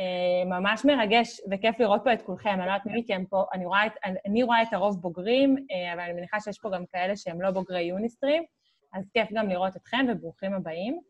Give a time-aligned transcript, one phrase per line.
[0.00, 2.50] אה, ממש מרגש וכיף לראות פה את כולכם.
[2.50, 3.92] אני לא יודעת מי מכם פה, אני רואה, את,
[4.26, 7.50] אני רואה את הרוב בוגרים, אה, אבל אני מניחה שיש פה גם כאלה שהם לא
[7.50, 8.44] בוגרי יוניסטרים,
[8.92, 11.00] אז כיף גם לראות אתכם וברוכים הבאים.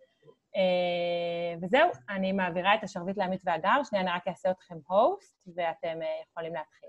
[0.56, 5.98] אה, וזהו, אני מעבירה את השרביט לעמית והגר, שנייה אני רק אעשה אתכם הוסט, ואתם
[6.30, 6.88] יכולים להתחיל.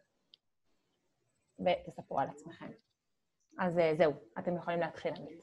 [1.60, 2.72] ותספרו על עצמכם.
[3.60, 5.42] אז זהו, אתם יכולים להתחיל, עמית.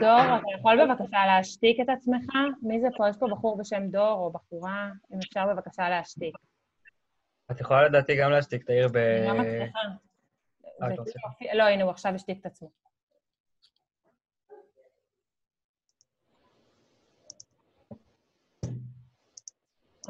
[0.00, 2.32] דור, אתה יכול בבקשה להשתיק את עצמך?
[2.62, 3.08] מי זה פה?
[3.08, 4.90] יש פה בחור בשם דור או בחורה?
[5.14, 6.34] אם אפשר בבקשה להשתיק.
[7.50, 8.96] את יכולה לדעתי גם להשתיק, תעיר ב...
[8.96, 9.78] אני לא מצליחה.
[10.82, 12.70] אה, לא, הנה, הוא עכשיו השתיק את עצמו.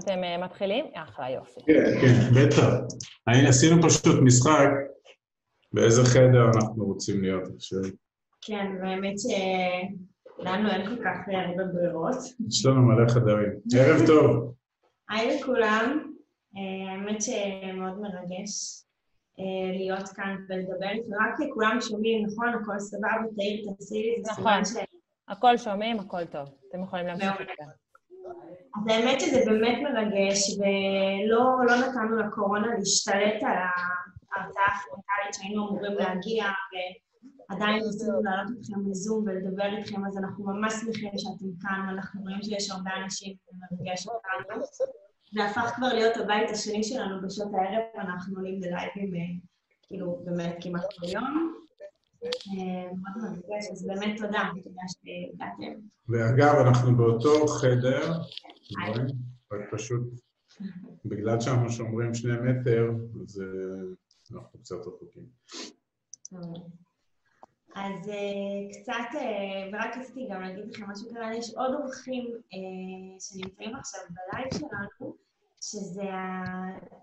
[0.01, 0.85] אתם אה, מתחילים?
[0.95, 1.61] אחלה, יופי.
[1.67, 2.97] כן, כן, בטח.
[3.49, 4.69] עשינו פשוט משחק
[5.73, 7.79] באיזה חדר אנחנו רוצים להיות עכשיו.
[8.43, 12.17] כן, באמת שלנו אין כל כך הרבה ברירות.
[12.49, 13.53] יש לנו מלא חדרים.
[13.77, 14.55] ערב טוב.
[15.09, 16.13] היי לכולם,
[16.57, 18.83] אה, האמת שמאוד מרגש
[19.39, 21.15] אה, להיות כאן ולדבר.
[21.21, 22.49] רק כולם שומעים, נכון?
[22.49, 24.69] הכל סבבה, תאיר, תעשי לי, זה סימן ש...
[25.29, 26.49] הכל שומעים, הכל טוב.
[26.69, 27.65] אתם יכולים להמשיך איתה.
[28.77, 35.93] אז האמת שזה באמת מרגש, ולא לא נתנו לקורונה להשתלט על ההרצאה הפרונטלית שהיינו אמורים
[35.93, 36.45] להגיע,
[37.53, 42.43] עדיין ניסינו לעלות אתכם לזום ולדבר איתכם, אז אנחנו ממש שמחים שאתם כאן, ואנחנו רואים
[42.43, 44.65] שיש הרבה אנשים ומרגש אותנו.
[45.35, 49.21] זה הפך כבר להיות הבית השני שלנו בשעות הערב, אנחנו עולים בלייבים, אה,
[49.83, 51.55] כאילו, באמת כמעט כל יום.
[52.25, 55.81] אה, מאוד מרגש, אז באמת תודה, תודה שהגעתם.
[56.09, 58.13] ואגב, אנחנו באותו חדר,
[59.53, 60.03] רק פשוט,
[61.05, 62.91] בגלל שאנחנו שומרים שני מטר,
[63.23, 63.43] אז
[64.33, 65.27] אנחנו קצת רחוקים.
[67.75, 73.21] אז uh, קצת, uh, ורק רציתי גם להגיד לכם משהו קרה, יש עוד אורחים uh,
[73.21, 75.15] שנמצאים עכשיו בלייב שלנו,
[75.61, 76.11] שזה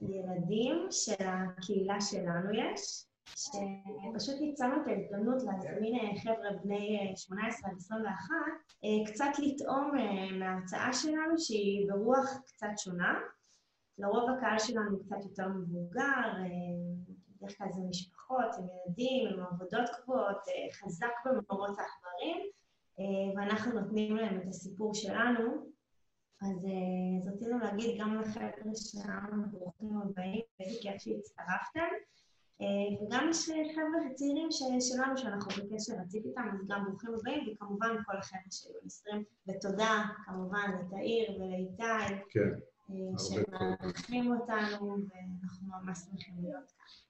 [0.01, 8.35] הילדים של הקהילה שלנו יש, שפשוט ניצלנו את ההזדמנות להזמין חבר'ה בני 18 עד 21,
[9.05, 9.91] קצת לטעום
[10.39, 13.19] מההרצאה שלנו שהיא ברוח קצת שונה.
[13.97, 16.31] לרוב הקהל שלנו קצת יותר מבוגר,
[17.37, 22.37] בדרך כלל זה משפחות, עם ילדים, עם עבודות קבועות, אה, חזק במרוץ העכברים,
[22.99, 25.51] אה, ואנחנו נותנים להם את הסיפור שלנו.
[26.41, 31.89] אז, אה, אז רצינו להגיד גם לחבר'ה שלנו, ברוכים הבאים, ואיזה כיף שהצטרפתם.
[33.01, 34.47] וגם יש חבר'ה צעירים
[34.79, 39.23] שלנו שאנחנו בקשר רציף איתם, אז גם ברוכים הבאים, וכמובן כל החבר'ה של יוניסטרים.
[39.47, 42.49] ותודה כמובן לתאיר ולאיתי, כן,
[43.17, 47.08] שמארחים אותנו, ואנחנו ממש שמחים להיות כאן.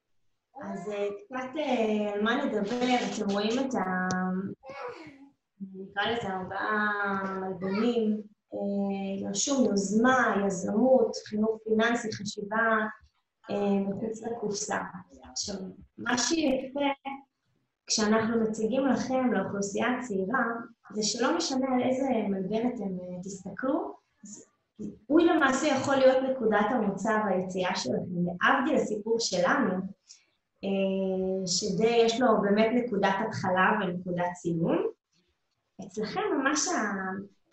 [0.61, 4.07] אז אה, קצת אה, על מה נדבר, אתם רואים את ה...
[5.73, 8.21] נקרא לזה ארבעה מלבנים,
[9.29, 12.77] רשום אה, יוזמה, יזמות, חינוך פיננסי, חשיבה
[13.87, 14.77] מחוץ לקופסה.
[15.31, 15.55] עכשיו,
[15.97, 16.79] מה שיפה
[17.87, 20.43] כשאנחנו מציגים לכם, לאוכלוסייה הצעירה,
[20.93, 23.93] זה שלא משנה על איזה מלבן אתם תסתכלו,
[25.07, 27.99] הוא למעשה יכול להיות נקודת המוצא והיציאה שלכם.
[28.41, 29.73] להבדיל הסיפור שלנו,
[30.63, 34.87] אה, שדי יש לו באמת נקודת התחלה ונקודת סיום.
[35.85, 36.67] אצלכם ממש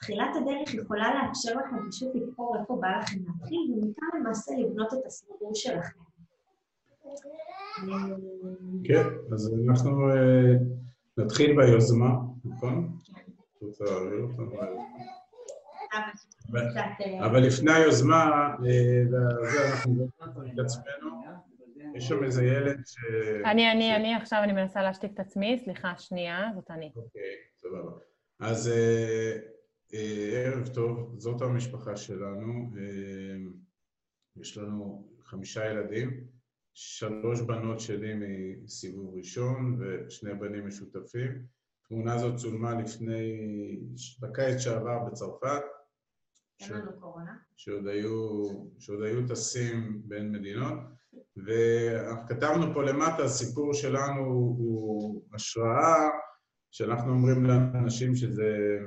[0.01, 5.07] תחילת הדרך יכולה לאפשר לכם פשוט לבחור איפה בא לכם להתחיל, ומכאן למעשה לבנות את
[5.07, 5.99] הסיפור שלכם.
[8.85, 10.53] כן, אז אנחנו אה,
[11.19, 12.09] נתחיל ביוזמה,
[12.45, 12.99] נכון?
[16.55, 20.07] אה, אבל לפני היוזמה, וזה אנחנו
[20.55, 21.23] את עצמנו.
[21.97, 22.97] יש שם איזה ילד ש...
[23.45, 26.93] אני, אני, אני עכשיו, אני מנסה להשתיק את עצמי, סליחה, שנייה, זאת אני.
[26.97, 27.91] אוקיי, סבבה.
[28.41, 29.39] אז אה,
[29.95, 32.71] אה, ערב טוב, זאת המשפחה שלנו.
[32.79, 33.37] אה,
[34.37, 36.27] יש לנו חמישה ילדים,
[36.75, 38.15] שלוש בנות שלי
[38.63, 41.47] מסיבוב ראשון ושני בנים משותפים.
[41.85, 43.33] התמונה הזאת צולמה לפני,
[44.21, 45.63] בקיץ שעבר בצרפת.
[46.61, 47.37] אין לנו קורונה.
[47.57, 48.45] שעוד היו,
[48.79, 50.79] שעוד היו טסים בין מדינות.
[51.37, 56.09] וכתבנו פה למטה, הסיפור שלנו הוא השראה,
[56.71, 58.79] שאנחנו אומרים לאנשים שזה,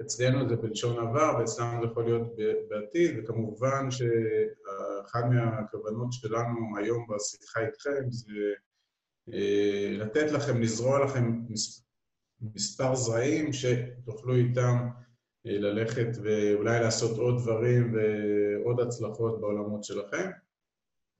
[0.00, 2.22] אצלנו זה בלשון עבר ואצלנו זה יכול להיות
[2.68, 8.32] בעתיד, וכמובן שאחת מהכוונות שלנו היום בשיחה איתכם זה
[9.32, 11.40] אה, לתת לכם, לזרוע לכם
[12.40, 14.88] מספר זרעים שתוכלו איתם
[15.46, 20.26] אה, ללכת ואולי לעשות עוד דברים ועוד הצלחות בעולמות שלכם.
[20.26, 21.17] אני- קצת אה, זמן ומרחב.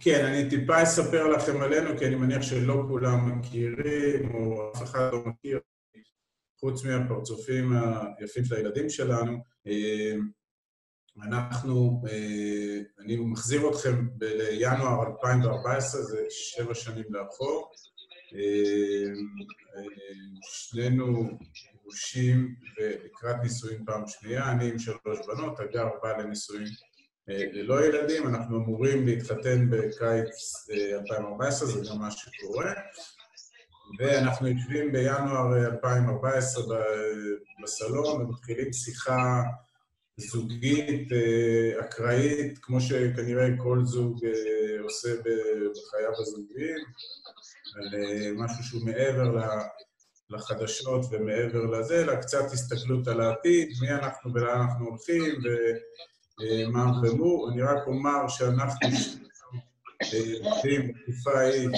[0.00, 5.12] כן, אני טיפה אספר לכם עלינו, כי אני מניח שלא כולם מכירים, או אף אחד
[5.12, 5.60] לא מכיר,
[6.60, 7.72] חוץ מהפרצופים
[8.18, 9.38] היפים של הילדים שלנו.
[9.66, 10.14] אה,
[11.22, 17.70] אנחנו, אה, אני מחזיר אתכם בינואר 2014, זה שבע שנים לאחור.
[18.34, 19.10] אה,
[19.76, 19.82] אה,
[20.42, 21.38] שנינו
[21.90, 26.66] גרושים ולקראת נישואים פעם שנייה, אני עם שלוש בנות, הגר בא לנישואים
[27.30, 32.72] אה, ללא ילדים, אנחנו אמורים להתחתן בקיץ אה, 2014, זה גם מה שקורה.
[33.98, 36.82] ואנחנו יושבים בינואר אה, 2014 ב-
[37.62, 39.42] בסלון ומתחילים שיחה
[40.16, 46.78] זוגית, אה, אקראית, כמו שכנראה כל זוג אה, עושה בחייו הזוגיים,
[47.76, 49.80] על אה, משהו שהוא מעבר ל-
[50.30, 55.34] לחדשות ומעבר לזה, אלא קצת הסתכלות על העתיד, מי אנחנו ולאן אנחנו הולכים,
[56.40, 57.48] ומה ומו.
[57.50, 58.88] אני רק אומר שאנחנו
[60.02, 61.68] אה, עובדים בתקופה ההיא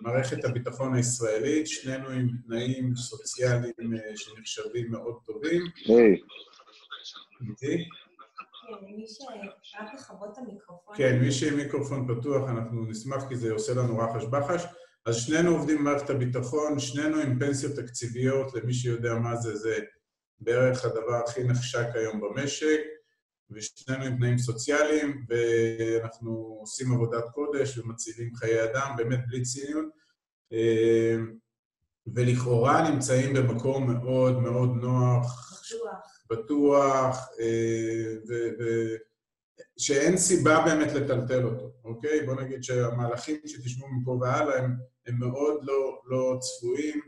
[0.00, 5.62] במערכת הביטחון הישראלית, שנינו עם תנאים סוציאליים אה, שנחשבים מאוד טובים.
[5.86, 6.14] כן,
[8.96, 9.06] מי
[10.38, 10.96] המיקרופון.
[10.96, 14.64] כן, מי שעם מיקרופון פתוח, אנחנו נשמח כי זה עושה לנו רחש בחש.
[15.06, 19.78] אז שנינו עובדים במערכת הביטחון, שנינו עם פנסיות תקציביות, למי שיודע מה זה, זה
[20.40, 22.80] בערך הדבר הכי נחשק היום במשק,
[23.50, 29.86] ושנינו עם תנאים סוציאליים, ואנחנו עושים עבודת קודש ומצילים חיי אדם, באמת בלי ציניות.
[30.52, 31.16] אה,
[32.14, 36.20] ולכאורה נמצאים במקום מאוד מאוד נוח, בטוח.
[36.30, 38.96] בטוח, אה, ו- ו-
[39.78, 42.26] שאין סיבה באמת לטלטל אותו, אוקיי?
[42.26, 44.76] בוא נגיד שהמהלכים שתשמעו מפה והלאה הם,
[45.06, 47.00] הם מאוד לא, לא צפויים,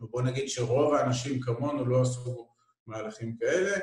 [0.00, 2.48] ובוא נגיד שרוב האנשים כמונו לא עשו
[2.86, 3.78] מהלכים כאלה,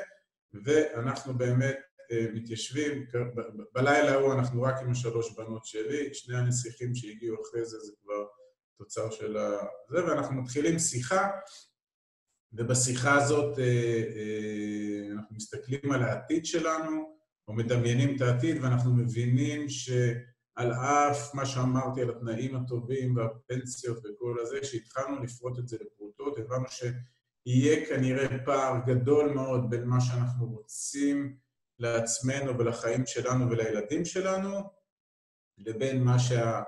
[0.64, 1.78] ואנחנו באמת
[2.12, 3.06] אה, מתיישבים,
[3.72, 8.26] בלילה ההוא אנחנו רק עם השלוש בנות שלי, שני הנסיכים שהגיעו אחרי זה זה כבר
[8.78, 9.50] תוצר של ה...
[9.90, 11.28] זה, ואנחנו מתחילים שיחה,
[12.52, 13.64] ובשיחה הזאת אה,
[14.16, 19.68] אה, אנחנו מסתכלים על העתיד שלנו, או מדמיינים את העתיד, ואנחנו מבינים
[20.60, 26.38] שעל אף מה שאמרתי על התנאים הטובים והפנסיות וכל הזה, שהתחלנו לפרוט את זה לפרוטות,
[26.38, 31.36] הבנו שיהיה כנראה פער גדול מאוד בין מה שאנחנו רוצים
[31.78, 34.60] לעצמנו ולחיים שלנו ולילדים שלנו,
[35.58, 36.62] לבין מה שה...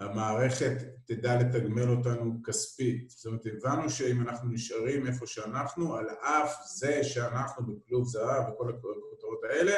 [0.00, 0.72] המערכת
[1.06, 3.10] תדע לתגמל אותנו כספית.
[3.10, 8.70] זאת אומרת, הבנו שאם אנחנו נשארים איפה שאנחנו, על אף זה שאנחנו בכלוב זהב וכל
[8.70, 9.74] הכותרות האלה,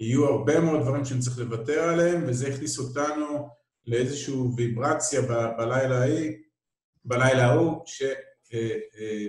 [0.00, 3.48] יהיו הרבה מאוד דברים שנצטרך לוותר עליהם, וזה הכניס אותנו
[3.86, 5.22] לאיזושהי ויברציה
[5.58, 6.32] בלילה ההיא,
[7.04, 7.84] בלילה ההוא,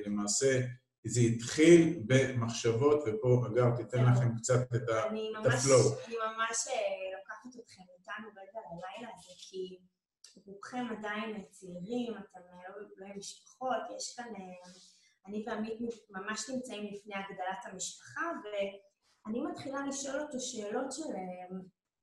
[0.03, 0.61] שלמעשה
[1.07, 4.89] זה התחיל במחשבות, ופה, אגר, תיתן לכם קצת את.
[5.09, 5.99] אני ממש, הפלואו.
[6.07, 9.77] אני ממש אה, לוקחת אתכם איתנו רגע ללילה הזה, כי
[10.45, 14.25] רובכם עדיין צעירים, אתם אה, לא לא משפחות, יש כאן...
[14.25, 14.71] אה,
[15.27, 15.79] אני ועמית
[16.09, 18.21] ממש נמצאים לפני הגדלת המשפחה,
[19.25, 21.03] ואני מתחילה לשאול אותו שאלות של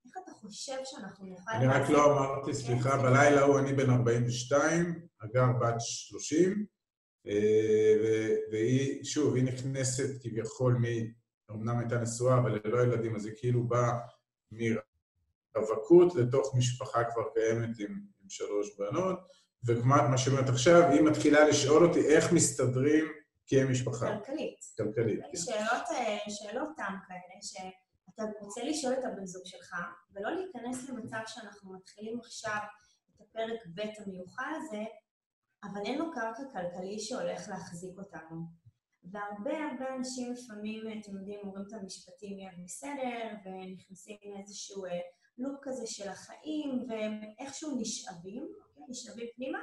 [0.05, 1.51] איך אתה חושב שאנחנו נוכל...
[1.51, 6.65] אני רק לא אמרתי, סליחה, בלילה ההוא אני בן 42, אגר בת 30,
[7.27, 10.83] אה, והיא, שוב, היא נכנסת כביכול מ...
[11.51, 13.91] אמנם הייתה נשואה, אבל ללא ילדים, אז היא כאילו באה
[14.51, 19.19] מרווקות לתוך משפחה כבר קיימת עם, עם שלוש בנות,
[19.65, 23.05] וכמו מה שאומרת עכשיו, היא מתחילה לשאול אותי איך מסתדרים
[23.47, 24.59] כמשפחה כלכלית.
[24.77, 25.21] כלכלית.
[25.31, 25.37] כן.
[25.37, 29.75] שאלות, אה, שאלות תם כאלה, שאתה רוצה לשאול את הבן זוג שלך,
[30.13, 32.59] ולא להיכנס למצב שאנחנו מתחילים עכשיו
[33.15, 34.83] את הפרק ב' המיוחד הזה,
[35.63, 38.63] אבל אין לו קרקע כלכלי שהולך להחזיק אותנו.
[39.11, 44.91] והרבה הרבה אנשים לפעמים, אתם יודעים, אומרים את המשפטים יהיה בסדר, ונכנסים לאיזשהו אה,
[45.37, 48.83] לופ כזה של החיים, ואיכשהו נשאבים, אוקיי?
[48.89, 49.59] נשאבים פנימה,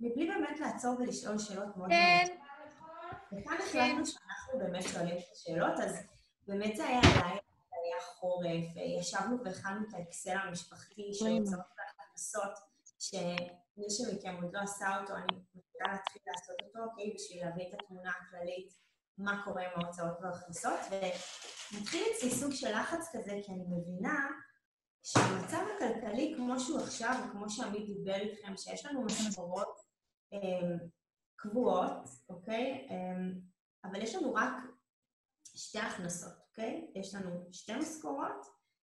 [0.00, 2.26] מבלי באמת לעצור ולשאול שאלות מאוד כן.
[3.32, 5.96] וכאן החלטנו שאנחנו באמת שואלים את השאלות, אז
[6.46, 12.58] באמת זה היה לילה, היה חורף, ישבנו והכנו את האקסל המשפחתי של הוצאות והכנסות,
[12.98, 17.80] שמי שמכם עוד לא עשה אותו, אני מתחילה להתחיל לעשות אותו, אוקיי, בשביל להביא את
[17.80, 18.72] התמונה הכללית,
[19.18, 24.28] מה קורה עם ההוצאות וההכנסות, ומתחיל אצלי סוג של לחץ כזה, כי אני מבינה
[25.02, 29.80] שהמצב הכלכלי כמו שהוא עכשיו, וכמו שעמית דיבר איתכם, שיש לנו משכורות,
[30.32, 30.78] אמ,
[31.50, 32.88] קבועות, אוקיי?
[32.90, 33.40] אמ,
[33.84, 34.52] אבל יש לנו רק
[35.54, 36.90] שתי הכנסות, אוקיי?
[36.94, 38.46] יש לנו שתי משכורות,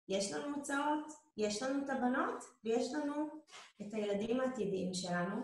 [0.10, 3.29] יש לנו הוצאות, יש לנו את הבנות, ויש לנו
[3.81, 5.36] את הילדים העתידיים שלנו,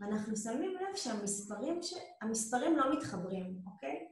[0.00, 1.94] ואנחנו שמים לב שהמספרים ש...
[2.22, 4.08] המספרים לא מתחברים, אוקיי?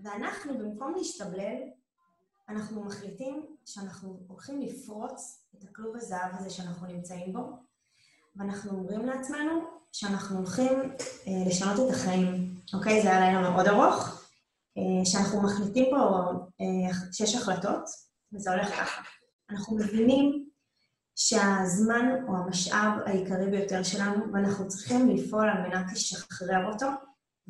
[0.00, 1.62] ואנחנו, במקום להשתבלל,
[2.48, 7.40] אנחנו מחליטים שאנחנו הולכים לפרוץ את הכלוב הזהב הזה שאנחנו נמצאים בו,
[8.36, 10.72] ואנחנו אומרים לעצמנו שאנחנו הולכים
[11.26, 13.02] אה, לשנות את החיים, אוקיי?
[13.02, 14.26] זה היה לילה מאוד ארוך,
[14.78, 15.96] אה, שאנחנו מחליטים פה
[16.60, 17.84] אה, שש החלטות,
[18.32, 19.02] וזה הולך ככה.
[19.50, 20.48] אנחנו מבינים
[21.16, 26.86] שהזמן הוא המשאב העיקרי ביותר שלנו, ואנחנו צריכים לפעול על מנת לשחרר אותו,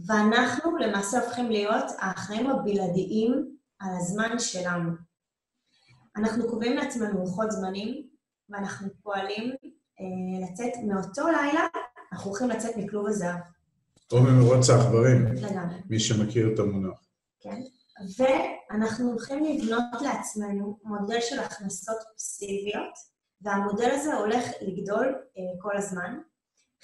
[0.06, 4.90] ואנחנו למעשה הופכים להיות האחראים הבלעדיים על הזמן שלנו.
[6.16, 8.08] אנחנו קובעים לעצמנו לוחות זמנים,
[8.48, 9.54] ואנחנו פועלים
[10.00, 11.66] אה, לצאת מאותו לילה,
[12.16, 13.40] אנחנו הולכים לצאת מכלוב הזהב.
[14.12, 15.76] או ממרוץ העכברים, לגמרי.
[15.90, 16.98] מי שמכיר את המונח.
[17.40, 17.60] כן?
[18.18, 22.92] ואנחנו הולכים לבנות לעצמנו מודל של הכנסות פסיביות,
[23.40, 26.18] והמודל הזה הולך לגדול אה, כל הזמן.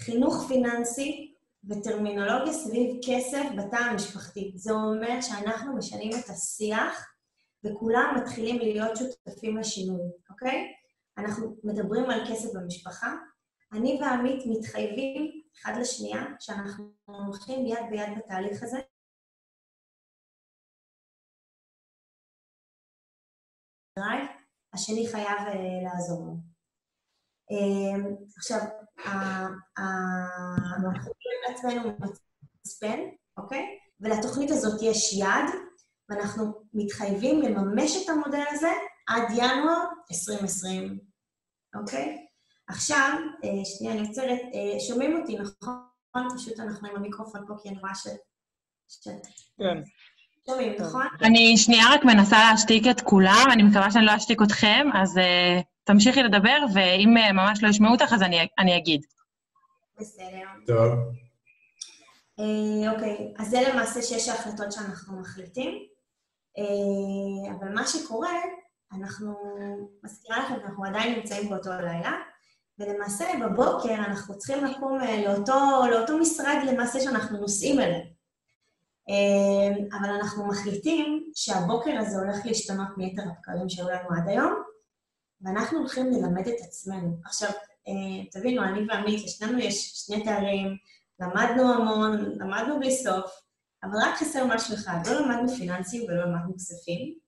[0.00, 1.34] חינוך פיננסי
[1.68, 4.52] וטרמינולוגיה סביב כסף בתא המשפחתי.
[4.54, 7.12] זה אומר שאנחנו משנים את השיח
[7.64, 10.72] וכולם מתחילים להיות שותפים לשינוי, אוקיי?
[11.18, 13.14] אנחנו מדברים על כסף במשפחה.
[13.72, 18.78] אני ועמית מתחייבים אחד לשנייה שאנחנו הולכים יד ביד בתהליך הזה,
[23.98, 24.28] drive,
[24.74, 26.32] השני חייב אה, לעזור לו.
[27.52, 28.58] אה, עכשיו,
[30.76, 31.98] אנחנו קוראים לעצמנו
[32.60, 32.98] מצפן,
[33.36, 33.78] אוקיי?
[34.00, 35.50] ולתוכנית הזאת יש יעד,
[36.08, 38.70] ואנחנו מתחייבים לממש את המודל הזה
[39.08, 41.00] עד ינואר 2020,
[41.74, 42.31] אוקיי?
[42.68, 46.28] עכשיו, אה, שנייה, אני עוצרת, אה, שומעים אותי, נכון?
[46.36, 48.06] פשוט אנחנו עם המיקרופון פה, כי אני רואה ש...
[49.58, 49.82] כן.
[50.46, 51.06] שומעים, נכון?
[51.22, 55.62] אני שנייה רק מנסה להשתיק את כולם, אני מקווה שאני לא אשתיק אתכם, אז uh,
[55.84, 59.00] תמשיכי לדבר, ואם uh, ממש לא ישמעו אותך, אז אני, אני אגיד.
[59.98, 60.46] בסדר.
[60.66, 60.98] טוב,
[62.40, 65.78] אה, אוקיי, אז זה למעשה שש ההחלטות שאנחנו מחליטים.
[66.58, 68.32] אה, אבל מה שקורה,
[68.92, 69.34] אנחנו,
[70.04, 72.12] מזכירה לכם שאנחנו עדיין נמצאים באותו לילה,
[72.82, 78.00] ולמעשה בבוקר אנחנו צריכים לקום אה, לאותו, לאותו משרד למעשה שאנחנו נוסעים אליו.
[79.08, 84.54] אה, אבל אנחנו מחליטים שהבוקר הזה הולך להשתנות מיתר הבקרים שהיו לנו עד היום,
[85.40, 87.16] ואנחנו הולכים ללמד את עצמנו.
[87.24, 87.50] עכשיו,
[87.88, 90.76] אה, תבינו, אני ועמית, לשנינו יש שני תארים,
[91.20, 93.42] למדנו המון, למדנו בלי סוף,
[93.82, 97.21] אבל רק חסר משהו אחד, לא למדנו פיננסים ולא למדנו כספים.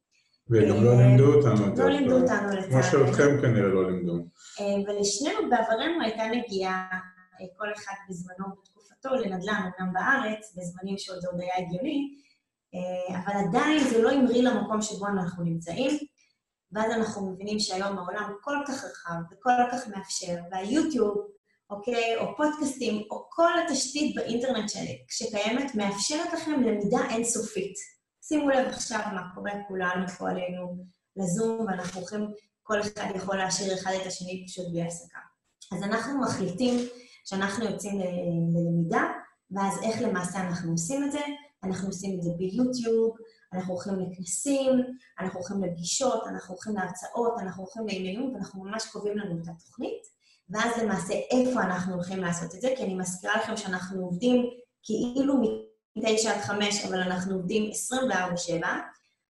[0.51, 1.83] וגם לא לימדו אותנו את זה.
[1.83, 3.07] לא לימדו אותנו כמו לצערנו.
[3.07, 4.13] שאתכם כנראה לא לימדו.
[4.61, 6.89] אה, ולשנינו בעברנו הייתה נגיעה,
[7.41, 12.15] אה, כל אחד בזמנו בתקופתו, לנדל"ן, אמנם בארץ, בזמנים שעוד עוד היה הגיוני,
[12.75, 15.99] אה, אבל עדיין זה לא המריא למקום שבו אנחנו נמצאים,
[16.73, 21.15] ואז אנחנו מבינים שהיום העולם כל כך רחב וכל כך מאפשר, והיוטיוב,
[21.71, 27.94] אוקיי, או פודקאסטים, או כל התשתית באינטרנט שלי, שקיימת, מאפשרת לכם למידה אינסופית.
[28.29, 30.85] שימו לב עכשיו מה קורה, כולנו פה עלינו
[31.17, 32.31] לזום, ואנחנו הולכים,
[32.63, 35.19] כל אחד יכול להשאיר אחד את השני פשוט בלי הפסקה.
[35.73, 36.89] אז אנחנו מחליטים
[37.25, 38.01] שאנחנו יוצאים
[38.55, 39.03] ללמידה,
[39.51, 41.21] ואז איך למעשה אנחנו עושים את זה?
[41.65, 43.17] אנחנו עושים את זה ביוטיוב,
[43.53, 44.71] אנחנו הולכים לכנסים,
[45.21, 50.03] אנחנו הולכים לפגישות, אנחנו הולכים להרצאות, אנחנו הולכים לעניינים, ואנחנו ממש קובעים לנו את התוכנית.
[50.51, 54.51] ואז למעשה איפה אנחנו הולכים לעשות את זה, כי אני מזכירה לכם שאנחנו עובדים
[54.83, 55.35] כאילו
[55.97, 57.71] מ-9 עד 5, אבל אנחנו עובדים
[58.63, 58.67] 24-7,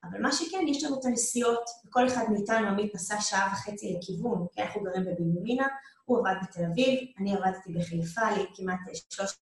[0.05, 4.47] אבל מה שכן, יש לנו את הנסיעות, וכל אחד מאיתנו, עמית נסע שעה וחצי לכיוון,
[4.53, 5.67] כי אנחנו גרים בבנימינה,
[6.05, 8.79] הוא עבד בתל אביב, אני עבדתי בחיפה, לי כמעט
[9.11, 9.39] שלוש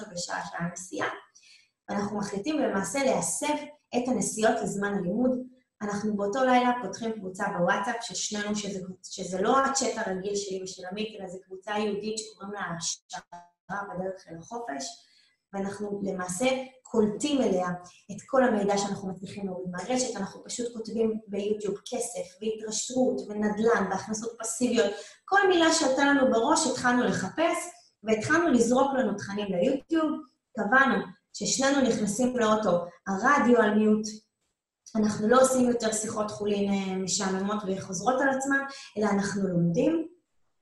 [0.00, 1.08] רבעי שעה שעה נסיעה,
[1.88, 3.54] ואנחנו מחליטים למעשה להסב
[3.96, 5.38] את הנסיעות לזמן הלימוד.
[5.82, 10.82] אנחנו באותו לילה פותחים קבוצה בוואטסאפ של שנינו, שזה, שזה לא הצ'אט הרגיל שלי ושל
[10.90, 14.84] עמית, אלא זו קבוצה יהודית שקוראים לה השערה בדרך אל החופש,
[15.54, 16.46] ואנחנו למעשה
[16.82, 17.68] קולטים אליה
[18.12, 24.36] את כל המידע שאנחנו מצליחים להוריד מהרשת, אנחנו פשוט כותבים ביוטיוב כסף והתרשתות ונדל"ן והכנסות
[24.38, 24.92] פסיביות,
[25.24, 27.58] כל מילה שעלתה לנו בראש התחלנו לחפש,
[28.02, 30.10] והתחלנו לזרוק לנו תכנים ליוטיוב,
[30.56, 34.06] קבענו ששנינו נכנסים לאוטו, הרדיו על מיוט,
[34.96, 38.58] אנחנו לא עושים יותר שיחות חולין אה, משעממות וחוזרות על עצמן,
[38.98, 40.08] אלא אנחנו לומדים,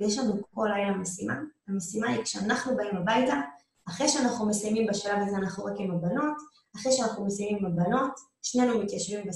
[0.01, 1.35] ויש לנו כל לילה משימה.
[1.69, 3.41] המשימה היא כשאנחנו באים הביתה,
[3.89, 6.37] אחרי שאנחנו מסיימים בשלב הזה, אנחנו רק עם הבנות,
[6.77, 8.13] אחרי שאנחנו מסיימים עם הבנות,
[8.43, 9.27] שנינו מתיישבים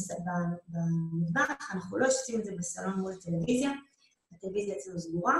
[0.69, 3.71] במטבח, אנחנו לא עושים את זה בסלון מול הטלוויזיה,
[4.33, 5.39] הטלוויזיה אצלנו סגורה,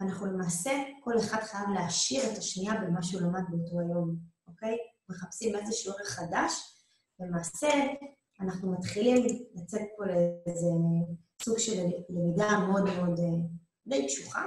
[0.00, 0.70] ואנחנו למעשה,
[1.00, 4.76] כל אחד חייב להעשיר את השנייה במה שהוא למד באותו היום, אוקיי?
[5.08, 6.84] מחפשים איזשהו ערך חדש,
[7.20, 7.68] למעשה
[8.40, 10.66] אנחנו מתחילים לצאת פה לאיזה
[11.42, 13.24] סוג של למידה מאוד מאוד אה,
[13.86, 14.44] די קשוחה,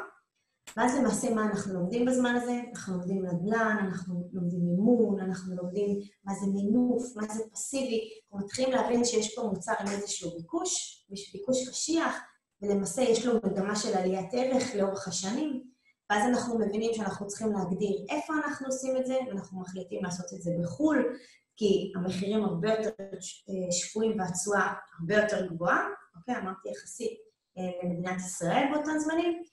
[0.78, 2.62] ואז למעשה מה אנחנו לומדים בזמן הזה?
[2.74, 8.46] אנחנו לומדים נדל"ן, אנחנו לומדים מימון, אנחנו לומדים מה זה מינוף, מה זה פסיבי, אנחנו
[8.46, 12.16] מתחילים להבין שיש פה מוצר עם איזשהו ביקוש, ביקוש קשיח,
[12.62, 15.64] ולמעשה יש לו מגמה של עליית ערך לאורך השנים,
[16.10, 20.42] ואז אנחנו מבינים שאנחנו צריכים להגדיר איפה אנחנו עושים את זה, ואנחנו מחליטים לעשות את
[20.42, 21.18] זה בחו"ל,
[21.58, 26.38] כי המחירים הרבה יותר אה, שפויים והתשואה הרבה יותר גבוהה, אוקיי?
[26.38, 27.18] אמרתי יחסית
[27.58, 29.44] אה, למדינת ישראל באותם זמנים,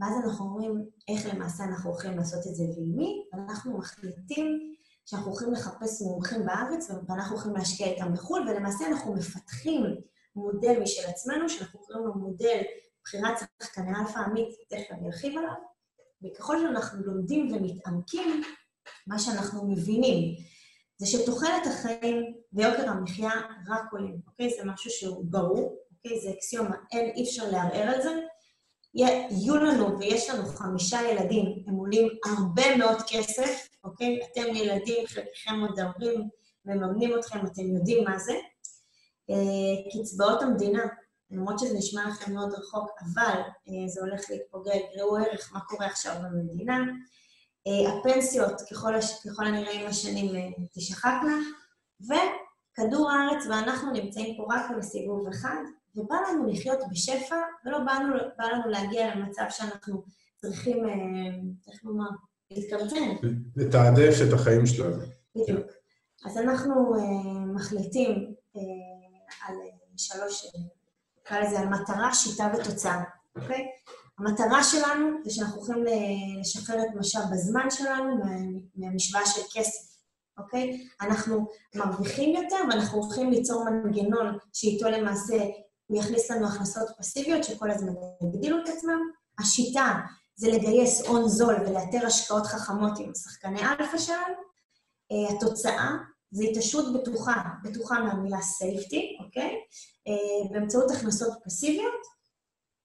[0.00, 4.74] ואז אנחנו אומרים איך למעשה אנחנו הולכים לעשות את זה ועם מי, ואנחנו מחליטים
[5.06, 9.84] שאנחנו הולכים לחפש מומחים בארץ ואנחנו הולכים להשקיע איתם בחו"ל, ולמעשה אנחנו מפתחים
[10.36, 12.62] מודל משל עצמנו, שאנחנו קוראים לו מודל
[13.04, 15.54] בחירת שחקני אלפא עמית, תכף אני ארחיב עליו,
[16.24, 18.42] וככל שאנחנו לומדים ומתעמקים,
[19.06, 20.36] מה שאנחנו מבינים
[20.98, 23.30] זה שתוחלת החיים ויוקר המחיה
[23.68, 24.50] רק עולים, אוקיי?
[24.50, 26.20] זה משהו שהוא ברור, אוקיי?
[26.20, 28.10] זה אקסיומה, אין, אי אפשר לערער על זה.
[28.94, 34.20] יהיו לנו, ויש לנו חמישה ילדים, הם עולים הרבה מאוד כסף, אוקיי?
[34.32, 36.28] אתם ילדים, חלקכם עוד ההורים
[36.64, 38.34] מממנים אתכם, אתם יודעים מה זה.
[39.30, 40.82] אה, קצבאות המדינה,
[41.30, 45.86] למרות שזה נשמע לכם מאוד רחוק, אבל אה, זה הולך להתפוגג, ראו ערך מה קורה
[45.86, 46.78] עכשיו במדינה.
[47.66, 49.26] אה, הפנסיות, ככל, הש...
[49.26, 51.36] ככל הנראה עם השנים, תשחקנה,
[52.00, 55.62] וכדור הארץ ואנחנו נמצאים פה רק בסיבוב אחד,
[55.96, 60.02] ובא לנו לחיות בשפע, ולא באנו, בא לנו להגיע למצב שאנחנו
[60.36, 60.88] צריכים,
[61.72, 62.08] איך לומר,
[62.50, 63.28] להתקרצן.
[63.56, 65.02] לתעדף את החיים שלנו.
[65.36, 65.66] בדיוק.
[66.26, 66.94] אז אנחנו
[67.54, 68.34] מחליטים
[69.46, 69.54] על
[69.96, 70.46] שלוש,
[71.20, 73.02] נקרא לזה, על מטרה, שיטה ותוצאה,
[73.36, 73.66] אוקיי?
[74.18, 75.84] המטרה שלנו זה שאנחנו הולכים
[76.40, 78.16] לשחרר את משאב הזמן שלנו
[78.74, 79.96] מהמשוואה של כסף,
[80.38, 80.86] אוקיי?
[81.00, 85.34] אנחנו מרוויחים יותר ואנחנו הולכים ליצור מנגנון שאיתו למעשה
[85.90, 87.92] הוא יכניס לנו הכנסות פסיביות שכל הזמן
[88.22, 89.00] יגדילו את עצמם.
[89.38, 89.94] השיטה
[90.36, 94.34] זה לגייס הון זול ולאתר השקעות חכמות עם שחקני אלפא שלנו.
[95.12, 95.90] אה, התוצאה
[96.30, 99.54] זה התעשרות בטוחה, בטוחה מהמילה safety, אוקיי?
[100.08, 102.02] אה, באמצעות הכנסות פסיביות,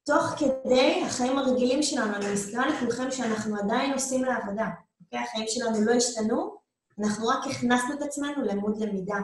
[0.05, 2.15] תוך כדי החיים הרגילים שלנו.
[2.15, 4.67] אני מזכירה לכולכם שאנחנו עדיין עושים לעבודה,
[5.01, 5.19] אוקיי?
[5.19, 6.55] החיים שלנו לא השתנו,
[6.99, 9.19] אנחנו רק הכנסנו את עצמנו למוד למידה.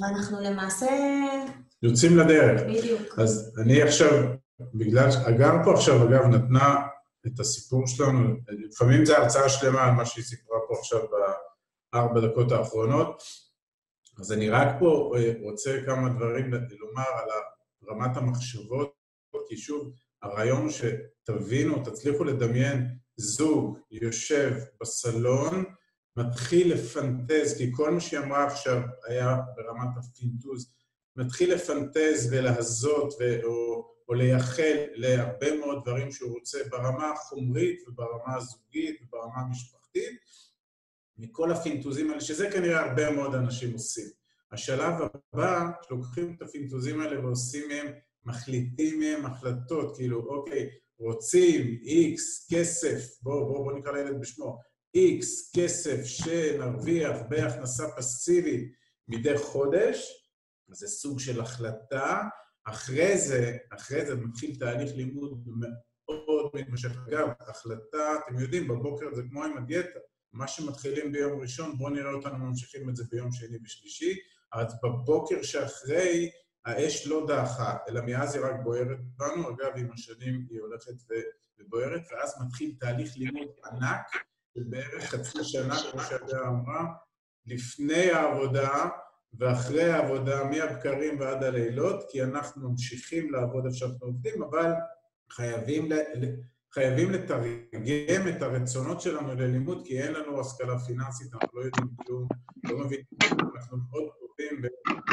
[0.00, 0.86] ואנחנו למעשה...
[1.82, 2.60] יוצאים לדרך.
[2.62, 3.18] בדיוק.
[3.18, 4.10] אז אני עכשיו,
[4.74, 6.76] בגלל, הגר פה עכשיו, אגב, נתנה
[7.26, 11.00] את הסיפור שלנו, לפעמים זו הרצאה שלמה על מה שהיא סיפרה פה עכשיו
[11.92, 13.22] בארבע דקות האחרונות,
[14.20, 17.28] אז אני רק פה אה, רוצה כמה דברים לומר על
[17.90, 18.94] רמת המחשבות,
[19.48, 25.64] כי שוב, הרעיון הוא שתבינו, תצליחו לדמיין זוג יושב בסלון,
[26.16, 30.72] מתחיל לפנטז, כי כל מה שהיא אמרה עכשיו היה ברמת הפינטוז,
[31.16, 33.44] מתחיל לפנטז ולהזות ו...
[33.44, 40.18] או או לייחל להרבה מאוד דברים שהוא רוצה ברמה החומרית וברמה הזוגית וברמה המשפחתית,
[41.18, 44.08] מכל הפינטוזים האלה, שזה כנראה הרבה מאוד אנשים עושים.
[44.52, 44.94] השלב
[45.32, 47.86] הבא, שלוקחים את הפינטוזים האלה ועושים מהם,
[48.24, 54.58] מחליטים מהם החלטות, כאילו, אוקיי, רוצים איקס כסף, בואו בוא, בוא נקרא לילד בשמו,
[54.94, 58.72] איקס כסף שנרוויח בהכנסה פסיבית
[59.08, 60.24] מדי חודש,
[60.68, 62.22] זה סוג של החלטה,
[62.64, 66.90] אחרי זה, אחרי זה מתחיל תהליך לימוד מאוד מתמשך.
[67.08, 69.98] אגב, החלטה, אתם יודעים, בבוקר זה כמו עם הדיאטה.
[70.32, 74.16] מה שמתחילים ביום ראשון, בואו נראה אותנו ממשיכים את זה ביום שני ושלישי.
[74.52, 76.30] אז בבוקר שאחרי,
[76.64, 79.50] האש לא דעכה, אלא מאז היא רק בוערת בנו.
[79.50, 80.94] אגב, עם השנים היא הולכת
[81.58, 84.06] ובוערת, ואז מתחיל תהליך לימוד ענק,
[84.56, 86.84] בערך חצי שנה, כמו שהגר אמרה,
[87.46, 88.88] לפני העבודה,
[89.38, 94.72] ואחרי העבודה, מהבקרים ועד הלילות, כי אנחנו ממשיכים לעבוד איפה שאנחנו עובדים, אבל
[95.30, 95.88] חייבים,
[96.74, 102.28] חייבים לתרגם את הרצונות שלנו ללימוד, כי אין לנו השכלה פיננסית, אנחנו לא יודעים כלום,
[102.64, 103.04] לא מבינים,
[103.56, 104.62] אנחנו מאוד טובים,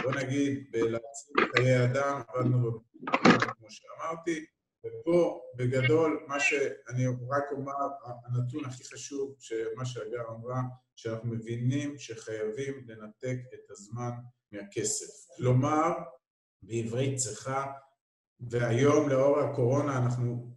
[0.03, 2.79] בוא נגיד, בלהציל חיי אדם, עבדנו
[3.57, 4.45] כמו שאמרתי,
[4.85, 7.73] ופה, בגדול, מה שאני רק אומר,
[8.25, 9.35] הנתון הכי חשוב,
[9.75, 10.61] מה שהגר אמרה,
[10.95, 14.11] שאנחנו מבינים שחייבים לנתק את הזמן
[14.51, 15.35] מהכסף.
[15.37, 15.89] כלומר,
[16.63, 17.65] בעברית צריכה,
[18.49, 20.55] והיום לאור הקורונה אנחנו,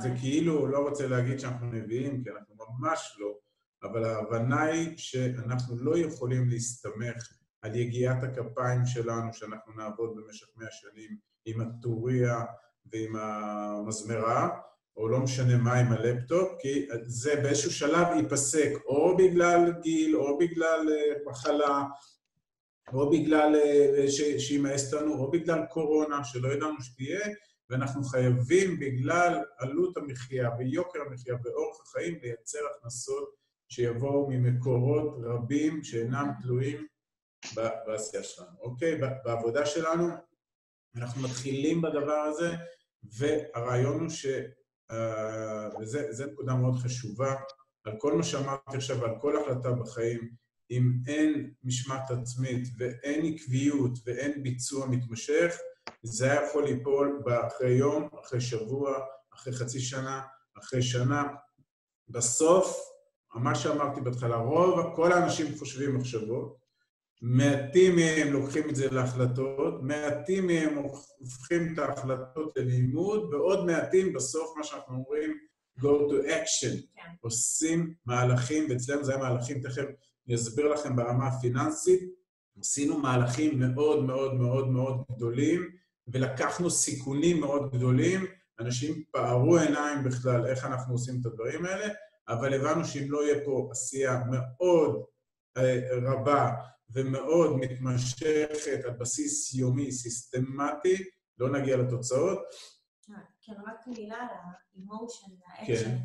[0.00, 3.38] זה כאילו, לא רוצה להגיד שאנחנו נביאים, כי אנחנו ממש לא,
[3.82, 7.32] אבל ההבנה היא שאנחנו לא יכולים להסתמך
[7.62, 12.44] על יגיעת הכפיים שלנו, שאנחנו נעבוד במשך מאה שנים עם הטוריה
[12.86, 14.48] ועם המזמרה,
[14.96, 20.38] או לא משנה מה עם הלפטופ, כי זה באיזשהו שלב ייפסק, או בגלל גיל, או
[20.38, 21.84] בגלל אה, מחלה,
[22.92, 24.04] או בגלל אה,
[24.38, 27.20] שימאס לנו, או בגלל קורונה, שלא ידענו שתהיה,
[27.70, 33.34] ואנחנו חייבים בגלל עלות המחיה ויוקר המחיה ואורח החיים לייצר הכנסות
[33.68, 36.86] שיבואו ממקורות רבים שאינם תלויים
[37.86, 38.56] בעשייה שלנו.
[38.60, 39.00] אוקיי?
[39.24, 40.08] בעבודה שלנו
[40.96, 42.54] אנחנו מתחילים בדבר הזה,
[43.02, 44.26] והרעיון הוא ש...
[44.92, 47.34] Uh, וזו נקודה מאוד חשובה,
[47.84, 50.30] על כל מה שאמרתי עכשיו, על כל החלטה בחיים,
[50.70, 55.56] אם אין משמעת עצמית ואין עקביות ואין ביצוע מתמשך,
[56.02, 58.98] זה היה יכול ליפול אחרי יום, אחרי שבוע,
[59.34, 60.22] אחרי חצי שנה,
[60.58, 61.24] אחרי שנה.
[62.08, 62.76] בסוף,
[63.34, 66.61] מה שאמרתי בהתחלה, רוב, כל האנשים חושבים מחשבות,
[67.22, 70.74] מעטים מהם לוקחים את זה להחלטות, מעטים מהם
[71.18, 75.38] הופכים את ההחלטות ללימוד, ועוד מעטים בסוף, מה שאנחנו אומרים,
[75.80, 77.10] go to action, כן.
[77.20, 79.84] עושים מהלכים, ואצלנו זה היה מהלכים, תכף
[80.26, 82.00] אני אסביר לכם ברמה הפיננסית,
[82.60, 85.70] עשינו מהלכים מאוד מאוד מאוד מאוד גדולים,
[86.08, 88.26] ולקחנו סיכונים מאוד גדולים,
[88.60, 91.88] אנשים פערו עיניים בכלל איך אנחנו עושים את הדברים האלה,
[92.28, 95.04] אבל הבנו שאם לא יהיה פה עשייה מאוד
[96.06, 96.52] רבה
[96.92, 100.96] ומאוד מתמשכת על בסיס יומי, סיסטמטי,
[101.38, 102.38] לא נגיע לתוצאות.
[103.40, 105.84] כן, רק מילה על האמושן והאקשן.
[105.84, 105.98] כן.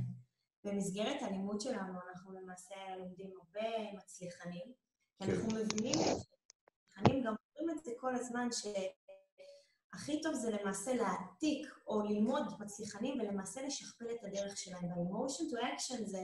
[0.63, 4.73] במסגרת הלימוד שלנו אנחנו למעשה לומדים הרבה מצליחנים,
[5.17, 5.31] כי כן.
[5.31, 12.01] אנחנו מבינים, מצליחנים גם אומרים את זה כל הזמן, שהכי טוב זה למעשה להעתיק או
[12.01, 14.83] ללמוד מצליחנים ולמעשה לשכפל את הדרך שלהם.
[15.51, 16.23] to action זה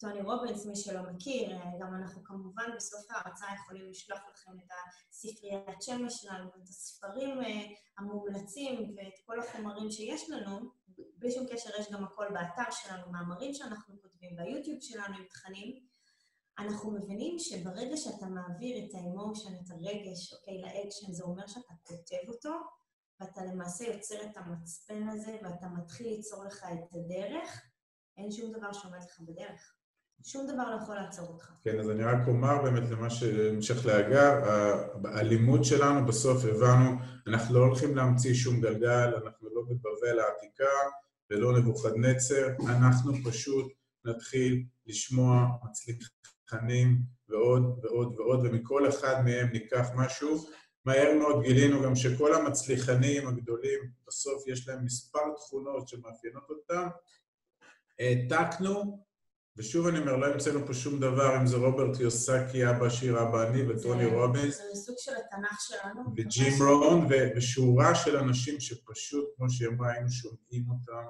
[0.00, 4.70] טוני רובינס, מי שלא מכיר, גם אנחנו כמובן בסוף ההרצאה יכולים לשלוח לכם את
[5.10, 7.62] הספריית שמש שלנו, את הספרים אה,
[7.98, 10.70] המומלצים ואת כל החומרים שיש לנו.
[11.16, 15.86] בלי שום קשר, יש גם הכל באתר שלנו, מאמרים שאנחנו כותבים, ביוטיוב שלנו עם תכנים.
[16.58, 22.28] אנחנו מבינים שברגע שאתה מעביר את האמושן, את הרגש, אוקיי, לאקשן, זה אומר שאתה כותב
[22.28, 22.54] אותו,
[23.20, 27.62] ואתה למעשה יוצר את המצפן הזה, ואתה מתחיל ליצור לך את הדרך,
[28.16, 29.79] אין שום דבר שעומד לך בדרך.
[30.22, 31.50] שום דבר לא יכול לעצור אותך.
[31.64, 34.32] כן, אז אני רק אומר באמת למה שהמשך להגר,
[35.04, 36.90] הלימוד שלנו בסוף הבנו,
[37.26, 40.64] אנחנו לא הולכים להמציא שום גלגל, אנחנו לא בבבל העתיקה
[41.30, 43.72] ולא נבוכדנצר, אנחנו פשוט
[44.04, 50.44] נתחיל לשמוע מצליחנים ועוד ועוד ועוד, ומכל אחד מהם ניקח משהו.
[50.84, 56.88] מהר מאוד גילינו גם שכל המצליחנים הגדולים, בסוף יש להם מספר תכונות שמאפיינות אותם.
[57.98, 59.04] העתקנו
[59.60, 63.48] ושוב אני אומר, לא המצאנו פה שום דבר, אם זה רוברט יוסקי, אבא שיר, אבא
[63.48, 64.56] אני וטוני רובינס.
[64.56, 66.02] זה סוג של התנ"ך שלנו.
[66.16, 71.06] וג'ים רון, ושורה של אנשים שפשוט, כמו שהיא אמרה, היינו שומעים אותם.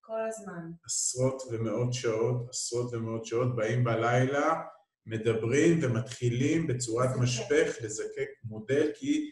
[0.00, 0.70] כל הזמן.
[0.84, 4.60] עשרות ומאות שעות, עשרות ומאות שעות, באים בלילה,
[5.06, 9.30] מדברים ומתחילים בצורת משפך לזקק מודל, כי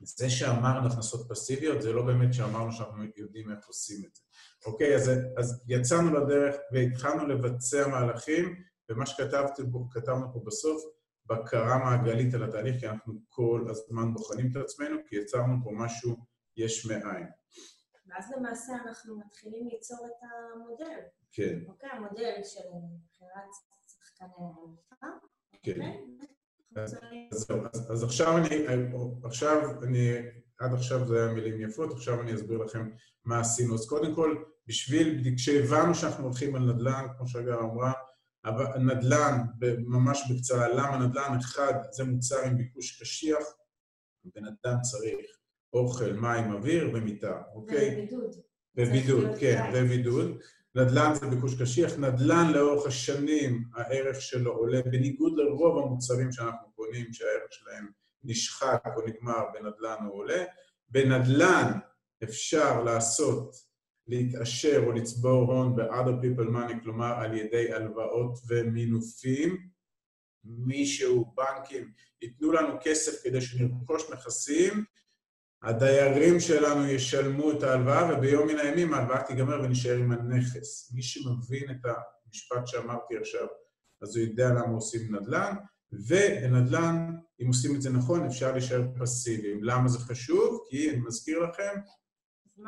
[0.00, 4.22] זה שאמרנו הכנסות פסיביות, זה לא באמת שאמרנו שאנחנו יודעים איך עושים את זה.
[4.66, 10.82] אוקיי, אז, אז יצאנו לדרך והתחלנו לבצע מהלכים, ומה שכתבנו פה בסוף,
[11.26, 16.16] בקרה מעגלית על התהליך, כי אנחנו כל הזמן בוחנים את עצמנו, כי יצרנו פה משהו
[16.56, 17.26] יש מאין.
[18.06, 21.00] ואז למעשה אנחנו מתחילים ליצור את המודל.
[21.32, 21.58] כן.
[21.68, 22.68] אוקיי, המודל של
[23.10, 23.50] בחירת
[23.88, 25.06] שחקני אלופה.
[25.62, 25.72] כן.
[25.72, 26.06] אוקיי?
[26.76, 28.66] אז, עכשיו אני,
[29.24, 30.12] עכשיו אני,
[30.58, 32.90] עד עכשיו זה היה מילים יפות, עכשיו אני אסביר לכם
[33.24, 33.74] מה עשינו.
[33.74, 37.92] אז קודם כל, בשביל, כשהבנו שאנחנו הולכים על נדל"ן, כמו שהגר אמרה,
[38.78, 39.40] נדל"ן,
[39.78, 41.38] ממש בקצרה, למה נדל"ן?
[41.40, 43.44] אחד, זה מוצר עם ביקוש קשיח,
[44.34, 45.26] בן אדם צריך
[45.72, 47.92] אוכל, מים, אוויר ומיטה, אוקיי?
[47.92, 48.34] ובידוד.
[48.76, 50.38] ובידוד, כן, ובידוד.
[50.74, 57.12] נדל"ן זה ביקוש קשיח, נדל"ן לאורך השנים, הערך שלו עולה, בניגוד לרוב המוצרים שאנחנו קונים,
[57.12, 57.90] שהערך שלהם
[58.24, 60.44] נשחק או נגמר, בנדל"ן הוא עולה.
[60.88, 61.78] בנדל"ן
[62.24, 63.56] אפשר לעשות,
[64.06, 69.68] להתעשר או לצבור הון ב-other people money, כלומר על ידי הלוואות ומינופים.
[70.44, 74.84] מישהו, בנקים, ייתנו לנו כסף כדי שנרכוש נכסים,
[75.62, 80.92] הדיירים שלנו ישלמו את ההלוואה, וביום מן הימים ההלוואה תיגמר ונשאר עם הנכס.
[80.94, 83.46] מי שמבין את המשפט שאמרתי עכשיו,
[84.02, 85.54] אז הוא יודע למה עושים נדל"ן,
[85.92, 87.10] ובנדל"ן,
[87.42, 89.64] אם עושים את זה נכון, אפשר להישאר פסיביים.
[89.64, 90.66] למה זה חשוב?
[90.70, 91.80] כי, אני מזכיר לכם,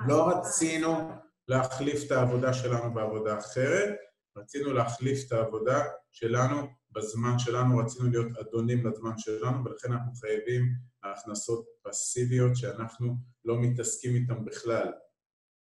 [0.06, 1.10] לא רצינו
[1.48, 3.94] להחליף את העבודה שלנו בעבודה אחרת,
[4.36, 10.62] רצינו להחליף את העבודה שלנו בזמן שלנו, רצינו להיות אדונים לזמן שלנו, ולכן אנחנו חייבים
[11.04, 14.92] הכנסות פסיביות שאנחנו לא מתעסקים איתן בכלל.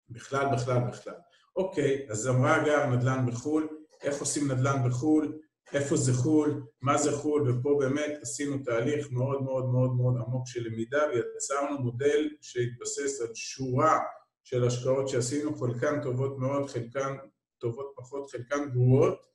[0.08, 1.14] בכלל, בכלל, בכלל.
[1.56, 3.68] אוקיי, אז אמרה הגר נדל"ן בחו"ל,
[4.02, 5.38] איך עושים נדל"ן בחו"ל,
[5.72, 10.46] איפה זה חו"ל, מה זה חו"ל, ופה באמת עשינו תהליך מאוד מאוד מאוד מאוד עמוק
[10.46, 13.98] של למידה ויצרנו מודל שהתבסס על שורה
[14.44, 17.16] של השקעות שעשינו, חלקן טובות מאוד, חלקן
[17.58, 19.29] טובות פחות, חלקן גרועות,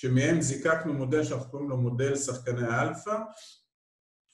[0.00, 3.16] שמהם זיקקנו מודל שאנחנו קוראים לו מודל שחקני האלפא,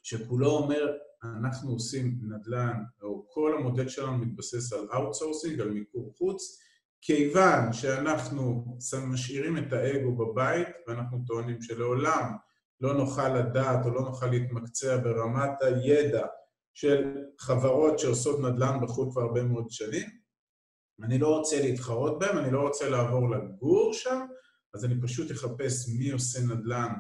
[0.03, 6.59] שכולו אומר, אנחנו עושים נדל"ן, או כל המודל שלנו מתבסס על outsourcing, על מיקור חוץ,
[7.01, 8.65] כיוון שאנחנו
[9.07, 12.33] משאירים את האגו בבית, ואנחנו טוענים שלעולם
[12.81, 16.27] לא נוכל לדעת או לא נוכל להתמקצע ברמת הידע
[16.75, 20.09] של חברות שעושות נדל"ן בחו"ל כבר הרבה מאוד שנים.
[21.03, 24.27] אני לא רוצה להתחרות בהם, אני לא רוצה לעבור לגור שם,
[24.75, 26.93] אז אני פשוט אחפש מי עושה נדל"ן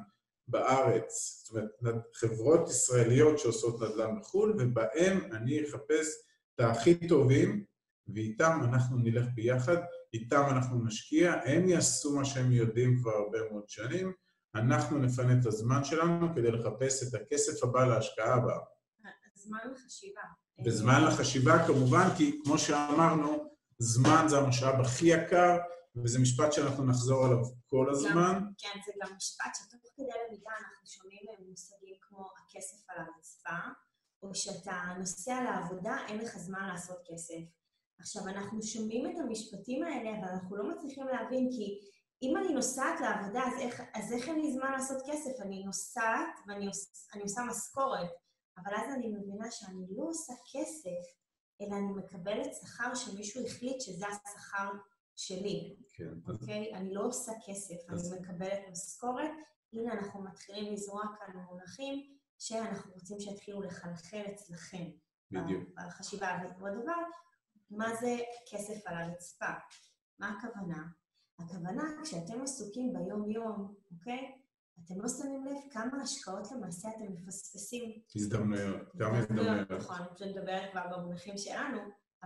[0.48, 6.08] בארץ, זאת אומרת, חברות ישראליות שעושות נדל"ן בחו"ל, ובהם אני אחפש
[6.54, 7.64] את הכי טובים,
[8.14, 9.76] ואיתם אנחנו נלך ביחד,
[10.14, 14.12] איתם אנחנו נשקיע, הם יעשו מה שהם יודעים כבר הרבה מאוד שנים,
[14.54, 18.58] אנחנו נפנה את הזמן שלנו כדי לחפש את הכסף הבא להשקעה הבאה.
[19.34, 20.20] זמן לחשיבה.
[20.66, 25.56] וזמן לחשיבה כמובן, כי כמו שאמרנו, זמן זה המשאב הכי יקר,
[26.02, 28.32] וזה משפט שאנחנו נחזור עליו כל הזמן.
[28.34, 33.58] גם, כן, זה גם משפט שתוך כדי למידה אנחנו שומעים מושגים כמו הכסף על הרצפה,
[34.22, 37.42] או שאתה נוסע לעבודה, אין לך זמן לעשות כסף.
[37.98, 41.80] עכשיו, אנחנו שומעים את המשפטים האלה, אבל אנחנו לא מצליחים להבין, כי
[42.22, 45.30] אם אני נוסעת לעבודה, אז איך, אז איך אין לי זמן לעשות כסף?
[45.40, 46.66] אני נוסעת ואני
[47.22, 48.10] עושה משכורת,
[48.58, 51.04] אבל אז אני מבינה שאני לא עושה כסף,
[51.60, 54.70] אלא אני מקבלת שכר שמישהו החליט שזה השכר
[55.16, 55.76] שלי.
[55.94, 56.14] כן.
[56.28, 56.74] אוקיי?
[56.74, 58.12] אני לא עושה כסף, אז...
[58.12, 59.30] אני מקבלת משכורת.
[59.72, 64.84] הנה, אנחנו מתחילים לזרוע כאן מונחים שאנחנו רוצים שיתחילו לחלחל אצלכם.
[65.30, 65.68] בדיוק.
[65.76, 66.38] בחשיבה.
[66.58, 66.92] ועוד דבר,
[67.70, 68.16] מה זה
[68.50, 69.52] כסף על הרצפה?
[70.18, 70.84] מה הכוונה?
[71.38, 74.34] הכוונה, כשאתם עסוקים ביום-יום, אוקיי?
[74.84, 77.92] אתם לא שמים לב כמה השקעות למעשה אתם מפספסים.
[78.16, 79.70] הזדמנויות, כמה הזדמנויות.
[79.70, 81.80] נכון, אני פשוט מדברת כבר במונחים שלנו,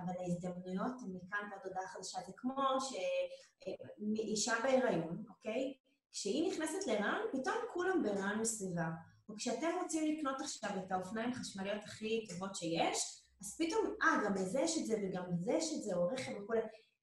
[0.04, 2.18] אבל ההזדמנויות מכאן ועד הודעה חדשה.
[2.26, 5.74] זה כמו שאישה בהיריון, אוקיי?
[6.12, 8.88] כשהיא נכנסת להיריון, פתאום כולם בהיריון מסביבה.
[9.28, 14.34] או כשאתם רוצים לקנות עכשיו את האופניים החשמליות הכי טובות שיש, אז פתאום, אה, גם
[14.34, 16.60] לזה יש את זה וגם לזה יש את זה, או רכב וכולי.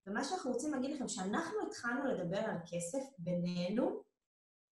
[0.07, 4.01] ומה שאנחנו רוצים להגיד לכם, שאנחנו התחלנו לדבר על כסף בינינו,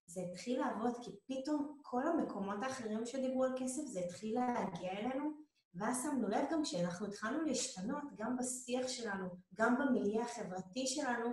[0.05, 5.31] זה התחיל לעבוד, כי פתאום כל המקומות האחרים שדיברו על כסף, זה התחיל להגיע אלינו,
[5.75, 11.29] ואז שמנו לב גם כשאנחנו התחלנו להשתנות, גם בשיח שלנו, גם במיליה החברתי שלנו,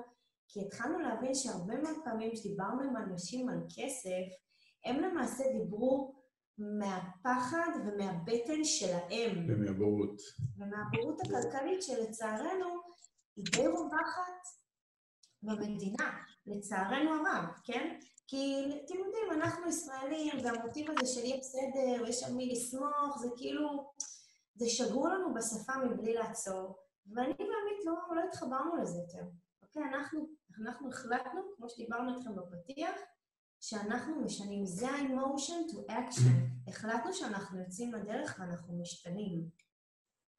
[0.48, 4.36] כי התחלנו להבין שהרבה מאוד פעמים שדיברנו עם אנשים על כסף,
[4.84, 6.20] הם למעשה דיברו
[6.58, 9.46] מהפחד ומהבטן שלהם.
[9.48, 10.20] ומהבורות.
[10.58, 12.66] ומהבורות הכלכלית שלצערנו
[13.36, 14.42] היא די רווחת
[15.42, 16.10] במדינה,
[16.46, 17.98] לצערנו הרב, כן?
[18.26, 23.28] כי אתם יודעים, אנחנו ישראלים, והמוטיב הזה של יהיה בסדר, ויש על מי לסמוך, זה
[23.36, 23.92] כאילו,
[24.54, 26.76] זה שגור לנו בשפה מבלי לעצור,
[27.14, 29.28] ואני באמת לא, לא התחברנו לזה יותר.
[29.62, 30.28] אוקיי, אנחנו,
[30.60, 32.94] אנחנו החלטנו, כמו שדיברנו איתכם בפתיח,
[33.60, 36.68] שאנחנו משנים, זה ה-emotion to action.
[36.68, 39.44] החלטנו שאנחנו יוצאים לדרך ואנחנו משתנים.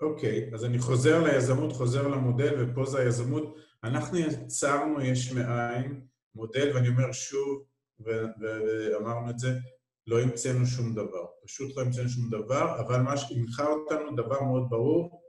[0.01, 3.55] אוקיי, okay, אז אני חוזר ליזמות, חוזר למודל, ופה זה היזמות.
[3.83, 7.63] אנחנו יצרנו יש מאין מודל, ואני אומר שוב,
[7.99, 9.49] ואמרנו את זה,
[10.07, 11.25] לא המצאנו שום דבר.
[11.45, 15.21] פשוט לא המצאנו שום דבר, אבל מה שהנחה אותנו, דבר מאוד ברור,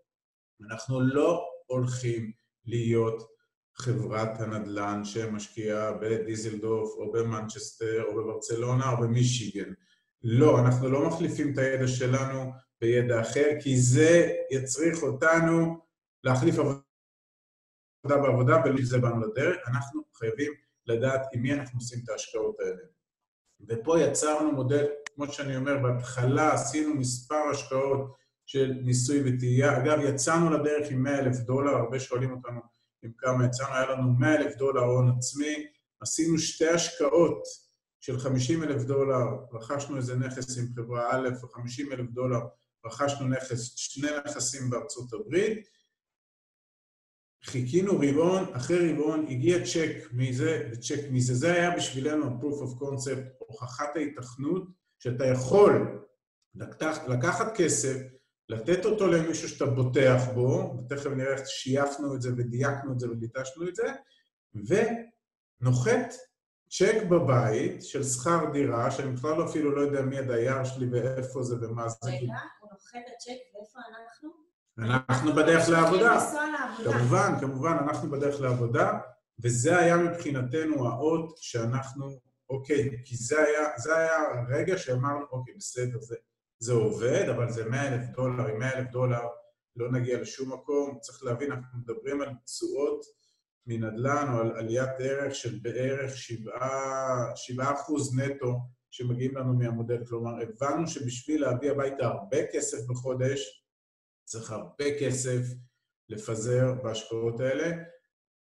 [0.70, 2.32] אנחנו לא הולכים
[2.64, 3.32] להיות
[3.76, 9.72] חברת הנדל"ן שמשקיעה בדיזלדורף או במנצ'סטר או בברצלונה או במישיגן.
[10.22, 15.76] לא, אנחנו לא מחליפים את הידע שלנו בידע אחר, כי זה יצריך אותנו
[16.24, 16.82] להחליף עבודה
[18.04, 19.68] בעבודה, ולזה באנו לדרך.
[19.68, 20.52] אנחנו חייבים
[20.86, 22.82] לדעת עם מי אנחנו עושים את ההשקעות האלה.
[23.68, 29.78] ופה יצרנו מודל, כמו שאני אומר, בהתחלה עשינו מספר השקעות של ניסוי וטעייה.
[29.78, 32.60] אגב, יצאנו לדרך עם 100 אלף דולר, הרבה שואלים אותנו
[33.02, 35.66] עם כמה יצאנו, היה לנו 100 אלף דולר הון עצמי,
[36.00, 37.42] עשינו שתי השקעות
[38.00, 42.40] של 50 אלף דולר, רכשנו איזה נכס עם חברה א', ו-50 אלף דולר
[42.86, 45.68] רכשנו נכס, שני נכסים בארצות הברית,
[47.44, 51.34] חיכינו רבעון, אחרי רבעון הגיע צ'ק מזה וצ'ק מזה.
[51.34, 54.62] זה היה בשבילנו ה-proof of concept, הוכחת ההיתכנות,
[54.98, 56.02] שאתה יכול
[56.54, 57.96] לקח, לקחת כסף,
[58.48, 63.10] לתת אותו למישהו שאתה בוטח בו, ותכף נראה איך שייפנו את זה ודייקנו את זה
[63.10, 63.92] וליטשנו את זה,
[64.54, 66.14] ונוחת
[66.68, 71.56] צ'ק בבית של שכר דירה, שאני בכלל אפילו לא יודע מי הדייר שלי ואיפה זה
[71.60, 72.10] ומה זה.
[72.10, 74.41] רגע, הוא נוחת הצ'ק ואיפה אנחנו?
[74.78, 76.18] אנחנו בדרך לעבודה.
[76.84, 78.98] כמובן, כמובן, אנחנו בדרך לעבודה,
[79.42, 82.18] וזה היה מבחינתנו האות שאנחנו,
[82.50, 86.16] אוקיי, כי זה היה, זה היה הרגע שאמרנו, אוקיי, בסדר, זה,
[86.58, 89.20] זה עובד, אבל זה 100 אלף דולר, עם 100 אלף דולר
[89.76, 90.98] לא נגיע לשום מקום.
[91.00, 93.04] צריך להבין, אנחנו מדברים על תשואות
[93.66, 100.04] מנדל"ן או על עליית ערך של בערך 7 אחוז נטו שמגיעים לנו מהמודל.
[100.08, 103.61] כלומר, הבנו שבשביל להביא הביתה הרבה כסף בחודש,
[104.24, 105.40] צריך הרבה כסף
[106.08, 107.76] לפזר בהשקעות האלה.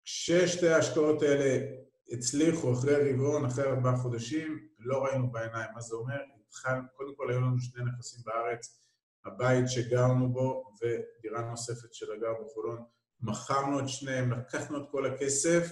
[0.03, 1.65] כששתי ההשקעות האלה
[2.11, 5.69] הצליחו אחרי רבעון, אחרי ארבעה חודשים, לא ראינו בעיניים.
[5.73, 6.19] מה זה אומר?
[6.47, 8.79] התחל, קודם כל היו לנו שני נכסים בארץ,
[9.25, 12.83] הבית שגרנו בו ודירה נוספת של הגר בחולון.
[13.21, 15.69] מכרנו את שניהם, לקחנו את כל הכסף,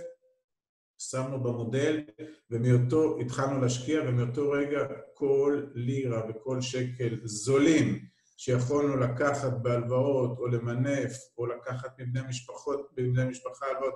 [0.97, 2.03] שמנו במודל,
[2.51, 4.79] ומאותו התחלנו להשקיע, ומאותו רגע
[5.13, 8.05] כל לירה וכל שקל זולים
[8.37, 13.93] שיכולנו לקחת בהלוואות, או למנף, או לקחת מבני משפחות, מבני משפחה הלוואות,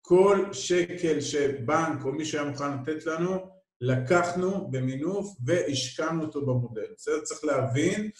[0.00, 6.86] כל שקל שבנק או מישהו היה מוכן לתת לנו, לקחנו במינוף והשקענו אותו במודל.
[6.96, 7.20] בסדר?
[7.20, 8.10] צריך להבין,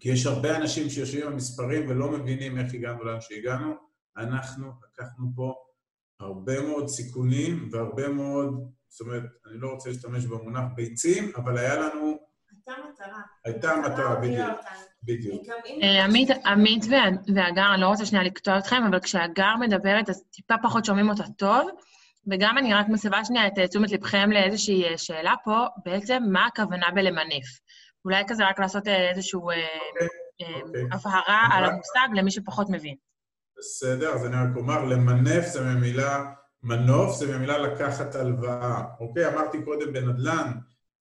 [0.00, 3.74] כי יש הרבה אנשים שיושבים במספרים ולא מבינים איך הגענו לאן שהגענו.
[4.16, 5.54] אנחנו לקחנו פה
[6.20, 11.76] הרבה מאוד סיכונים והרבה מאוד, זאת אומרת, אני לא רוצה להשתמש במונח ביצים, אבל היה
[11.76, 12.16] לנו...
[13.44, 13.76] הייתה מטרה.
[13.76, 14.60] הייתה מטרה, בדיוק.
[15.02, 15.42] בדיוק.
[15.82, 16.04] אה,
[16.52, 16.84] עמית
[17.34, 21.24] והגר, אני לא רוצה שנייה לקטוע אתכם, אבל כשהגר מדברת, אז טיפה פחות שומעים אותה
[21.36, 21.70] טוב.
[22.30, 26.86] וגם אני רק מסבה שנייה את תשומת לבכם לאיזושהי אה, שאלה פה, בעצם מה הכוונה
[26.94, 27.60] בלמנף?
[28.04, 30.44] אולי כזה רק לעשות אה, איזושהי okay.
[30.44, 30.96] okay.
[30.96, 32.94] הבהרה על המושג למי שפחות מבין.
[33.58, 36.24] בסדר, אז אני רק אומר, למנף זה ממילה
[36.62, 38.82] מנוף, זה ממילה לקחת הלוואה.
[39.00, 39.28] אוקיי?
[39.28, 40.52] אמרתי קודם בנדל"ן,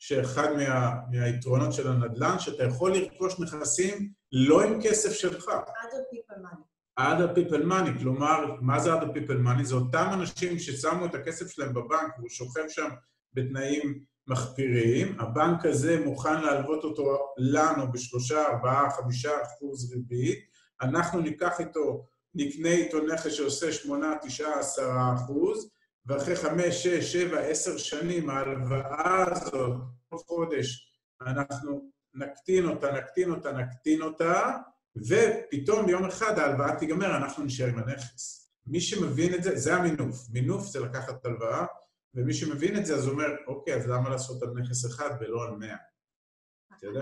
[0.02, 5.46] שאחד מה, מהיתרונות של הנדל"ן, שאתה יכול לרכוש נכסים לא עם כסף שלך.
[5.46, 7.02] other people money.
[7.02, 9.64] other people money, כלומר, מה זה other people money?
[9.64, 12.90] זה אותם אנשים ששמו את הכסף שלהם בבנק והוא שוכב שם
[13.34, 20.40] בתנאים מחפירים, הבנק הזה מוכן להלוות אותו לנו בשלושה, ארבעה, חמישה אחוז ריבית,
[20.82, 25.70] אנחנו ניקח איתו, נקנה איתו נכס שעושה שמונה, תשעה, עשרה אחוז,
[26.06, 33.52] ואחרי חמש, שש, שבע, עשר שנים ההלוואה הזאת, כל חודש, אנחנו נקטין אותה, נקטין אותה,
[33.52, 34.58] נקטין אותה,
[34.96, 38.52] ופתאום ביום אחד ההלוואה תיגמר, אנחנו נשאר עם הנכס.
[38.68, 40.30] מי שמבין את זה, זה המינוף.
[40.30, 41.66] מינוף זה לקחת הלוואה,
[42.14, 45.52] ומי שמבין את זה אז אומר, אוקיי, אז למה לעשות על נכס אחד ולא על
[45.52, 45.78] מאה?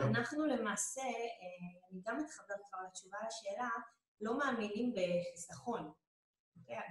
[0.05, 3.69] אנחנו למעשה, אה, אני גם מתחבר כבר לתשובה לשאלה,
[4.21, 5.91] לא מאמינים בחיסכון.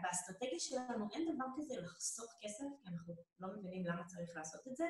[0.02, 4.76] באסטרטגיה שלנו אין דבר כזה לחסוך כסף, כי אנחנו לא מבינים למה צריך לעשות את
[4.76, 4.86] זה,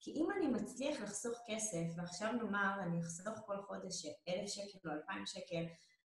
[0.00, 4.94] כי אם אני מצליח לחסוך כסף, ועכשיו נאמר, אני אחסוך כל חודש אלף שקל או
[4.94, 5.64] אלפיים שקל,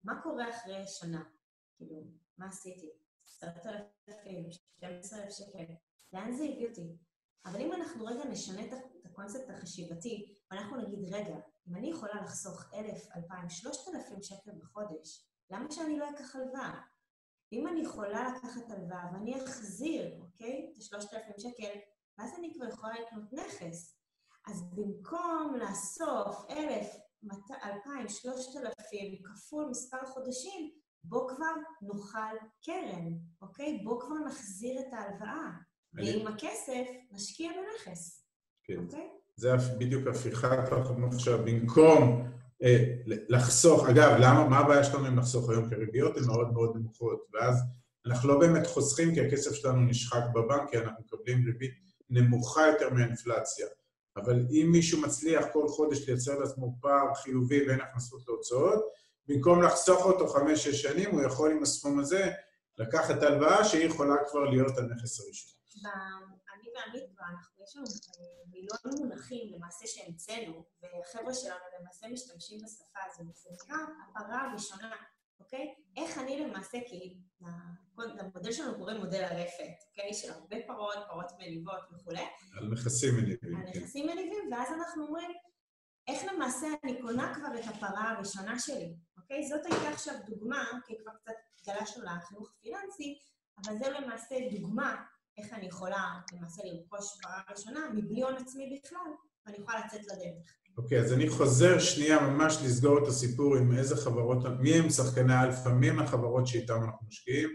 [0.03, 1.23] מה קורה אחרי שנה?
[1.77, 2.03] כאילו,
[2.38, 2.89] מה עשיתי?
[3.27, 3.65] עשרת
[4.09, 5.73] אלפים, שתים עשרה אלף שקל,
[6.13, 6.97] לאן זה הביא אותי?
[7.45, 8.73] אבל אם אנחנו רגע נשנה את
[9.05, 11.35] הקונספט החשיבתי, ואנחנו נגיד, רגע,
[11.67, 16.81] אם אני יכולה לחסוך אלף, אלפיים, שלושת אלפים שקל בחודש, למה שאני לא אקח הלוואה?
[17.51, 21.79] אם אני יכולה לקחת הלוואה ואני אחזיר, אוקיי, את השלושת אלפים שקל,
[22.17, 23.95] ואז אני כבר יכולה לקנות נכס.
[24.47, 26.88] אז במקום לאסוף אלף,
[27.63, 30.71] אלפיים, שלושת אלפים, כפול מספר חודשים,
[31.03, 33.81] בוא כבר נאכל קרן, אוקיי?
[33.83, 35.51] בוא כבר נחזיר את ההלוואה.
[35.93, 38.25] ועם הכסף נשקיע בנכס,
[38.63, 38.77] כן.
[38.85, 39.09] אוקיי?
[39.35, 40.71] זה בדיוק הפיכת
[41.13, 42.31] עכשיו, במקום
[43.30, 45.69] לחסוך, אגב, למה, מה הבעיה שלנו עם לחסוך היום?
[45.69, 47.63] כי הריביות הן מאוד מאוד נמוכות, ואז
[48.06, 51.72] אנחנו לא באמת חוסכים כי הכסף שלנו נשחק בבנק, כי אנחנו מקבלים ריבית
[52.10, 53.67] נמוכה יותר מהאינפלציה.
[54.17, 58.86] אבל אם מישהו מצליח כל חודש לייצר לעצמו פער חיובי בין הכנסות להוצאות,
[59.28, 62.32] במקום לחסוך אותו חמש-שש שנים, הוא יכול עם הסכום הזה
[62.78, 65.54] לקחת הלוואה שהיא יכולה כבר להיות הנכס הראשון.
[66.60, 67.86] אני ועמית כבר, יש לנו
[68.48, 73.78] מיליון מונחים למעשה שהמצאנו, והחבר'ה שלנו למעשה משתמשים בשפה הזו, זה נקרא
[74.15, 74.95] הפרה הראשונה,
[75.39, 75.76] אוקיי?
[75.98, 77.17] איך אני למעשה, כי
[77.98, 80.13] למודל שלנו קוראים מודל הרפת, אוקיי?
[80.13, 82.26] של הרבה פרות, פרות מניבות וכולי.
[82.58, 83.56] על נכסים מניבים.
[83.56, 83.80] על כן.
[83.80, 85.32] נכסים מניבים, ואז אנחנו אומרים,
[86.08, 89.48] איך למעשה אני קונה כבר את הפרה הראשונה שלי, אוקיי?
[89.48, 91.34] זאת הייתה עכשיו דוגמה, כי כבר קצת
[91.67, 93.20] גלשנו לחינוך הפיננסי,
[93.57, 95.05] אבל זה למעשה דוגמה
[95.39, 99.11] איך אני יכולה למעשה לרכוש פרה ראשונה מבלי הון עצמי בכלל,
[99.45, 100.53] ואני יכולה לצאת לדרך.
[100.77, 104.89] אוקיי, okay, אז אני חוזר שנייה ממש לסגור את הסיפור עם איזה חברות, מי הם
[104.89, 107.49] שחקני אלפא, מי הם החברות שאיתן אנחנו משקיעים.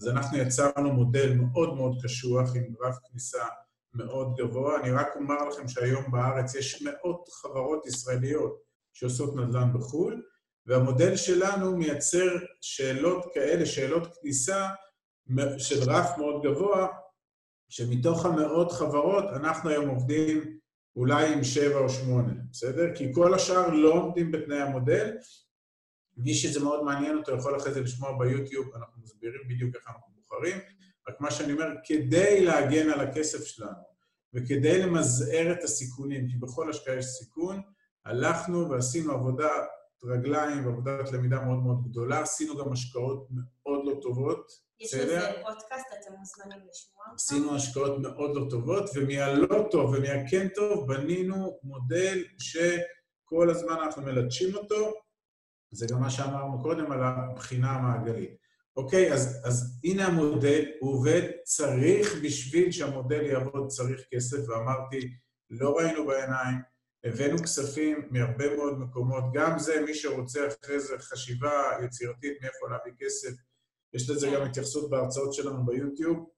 [0.00, 3.44] אז אנחנו יצרנו מודל מאוד מאוד קשוח עם רף כניסה
[3.94, 4.80] מאוד גבוה.
[4.80, 8.58] אני רק אומר לכם שהיום בארץ יש מאות חברות ישראליות
[8.92, 10.22] שעושות נדל"ן בחו"ל,
[10.66, 12.28] והמודל שלנו מייצר
[12.60, 14.68] שאלות כאלה, שאלות כניסה
[15.58, 16.88] של רף מאוד גבוה,
[17.68, 20.58] שמתוך המאות חברות אנחנו היום עובדים
[20.96, 22.94] אולי עם שבע או שמונה, בסדר?
[22.94, 25.16] כי כל השאר לא עומדים בתנאי המודל.
[26.16, 30.12] מי שזה מאוד מעניין אותו יכול אחרי זה לשמוע ביוטיוב, אנחנו מסבירים בדיוק איך אנחנו
[30.16, 30.56] בוחרים.
[31.08, 33.88] רק מה שאני אומר, כדי להגן על הכסף שלנו
[34.34, 37.62] וכדי למזער את הסיכונים, כי בכל השקעה יש סיכון,
[38.04, 39.68] הלכנו ועשינו עבודת
[40.04, 45.86] רגליים ועבודת למידה מאוד מאוד גדולה, עשינו גם השקעות מאוד לא טובות, יש לזה פודקאסט,
[46.00, 47.04] אתם מוזמנים לשמוע.
[47.14, 54.54] עשינו השקעות מאוד לא טובות, ומהלא טוב ומהכן טוב בנינו מודל שכל הזמן אנחנו מלטשים
[54.54, 54.92] אותו,
[55.70, 58.36] זה גם מה שאמרנו קודם על הבחינה המעגלית.
[58.76, 65.14] אוקיי, אז, אז הנה המודל, הוא עובד, צריך בשביל שהמודל יעבוד, צריך כסף, ואמרתי,
[65.50, 66.58] לא ראינו בעיניים,
[67.04, 72.92] הבאנו כספים מהרבה מאוד מקומות, גם זה, מי שרוצה אחרי זה חשיבה יצירתית מאיפה להביא
[72.98, 73.30] כסף,
[73.94, 76.30] יש לזה גם התייחסות בהרצאות שלנו ביוטיוב,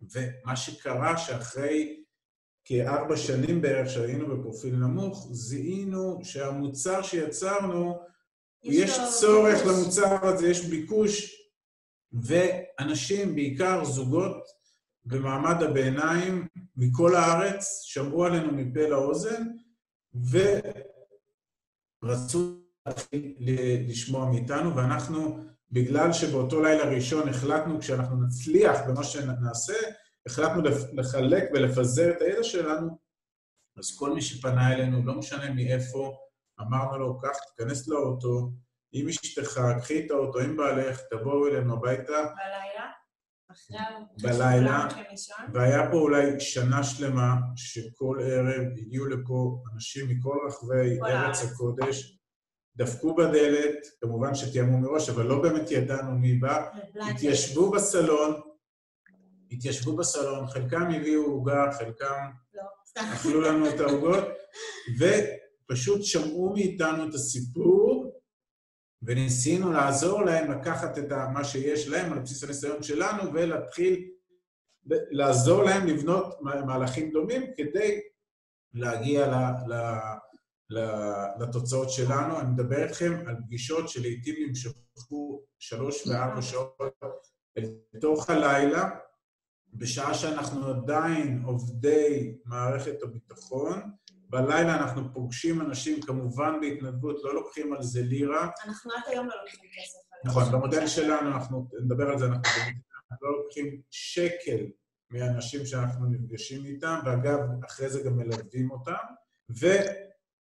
[0.00, 2.04] ומה שקרה שאחרי
[2.64, 7.98] כארבע שנים בערך שהיינו בפרופיל נמוך, זיהינו שהמוצר שיצרנו,
[8.62, 9.78] יש, יש צורך ביקוש.
[9.78, 11.40] למוצר הזה, יש ביקוש,
[12.12, 14.46] ואנשים, בעיקר זוגות
[15.04, 19.44] במעמד הביניים מכל הארץ, שמעו עלינו מפה לאוזן,
[22.02, 23.34] ורצו להתחיל
[23.88, 25.44] לשמוע מאיתנו, ואנחנו
[25.74, 29.74] בגלל שבאותו לילה ראשון החלטנו, כשאנחנו נצליח במה שנעשה,
[30.26, 30.62] החלטנו
[30.92, 32.98] לחלק ולפזר את הידע שלנו,
[33.78, 36.16] אז כל מי שפנה אלינו, לא משנה מאיפה,
[36.60, 38.50] אמרנו לו, קח, תיכנס לאוטו,
[38.92, 42.12] עם אשתך, קחי את האוטו עם בעלך, תבואו אלינו הביתה.
[42.12, 42.90] בלילה?
[43.52, 43.76] אחרי
[44.22, 44.88] בלילה,
[45.54, 52.18] והיה פה אולי שנה שלמה שכל ערב הגיעו לפה אנשים מכל רחבי ארץ הקודש,
[52.76, 56.68] דפקו בדלת, כמובן שתיאמו מראש, אבל לא באמת ידענו מי בא,
[57.10, 58.40] התיישבו בסלון,
[59.50, 62.62] התיישבו בסלון, חלקם הביאו עוגה, חלקם לא,
[62.96, 64.24] אכלו לנו את העוגות,
[64.98, 68.20] ופשוט שמעו מאיתנו את הסיפור,
[69.02, 74.08] וניסינו לעזור להם לקחת את מה שיש להם על בסיס הניסיון שלנו ולהתחיל
[75.10, 78.00] לעזור להם לבנות מהלכים דומים כדי
[78.74, 79.34] להגיע ל...
[79.72, 79.74] ל
[81.40, 82.40] לתוצאות שלנו.
[82.40, 86.78] אני מדבר איתכם על פגישות שלעיתים נמשכו שלוש וארבע שעות
[87.94, 88.90] לתוך הלילה,
[89.74, 93.80] בשעה שאנחנו עדיין עובדי מערכת הביטחון.
[94.30, 98.48] בלילה אנחנו פוגשים אנשים, כמובן בהתנדבות, לא לוקחים על זה לירה.
[98.66, 99.98] אנחנו עד היום לא לוקחים כסף.
[100.24, 102.42] נכון, במודל שלנו, אנחנו נדבר על זה, אנחנו
[103.22, 104.66] לא לוקחים שקל
[105.10, 109.04] מאנשים שאנחנו נפגשים איתם, ואגב, אחרי זה גם מלווים אותם.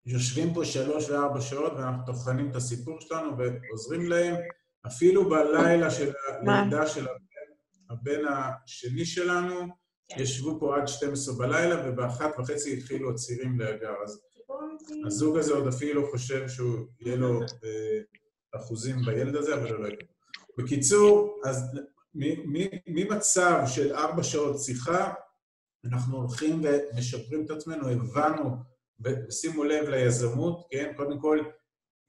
[0.05, 4.35] יושבים פה שלוש וארבע שעות ואנחנו טוחנים את הסיפור שלנו ועוזרים להם.
[4.87, 9.59] אפילו בלילה של הלידה של הבן, הבן השני שלנו,
[10.07, 10.21] כן.
[10.21, 13.93] ישבו פה עד 12 בלילה, ובאחת וחצי התחילו הצירים להגר.
[14.03, 14.21] אז
[15.05, 17.99] הזוג הזה עוד אפילו חושב שהוא יהיה לו אה,
[18.55, 20.07] אחוזים בילד הזה, אבל לא יקרה.
[20.57, 21.63] בקיצור, אז
[22.87, 25.13] ממצב של ארבע שעות שיחה,
[25.85, 28.72] אנחנו הולכים ומשפרים את עצמנו, הבנו
[29.03, 30.93] ושימו לב ליזמות, כן?
[30.95, 31.39] קודם כל,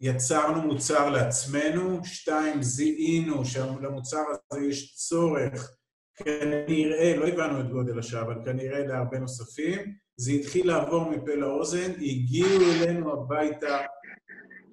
[0.00, 5.76] יצרנו מוצר לעצמנו, שתיים, זיהינו שלמוצר הזה יש צורך,
[6.14, 11.90] כנראה, לא הבנו את גודל השעה, אבל כנראה להרבה נוספים, זה התחיל לעבור מפה לאוזן,
[11.90, 13.80] הגיעו אלינו הביתה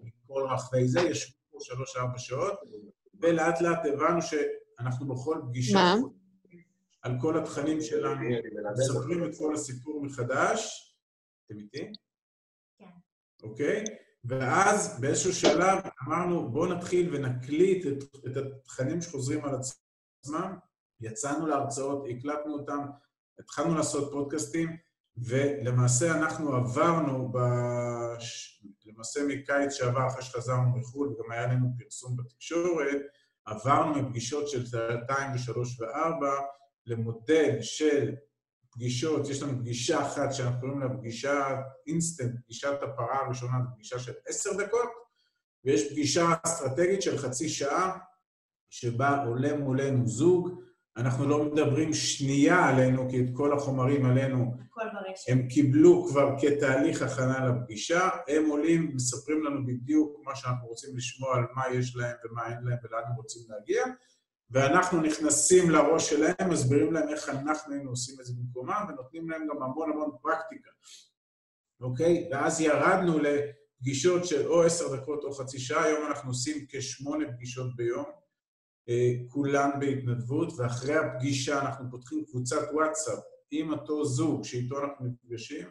[0.04, 2.54] מכל רחבי זה, ישבו פה שלוש-ארבע שעות,
[3.22, 5.94] ולאט לאט הבנו שאנחנו בכל פגישה,
[7.02, 8.30] על כל התכנים שלנו,
[8.78, 10.88] מספרים את כל הסיפור מחדש.
[11.46, 11.92] אתם איתי?
[13.44, 13.84] אוקיי?
[14.26, 20.58] ואז באיזשהו שלב אמרנו, בואו נתחיל ונקליט את, את התכנים שחוזרים על עצמם.
[21.02, 22.80] יצאנו להרצאות, הקלטנו אותם,
[23.40, 24.78] התחלנו לעשות פודקאסטים,
[25.18, 28.64] ולמעשה אנחנו עברנו, בש...
[28.86, 33.02] למעשה מקיץ שעבר, אחרי שחזרנו מחו"ל, וגם היה לנו פרסום בתקשורת,
[33.46, 36.34] עברנו מפגישות של שעתיים ושלוש וארבע
[36.86, 38.16] למודל של
[38.72, 44.00] פגישות, יש לנו פגישה אחת שאנחנו קוראים לה פגישה אינסטנט, פגישת הפרה הראשונה, זו פגישה
[44.00, 44.90] של עשר דקות,
[45.66, 47.98] ויש פגישה אסטרטגית של חצי שעה,
[48.70, 50.62] שבה עולה מולנו זוג,
[50.98, 54.54] אנחנו לא מדברים שנייה עלינו, כי את כל החומרים עלינו
[55.28, 61.36] הם קיבלו כבר כתהליך הכנה לפגישה, הם עולים, מספרים לנו בדיוק מה שאנחנו רוצים לשמוע
[61.36, 63.84] על מה יש להם ומה אין להם ולאן הם רוצים להגיע,
[64.52, 69.48] ואנחנו נכנסים לראש שלהם, מסבירים להם איך אנחנו היינו עושים את זה במקומם, ונותנים להם
[69.50, 70.70] גם המון המון פרקטיקה,
[71.82, 72.30] אוקיי?
[72.32, 77.76] ואז ירדנו לפגישות של או עשר דקות או חצי שעה, היום אנחנו עושים כשמונה פגישות
[77.76, 78.06] ביום,
[78.90, 83.20] אה, כולן בהתנדבות, ואחרי הפגישה אנחנו פותחים קבוצת וואטסאפ
[83.52, 85.68] עם אותו זוג שאיתו אנחנו נפגשים,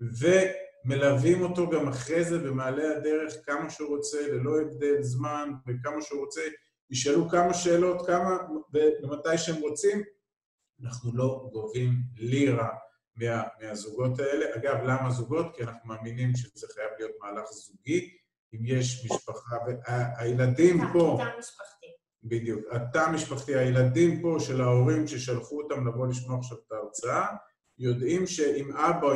[0.00, 6.20] ומלווים אותו גם אחרי זה במעלה הדרך כמה שהוא רוצה, ללא הבדל זמן וכמה שהוא
[6.20, 6.40] רוצה.
[6.90, 8.36] ישאלו כמה שאלות, כמה
[9.02, 10.02] ומתי שהם רוצים,
[10.84, 12.68] אנחנו לא גובים לירה
[13.16, 14.46] מה, מהזוגות האלה.
[14.56, 15.56] אגב, למה זוגות?
[15.56, 18.16] כי אנחנו מאמינים שזה חייב להיות מהלך זוגי.
[18.54, 21.18] אם יש משפחה, והילדים פה...
[21.18, 21.86] תא משפחתי.
[22.22, 22.60] בדיוק.
[22.72, 27.26] התא המשפחתי, הילדים פה של ההורים ששלחו אותם לבוא לשמוע עכשיו את ההרצאה,
[27.78, 29.06] יודעים שאם אבא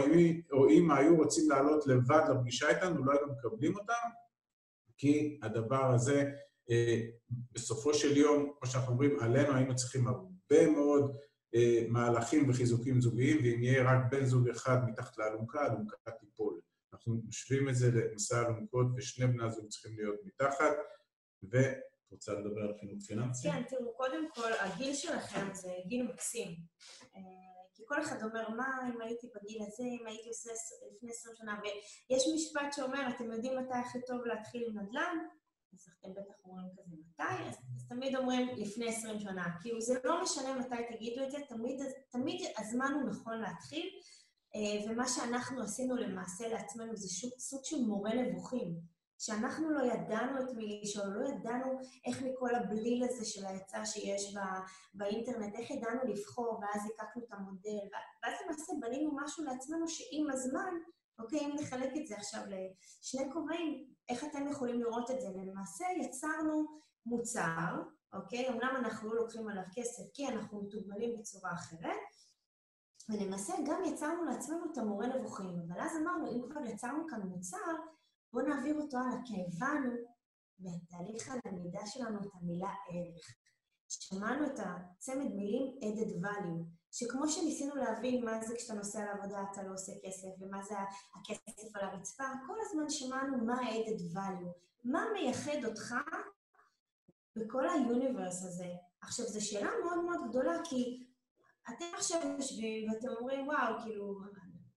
[0.52, 4.08] או אמא היו רוצים לעלות לבד לפגישה איתנו, לא היינו מקבלים אותם,
[4.96, 6.30] כי הדבר הזה,
[7.52, 11.16] בסופו של יום, כמו שאנחנו אומרים, עלינו היינו צריכים הרבה מאוד
[11.54, 16.60] אה, מהלכים וחיזוקים זוגיים, ואם יהיה רק בן זוג אחד מתחת לאלונקה, האלונקה תיפול.
[16.92, 20.76] אנחנו משווים את זה למסע אלונקות, ושני בני הזוג צריכים להיות מתחת,
[21.42, 21.76] ואת
[22.10, 23.50] רוצה לדבר על חינוך פיננסי?
[23.50, 26.48] כן, תראו, קודם כל, הגיל שלכם זה גיל מקסים.
[27.16, 27.20] אה,
[27.74, 30.50] כי כל אחד אומר, מה אם הייתי בגיל הזה, אם הייתי עושה
[30.96, 35.16] לפני 20 שנה, ויש משפט שאומר, אתם יודעים מתי הכי טוב להתחיל עם נדל"ן?
[36.00, 37.48] אתם בטח אומרים כזה, מתי?
[37.48, 39.44] אז, אז תמיד אומרים, לפני 20 שנה.
[39.60, 43.90] כאילו, זה לא משנה מתי תגידו את זה, תמיד, תמיד הזמן הוא נכון להתחיל,
[44.54, 48.92] אה, ומה שאנחנו עשינו למעשה לעצמנו זה שוק, סוג של מורה נבוכים.
[49.18, 54.34] שאנחנו לא ידענו את מי לשאול, לא ידענו איך מכל הבליל הזה של ההיצע שיש
[54.34, 54.60] בא,
[54.94, 57.78] באינטרנט, איך ידענו לבחור, ואז הקקנו את המודל,
[58.22, 60.74] ואז למעשה בנינו משהו לעצמנו שעם הזמן,
[61.18, 65.28] אוקיי, אם נחלק את זה עכשיו לשני כובעים, איך אתם יכולים לראות את זה?
[65.28, 67.82] למעשה יצרנו מוצר,
[68.12, 68.48] אוקיי?
[68.48, 72.00] אמנם אנחנו לא לוקחים עליו כסף כי אנחנו מתוגמלים בצורה אחרת,
[73.08, 77.56] ולמעשה גם יצרנו לעצמנו את המורה נבוכים, אבל אז אמרנו, אם כבר יצרנו כאן מוצר,
[78.32, 79.92] בואו נעביר אותו הלאה, כי הבנו
[80.58, 83.36] בתהליך הלמידה שלנו את המילה ערך.
[83.88, 89.62] שמענו את הצמד מילים added value, שכמו שניסינו להבין מה זה כשאתה נוסע לעבודה אתה
[89.62, 90.74] לא עושה כסף, ומה זה
[91.14, 94.52] הכסף על הרצפה, כל הזמן שמענו מה ה-added value,
[94.84, 95.94] מה מייחד אותך
[97.36, 98.68] בכל היוניברס הזה.
[99.00, 101.04] עכשיו, זו שאלה מאוד מאוד גדולה, כי
[101.68, 104.20] אתם עכשיו יושבים ואתם אומרים, וואו, כאילו,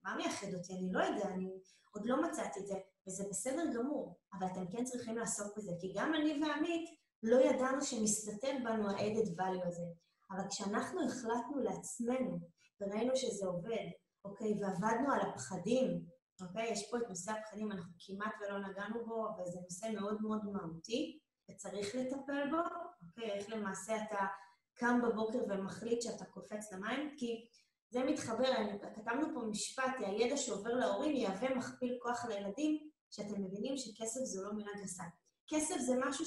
[0.03, 0.74] מה מייחד אותי?
[0.74, 1.49] אני לא יודע, אני
[1.91, 2.76] עוד לא מצאתי את זה.
[3.07, 6.89] וזה בסדר גמור, אבל אתם כן צריכים לעסוק בזה, כי גם אני ועמית
[7.24, 9.86] לא ידענו שמסתתר בנו ה-added value הזה.
[10.32, 12.39] אבל כשאנחנו החלטנו לעצמנו
[12.82, 13.88] וראינו שזה עובד,
[14.26, 16.05] אוקיי, ועבדנו על הפחדים,
[16.41, 20.21] אוקיי, יש פה את נושא הפחדים, אנחנו כמעט ולא נגענו בו, אבל זה נושא מאוד
[20.21, 21.19] מאוד מהותי,
[21.49, 22.61] וצריך לטפל בו,
[23.07, 24.26] אוקיי, איך למעשה אתה
[24.73, 27.47] קם בבוקר ומחליט שאתה קופץ למים, כי
[27.89, 28.51] זה מתחבר,
[28.95, 34.53] כתבנו פה משפט, הידע שעובר להורים יהווה מכפיל כוח לילדים, שאתם מבינים שכסף זו לא
[34.53, 35.03] מילה גסה.
[35.47, 36.26] כסף זה משהו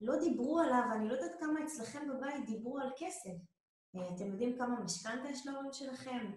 [0.00, 3.30] שלא דיברו עליו, אני לא יודעת כמה אצלכם בבית דיברו על כסף.
[3.96, 6.32] אה, אתם יודעים כמה משכנתה יש להורים שלכם?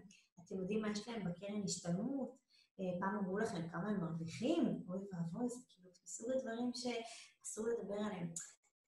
[0.45, 2.37] אתם יודעים מה יש להם בקרן השתלמות?
[2.79, 4.83] אה, פעם אמרו לכם כמה הם מרוויחים?
[4.89, 8.33] אוי ואבוי, זה כאילו מסוג הדברים שאסור לדבר עליהם.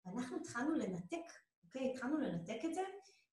[0.06, 1.26] ואנחנו התחלנו לנתק,
[1.64, 1.92] אוקיי?
[1.92, 2.82] התחלנו לנתק את זה,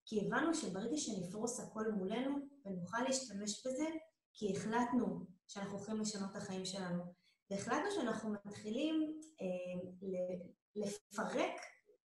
[0.05, 3.86] כי הבנו שברגע שנפרוס הכל מולנו ונוכל להשתמש בזה,
[4.32, 7.03] כי החלטנו שאנחנו הולכים לשנות את החיים שלנו,
[7.51, 10.47] והחלטנו שאנחנו מתחילים אה,
[10.77, 11.61] לפרק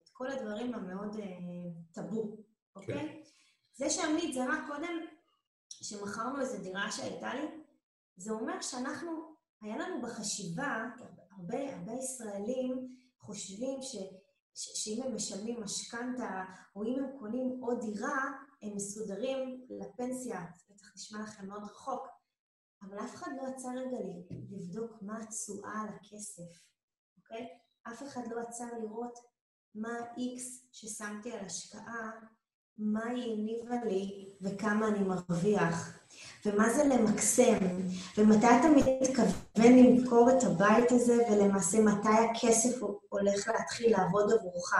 [0.03, 1.25] את כל הדברים המאוד אה,
[1.91, 2.37] טאבו,
[2.75, 2.95] אוקיי?
[2.95, 3.21] כן.
[3.73, 5.05] זה שעמית זרק קודם,
[5.69, 7.47] שמכרנו איזו דירה שהייתה לי,
[8.15, 10.85] זה אומר שאנחנו, היה לנו בחשיבה,
[11.31, 13.95] הרבה, הרבה ישראלים חושבים ש,
[14.55, 16.43] ש, שאם הם משלמים משכנתה,
[16.75, 18.31] או אם הם קונים עוד דירה,
[18.61, 20.45] הם מסודרים לפנסיה.
[20.57, 22.07] זה בטח נשמע לכם מאוד רחוק,
[22.81, 23.97] אבל אף אחד לא יצא רגע
[24.49, 26.61] לבדוק מה התשואה על הכסף,
[27.17, 27.47] אוקיי?
[27.91, 29.19] אף אחד לא עצר לראות
[29.75, 32.11] מה ה-X ששמתי על השקעה,
[32.77, 35.97] מה היא הניבה לי וכמה אני מרוויח,
[36.45, 37.57] ומה זה למקסם,
[38.17, 44.73] ומתי אתה מתכוון למכור את הבית הזה, ולמעשה מתי הכסף הולך להתחיל לעבוד עבורך.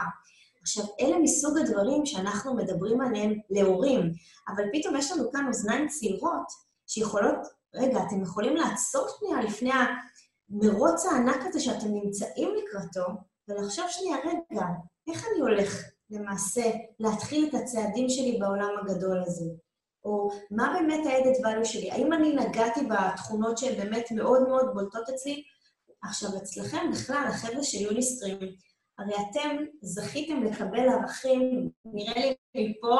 [0.62, 4.12] עכשיו, אלה מסוג הדברים שאנחנו מדברים עליהם להורים,
[4.48, 6.46] אבל פתאום יש לנו כאן אוזניים צעירות
[6.86, 7.38] שיכולות
[7.74, 9.70] רגע, אתם יכולים לעצור שנייה לפני
[10.50, 13.06] המרוץ הענק הזה שאתם נמצאים לקראתו,
[13.48, 14.66] ולחשוב שנייה, רגע,
[15.10, 16.70] איך אני הולך למעשה
[17.00, 19.44] להתחיל את הצעדים שלי בעולם הגדול הזה?
[20.04, 21.90] או מה באמת ה-added value שלי?
[21.90, 25.42] האם אני נגעתי בתכונות שהן באמת מאוד מאוד בולטות אצלי?
[26.02, 28.38] עכשיו, אצלכם בכלל, החבר'ה של יוניסטרים,
[28.98, 32.96] הרי אתם זכיתם לקבל ערכים, נראה לי מפה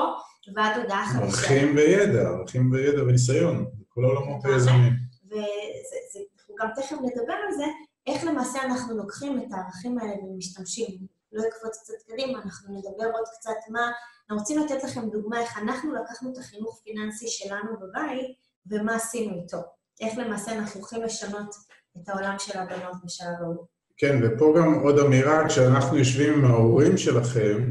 [0.55, 1.25] ועד הודעה חדשה.
[1.25, 3.67] ערכים וידע, ערכים וידע וניסיון.
[3.89, 4.93] כל העולמות היזמים.
[5.31, 7.65] ואנחנו גם תכף נדבר על זה,
[8.07, 11.07] איך למעשה אנחנו לוקחים את הערכים האלה ומשתמשים.
[11.33, 13.91] לא אקפוץ קצת קדימה, אנחנו נדבר עוד קצת מה...
[14.31, 18.37] אנחנו רוצים לתת לכם דוגמה איך אנחנו לקחנו את החינוך פיננסי שלנו בבית
[18.67, 19.59] ומה עשינו איתו.
[20.01, 21.55] איך למעשה אנחנו הולכים לשנות
[21.97, 23.67] את העולם של הבנות בשלב ההוא.
[24.01, 27.71] כן, ופה גם עוד אמירה, כשאנחנו יושבים עם ההורים שלכם,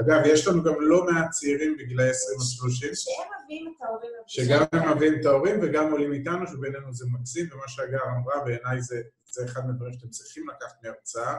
[0.00, 2.90] אגב, יש לנו גם לא מעט צעירים בגילאי 20 עד 30.
[2.94, 7.46] שהם מביאים את ההורים שגם הם מביאים את ההורים וגם עולים איתנו, שבינינו זה מקסים,
[7.52, 9.02] ומה שהגר אמרה, בעיניי זה,
[9.32, 11.36] זה אחד מהדברים שאתם צריכים לקחת מהרצאה,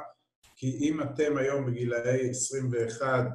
[0.56, 3.26] כי אם אתם היום בגילאי 21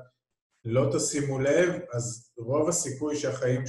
[0.64, 3.64] לא תשימו לב, אז רוב הסיכוי שהחיים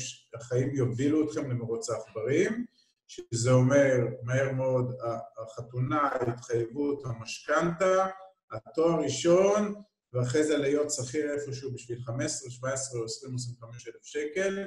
[0.74, 2.65] יובילו אתכם למרוץ העכברים,
[3.08, 4.95] שזה אומר, מהר מאוד,
[5.38, 8.08] החתונה, ההתחייבות, המשכנתה,
[8.51, 9.74] התואר ראשון,
[10.14, 14.66] ואחרי זה להיות שכיר איפשהו בשביל 15, 17 או 20 או 25 אלף שקל.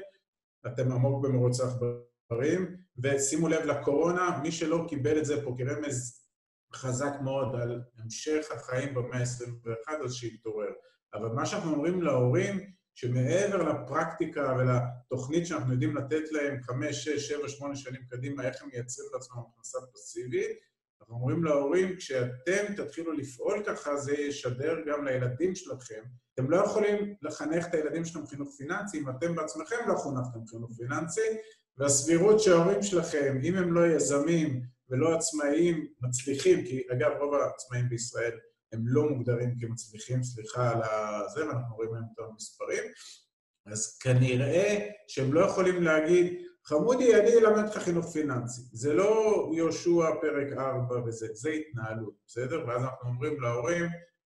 [0.66, 6.20] אתם עמוק במרוץ העכברים, ושימו לב לקורונה, מי שלא קיבל את זה פה כרמז
[6.74, 10.72] חזק מאוד על המשך החיים במאה ה-21, אז שיתעורר.
[11.14, 17.48] אבל מה שאנחנו אומרים להורים, שמעבר לפרקטיקה ולתוכנית שאנחנו יודעים לתת להם חמש, שש, שבע,
[17.48, 20.58] שמונה שנים קדימה, איך הם מייצרים לעצמם הכנסה פסיבית,
[21.00, 26.02] אנחנו אומרים להורים, כשאתם תתחילו לפעול ככה, זה ישדר גם לילדים שלכם.
[26.34, 30.70] אתם לא יכולים לחנך את הילדים שלכם חינוך פיננסי אם אתם בעצמכם לא חונכתם חינוך
[30.76, 31.36] פיננסי,
[31.78, 38.38] והסבירות שההורים שלכם, אם הם לא יזמים ולא עצמאיים, מצליחים, כי אגב, רוב העצמאים בישראל
[38.72, 40.80] הם לא מוגדרים כמצליחים, סליחה על
[41.34, 42.84] זה, ואנחנו רואים להם את המספרים,
[43.66, 48.62] אז כנראה שהם לא יכולים להגיד, חמודי, אני אלמד אותך חינוך פיננסי.
[48.72, 52.64] זה לא יהושע פרק 4 וזה, זה התנהלות, בסדר?
[52.66, 53.84] ואז אנחנו אומרים להורים,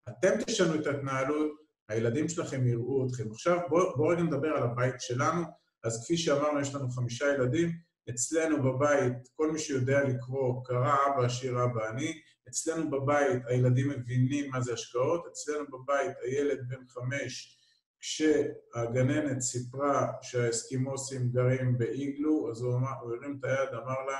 [0.09, 1.53] אתם תשנו את ההתנהלות,
[1.89, 3.31] הילדים שלכם יראו אתכם.
[3.31, 5.43] עכשיו בואו בוא רגע נדבר על הבית שלנו.
[5.85, 7.73] אז כפי שאמרנו, יש לנו חמישה ילדים.
[8.11, 12.21] אצלנו בבית, כל מי שיודע לקרוא, קרא אבא, עשיר אבא, אני.
[12.49, 17.59] אצלנו בבית הילדים מבינים מה זה השקעות, אצלנו בבית הילד בן חמש,
[18.01, 24.19] כשהגננת סיפרה שהאסקימוסים גרים באיגלו, אז הוא, אמר, הוא הרים את היד, אמר לה,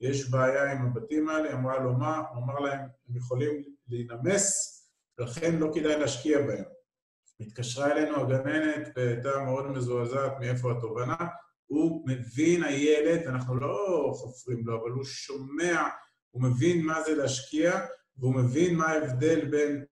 [0.00, 2.16] יש בעיה עם הבתים האלה, אמרה לו מה?
[2.16, 4.78] הוא אמר להם, הם יכולים להינמס,
[5.18, 6.64] לכן לא כדאי להשקיע בהם.
[7.40, 11.16] התקשרה אלינו הגננת והייתה מאוד מזועזעת מאיפה התובנה.
[11.72, 15.82] הוא מבין, הילד, אנחנו לא חופרים לו, אבל הוא שומע
[16.30, 17.80] הוא מבין מה זה להשקיע,
[18.16, 19.84] והוא מבין מה ההבדל בין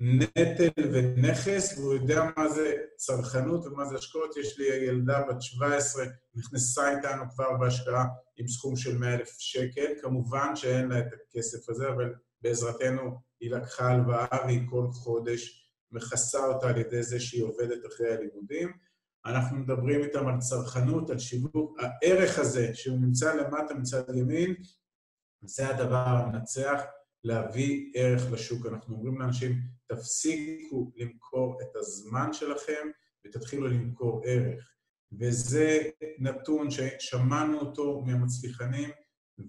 [0.00, 4.36] נטל ונכס, והוא יודע מה זה צרכנות ומה זה השקעות.
[4.36, 6.04] יש לי ילדה בת 17,
[6.34, 8.04] נכנסה איתנו כבר בהשקעה
[8.36, 9.92] עם סכום של 100,000 שקל.
[10.02, 16.46] כמובן שאין לה את הכסף הזה, אבל בעזרתנו היא לקחה הלוואה והיא כל חודש מכסה
[16.46, 18.72] אותה על ידי זה שהיא עובדת אחרי הלימודים.
[19.26, 21.78] אנחנו מדברים איתם על צרכנות, על שיווק.
[21.80, 24.54] הערך הזה, שהוא נמצא למטה מצד ימין,
[25.44, 26.80] זה הדבר המנצח,
[27.24, 28.66] להביא ערך לשוק.
[28.66, 32.88] אנחנו אומרים לאנשים, תפסיקו למכור את הזמן שלכם
[33.26, 34.70] ותתחילו למכור ערך.
[35.20, 35.82] וזה
[36.18, 38.90] נתון ששמענו אותו מהמצליחנים,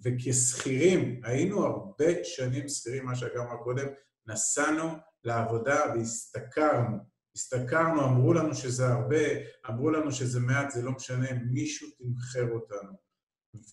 [0.03, 3.87] וכשכירים, היינו הרבה שנים שכירים, מה שאגב אמר קודם,
[4.27, 4.89] נסענו
[5.23, 7.14] לעבודה והשתכרנו.
[7.35, 9.25] השתכרנו, אמרו לנו שזה הרבה,
[9.69, 12.91] אמרו לנו שזה מעט, זה לא משנה, מישהו תמחר אותנו.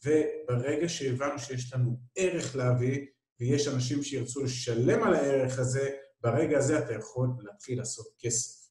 [0.04, 3.06] וברגע שהבנו שיש לנו ערך להביא,
[3.40, 5.90] ויש אנשים שירצו לשלם על הערך הזה,
[6.20, 8.62] ברגע הזה אתה יכול להתחיל לעשות כסף.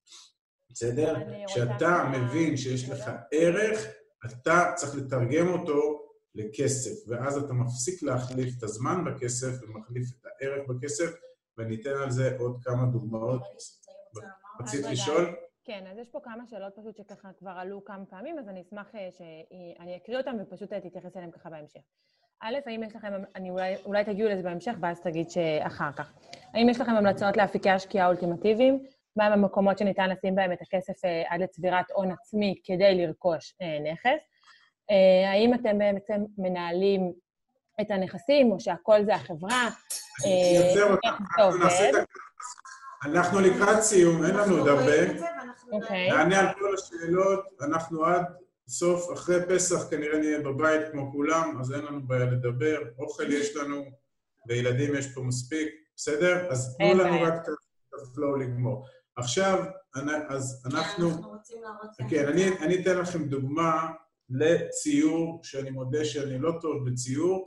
[0.70, 1.16] בסדר?
[1.48, 3.86] כשאתה מבין שיש לך ערך,
[4.26, 6.02] אתה צריך לתרגם אותו
[6.36, 11.12] לכסף, ואז אתה מפסיק להחליף את הזמן בכסף ומחליף את הערך בכסף,
[11.58, 13.42] ואני אתן על זה עוד כמה דוגמאות.
[14.62, 15.36] רצית לשאול?
[15.66, 18.96] כן, אז יש פה כמה שאלות פשוט שככה כבר עלו כמה פעמים, אז אני אשמח
[18.96, 21.80] אה, שאני אקריא אותן ופשוט אה, תתייחס אליהן ככה בהמשך.
[22.42, 26.14] א', האם יש לכם, אני אולי, אולי תגיעו לזה בהמשך, ואז תגיד שאחר כך.
[26.54, 28.86] האם יש לכם המלצות לאפיקי השקיעה אולטימטיביים?
[29.16, 33.56] מהם המקומות שניתן לשים בהם את הכסף אה, עד לצבירת הון עצמי כדי לרכוש
[33.92, 34.22] נכס?
[35.28, 37.14] האם אתם בעצם מנהלים
[37.82, 39.70] את הנכסים, או שהכל זה החברה?
[40.26, 41.24] אני אייצר אותם,
[43.04, 45.22] אנחנו לקראת סיום, אין לנו עוד הרבה.
[45.72, 46.10] אוקיי.
[46.10, 48.26] נענה על כל השאלות, אנחנו עד
[48.68, 52.78] סוף, אחרי פסח כנראה נהיה בבית כמו כולם, אז אין לנו בעיה לדבר.
[53.00, 53.84] אוכל יש לנו,
[54.48, 56.52] וילדים יש פה מספיק, בסדר?
[56.52, 57.48] אז תנו לנו רק את
[58.02, 58.86] הפלואו לגמור.
[59.16, 59.64] עכשיו,
[60.30, 61.10] אז אנחנו...
[61.10, 61.90] אנחנו רוצים להראות...
[62.10, 62.28] כן,
[62.62, 63.90] אני אתן לכם דוגמה
[64.30, 67.46] לציור, שאני מודה שאני לא טוב בציור,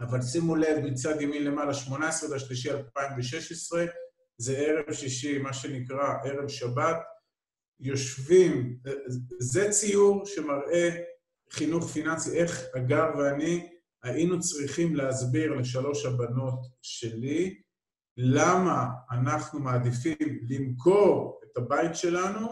[0.00, 3.84] אבל שימו לב, מצד ימין למעלה, 18 לשלישי 2016,
[4.38, 6.96] זה ערב שישי, מה שנקרא ערב שבת,
[7.80, 8.78] יושבים,
[9.38, 10.90] זה ציור שמראה
[11.50, 13.68] חינוך פיננסי, איך הגר ואני
[14.02, 17.60] היינו צריכים להסביר לשלוש הבנות שלי
[18.16, 20.16] למה אנחנו מעדיפים
[20.48, 22.48] למכור את הבית שלנו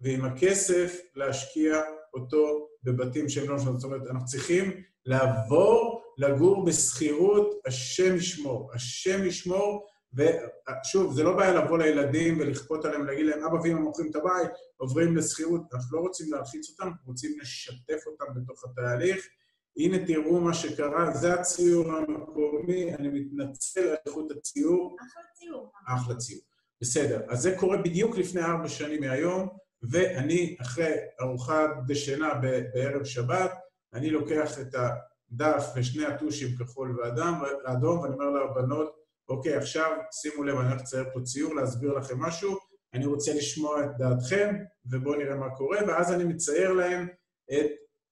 [0.00, 1.80] ועם הכסף להשקיע
[2.14, 3.80] אותו בבתים שהם לא משנות.
[3.80, 8.70] זאת אומרת, אנחנו צריכים לעבור לגור בשכירות, השם ישמור.
[8.74, 14.10] השם ישמור, ושוב, זה לא בעיה לבוא לילדים ולכפות עליהם, להגיד להם, אבא ואמא מוכרים
[14.10, 15.62] את הבית, עוברים לשכירות.
[15.74, 19.28] אנחנו לא רוצים להלחיץ אותם, אנחנו רוצים לשתף אותם בתוך התהליך.
[19.76, 24.96] הנה תראו מה שקרה, זה הציור המקומי, אני מתנצל על איכות הציור.
[25.00, 25.72] אחלה ציור.
[25.86, 26.40] אחלה ציור.
[26.80, 29.48] בסדר, אז זה קורה בדיוק לפני ארבע שנים מהיום,
[29.82, 32.34] ואני, אחרי ארוחה דשנה
[32.74, 33.52] בערב שבת,
[33.94, 40.56] אני לוקח את הדף ושני הטושים כחול ואדום, ואני אומר לבנות, אוקיי, עכשיו שימו לב,
[40.56, 42.58] אני הולך לצייר פה ציור, להסביר לכם משהו,
[42.94, 44.54] אני רוצה לשמוע את דעתכם,
[44.90, 47.08] ובואו נראה מה קורה, ואז אני מצייר להם
[47.52, 47.70] את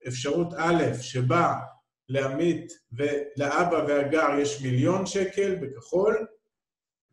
[0.09, 1.55] אפשרות א', שבה
[2.09, 6.27] לעמית ולאבא והגר יש מיליון שקל בכחול,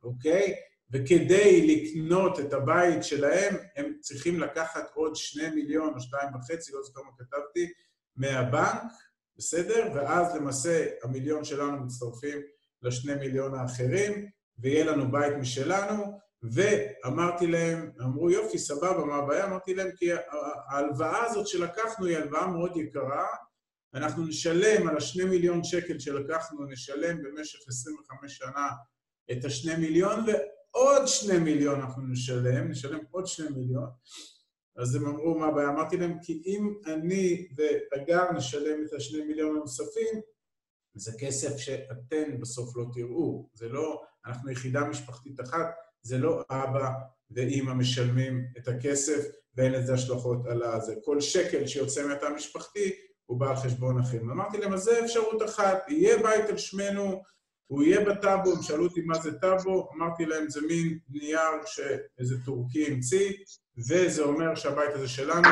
[0.04, 0.56] אוקיי?
[0.92, 6.84] וכדי לקנות את הבית שלהם, הם צריכים לקחת עוד שני מיליון או שתיים וחצי, לא
[6.84, 7.74] זוכר מה כתבתי,
[8.16, 8.92] מהבנק,
[9.38, 9.92] בסדר?
[9.96, 12.42] ואז למעשה המיליון שלנו מצטרפים
[12.82, 19.46] לשני מיליון האחרים, ויהיה לנו בית משלנו, ואמרתי להם, אמרו יופי, סבבה, מה הבעיה?
[19.46, 20.10] אמרתי להם, כי
[20.70, 23.26] ההלוואה הזאת שלקחנו היא הלוואה מאוד יקרה,
[23.94, 28.70] אנחנו נשלם על השני מיליון שקל שלקחנו, נשלם במשך 25 שנה
[29.32, 33.90] את השני מיליון, ועוד שני מיליון אנחנו נשלם, נשלם עוד שני מיליון.
[34.78, 35.70] אז הם אמרו, מה הבעיה?
[35.70, 37.48] אמרתי להם, כי אם אני
[37.92, 40.22] והגר נשלם את השני מיליון הנוספים,
[41.00, 43.50] זה כסף שאתם בסוף לא תראו.
[43.54, 45.68] זה לא, אנחנו יחידה משפחתית אחת,
[46.02, 46.90] זה לא אבא
[47.32, 49.26] ואימא משלמים את הכסף
[49.56, 50.96] ואין לזה השלכות על הזה.
[51.04, 52.92] כל שקל שיוצא מהתא המשפחתי
[53.26, 54.30] הוא בא על חשבון אחרים.
[54.30, 57.24] אמרתי להם, אז זה אפשרות אחת, יהיה בית על שמנו,
[57.68, 62.36] הוא יהיה בטאבו, הם שאלו אותי מה זה טאבו, אמרתי להם, זה מין נייר שאיזה
[62.46, 63.34] טורקי המציא,
[63.78, 65.50] וזה אומר שהבית הזה שלנו,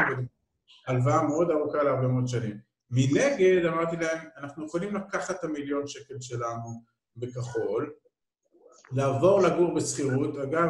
[0.87, 2.66] הלוואה מאוד ארוכה להרבה מאוד שנים.
[2.91, 6.83] מנגד, אמרתי להם, אנחנו יכולים לקחת את המיליון שקל שלנו
[7.15, 7.93] בכחול,
[8.91, 10.69] לעבור לגור בשכירות, אגב,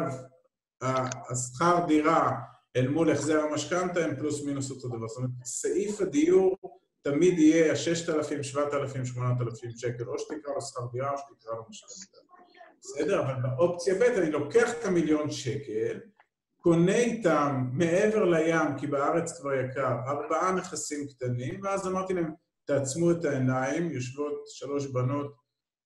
[1.30, 2.32] השכר דירה
[2.76, 5.08] אל מול החזר המשכנתה הם פלוס מינוס אותו דבר.
[5.08, 6.56] זאת אומרת, סעיף הדיור
[7.02, 12.18] תמיד יהיה ה-6,000, 7,000, 8,000 שקל, או שתקרא לו שכר דירה או שתקרא לו משכנתה.
[12.80, 13.20] בסדר?
[13.20, 16.00] אבל באופציה ב' אני לוקח את המיליון שקל,
[16.68, 22.32] קונה איתם מעבר לים, כי בארץ כבר יקר, ארבעה נכסים קטנים, ואז אמרתי להם,
[22.64, 25.34] תעצמו את העיניים, יושבות שלוש בנות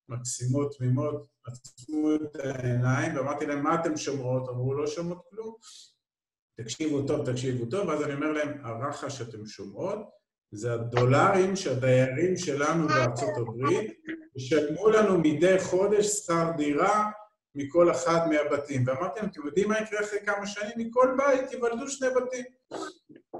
[0.09, 4.49] מקסימות, תמימות, עצמו את העיניים, ואמרתי להם, מה אתן שומרות?
[4.49, 5.55] אמרו, לא שומעות כלום.
[6.57, 9.99] תקשיבו טוב, תקשיבו טוב, ואז אני אומר להם, הרחש שאתם שומעות,
[10.51, 13.91] זה הדולרים שהדיירים שלנו בארצות הברית
[14.35, 17.11] ישלמו לנו מדי חודש שכר דירה
[17.55, 18.83] מכל אחד מהבתים.
[18.87, 20.71] ואמרתי להם, אתם יודעים מה יקרה אחרי כמה שנים?
[20.77, 22.45] מכל בית ייוולדו שני בתים.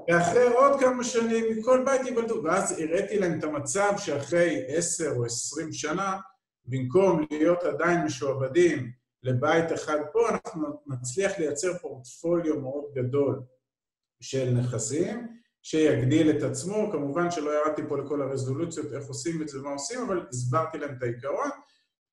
[0.08, 2.42] ואחרי עוד כמה שנים, מכל בית ייוולדו.
[2.44, 6.18] ואז הראיתי להם את המצב שאחרי עשר או עשרים שנה,
[6.64, 8.92] במקום להיות עדיין משועבדים
[9.22, 13.42] לבית אחד פה, אנחנו נצליח לייצר פורטפוליו מאוד גדול
[14.20, 15.28] של נכסים,
[15.62, 16.88] שיגדיל את עצמו.
[16.92, 20.94] כמובן שלא ירדתי פה לכל הרזולוציות, איך עושים את זה ומה עושים, אבל הסברתי להם
[20.98, 21.50] את העיקרון.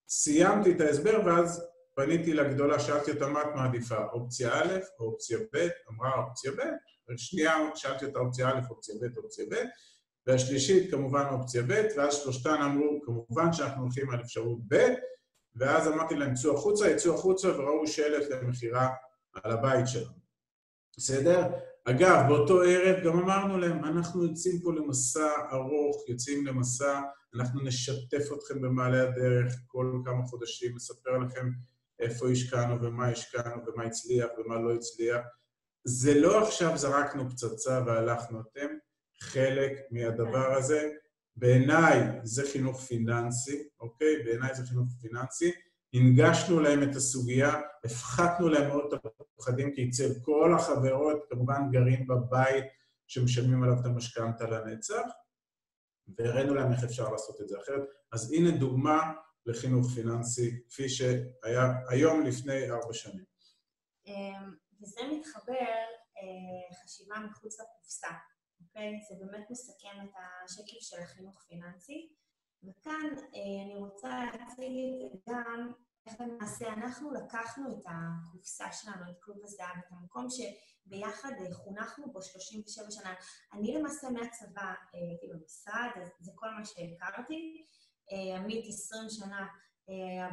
[0.09, 5.37] סיימתי את ההסבר, ואז פניתי לגדולה, שאלתי אותה מה את מעדיפה, אופציה א' או אופציה
[5.53, 6.61] ב', אמרה אופציה ב',
[7.09, 9.55] ושנייה שאלתי אותה אופציה א', אופציה ב', אופציה ב',
[10.27, 14.87] והשלישית כמובן אופציה ב', ואז שלושתן אמרו, כמובן שאנחנו הולכים על אפשרות ב',
[15.55, 18.89] ואז אמרתי להם, צאו החוצה, יצאו החוצה וראו שלט למכירה
[19.33, 20.21] על הבית שלנו.
[20.97, 21.47] בסדר?
[21.85, 27.01] אגב, באותו ערב גם אמרנו להם, אנחנו יוצאים פה למסע ארוך, יוצאים למסע,
[27.35, 31.49] אנחנו נשתף אתכם במעלה הדרך כל כמה חודשים, נספר לכם
[32.01, 35.21] איפה השקענו ומה השקענו ומה הצליח ומה לא הצליח.
[35.83, 38.67] זה לא עכשיו זרקנו פצצה והלכנו, אתם
[39.19, 40.91] חלק מהדבר הזה.
[41.35, 44.23] בעיניי זה חינוך פיננסי, אוקיי?
[44.23, 45.51] בעיניי זה חינוך פיננסי.
[45.93, 52.07] הנגשנו להם את הסוגיה, הפחתנו להם מאוד את הפחדים, כי אצל כל החברות כמובן גרים
[52.07, 52.65] בבית
[53.07, 55.01] שמשלמים עליו את המשכנתה לנצח,
[56.17, 57.83] והראינו להם איך אפשר לעשות את זה אחרת.
[58.11, 59.11] אז הנה דוגמה
[59.45, 63.25] לחינוך פיננסי, כפי שהיה היום לפני ארבע שנים.
[64.05, 65.75] אמ, וזה מתחבר
[66.17, 68.11] אה, חשיבה מחוץ לקופסה,
[68.61, 68.91] אוקיי?
[69.09, 70.13] זה באמת מסכם את
[70.45, 72.13] השקף של החינוך פיננסי.
[72.63, 74.71] וכאן אה, אני רוצה להציג
[75.29, 75.71] גם
[76.07, 82.13] איך למעשה אנחנו לקחנו את הקופסה שלנו, את כלוב הזהב, את המקום שביחד אה, חונכנו
[82.13, 83.13] בו 37 שנה.
[83.53, 87.65] אני למעשה מהצבא הייתי במשרד, אז זה כל מה שהכרתי.
[88.11, 89.47] עמית 20 שנה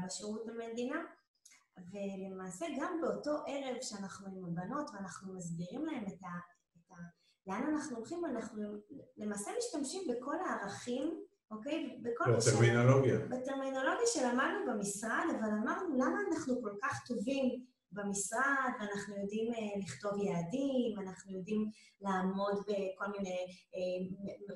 [0.07, 1.05] בשירות המדינה,
[1.93, 6.39] ולמעשה גם באותו ערב שאנחנו עם הבנות ואנחנו מסבירים להם את ה...
[6.77, 6.95] את ה
[7.47, 8.63] לאן אנחנו הולכים, אנחנו
[9.17, 11.99] למעשה משתמשים בכל הערכים אוקיי?
[12.03, 13.19] בכל בטרמינולוגיה.
[13.19, 20.13] בטרמינולוגיה שלמדנו במשרד, אבל אמרנו, למה אנחנו כל כך טובים במשרד, ואנחנו יודעים אה, לכתוב
[20.19, 21.71] יעדים, אנחנו יודעים
[22.01, 23.39] לעמוד בכל מיני
[23.75, 23.99] אה,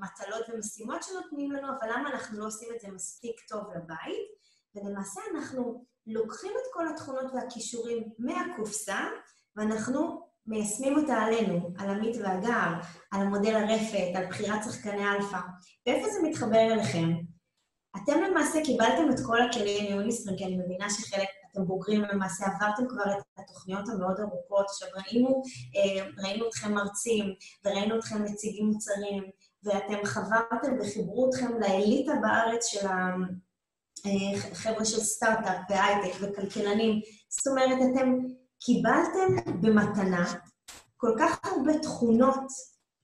[0.03, 4.43] מטלות ומשימות שנותנים לנו, אבל למה אנחנו לא עושים את זה מספיק טוב לבית?
[4.75, 9.01] ולמעשה אנחנו לוקחים את כל התכונות והכישורים מהקופסה,
[9.57, 12.71] ואנחנו מיישמים אותה עלינו, על עמית והגר,
[13.13, 15.39] על המודל הרפת, על בחירת שחקני אלפא.
[15.87, 17.09] ואיפה זה מתחבר אליכם?
[17.97, 22.89] אתם למעשה קיבלתם את כל הכלים מיוניסטרים, כי אני מבינה שחלק, אתם בוגרים למעשה, עברתם
[22.89, 24.67] כבר את התוכניות המאוד ארוכות.
[24.69, 25.43] עכשיו, ראינו,
[25.77, 27.35] אה, ראינו אתכם מרצים,
[27.65, 29.23] וראינו אתכם מציגים מוצרים,
[29.65, 37.01] ואתם חברתם וחיברו אתכם לאליטה בארץ של החבר'ה אה, של סטארט-אפ והייטק וכלכלנים.
[37.29, 38.19] זאת אומרת, אתם
[38.61, 40.35] קיבלתם במתנה
[40.97, 42.47] כל כך הרבה תכונות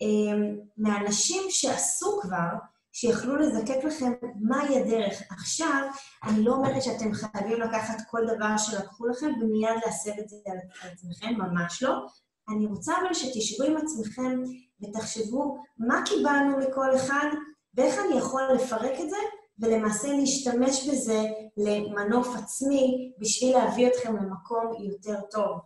[0.03, 0.39] אה,
[0.79, 2.49] מאנשים שעשו כבר,
[2.93, 5.23] שיכלו לזקק לכם מהי הדרך.
[5.31, 5.89] עכשיו,
[6.25, 10.91] אני לא אומרת שאתם חייבים לקחת כל דבר שלקחו לכם ומיד להסב את זה על
[10.91, 12.07] עצמכם, ממש לא.
[12.49, 14.43] אני רוצה אבל שתשבו עם עצמכם
[14.83, 17.29] ותחשבו מה קיבלנו מכל אחד
[17.75, 19.17] ואיך אני יכול לפרק את זה
[19.59, 21.23] ולמעשה להשתמש בזה
[21.57, 25.59] למנוף עצמי בשביל להביא אתכם למקום יותר טוב.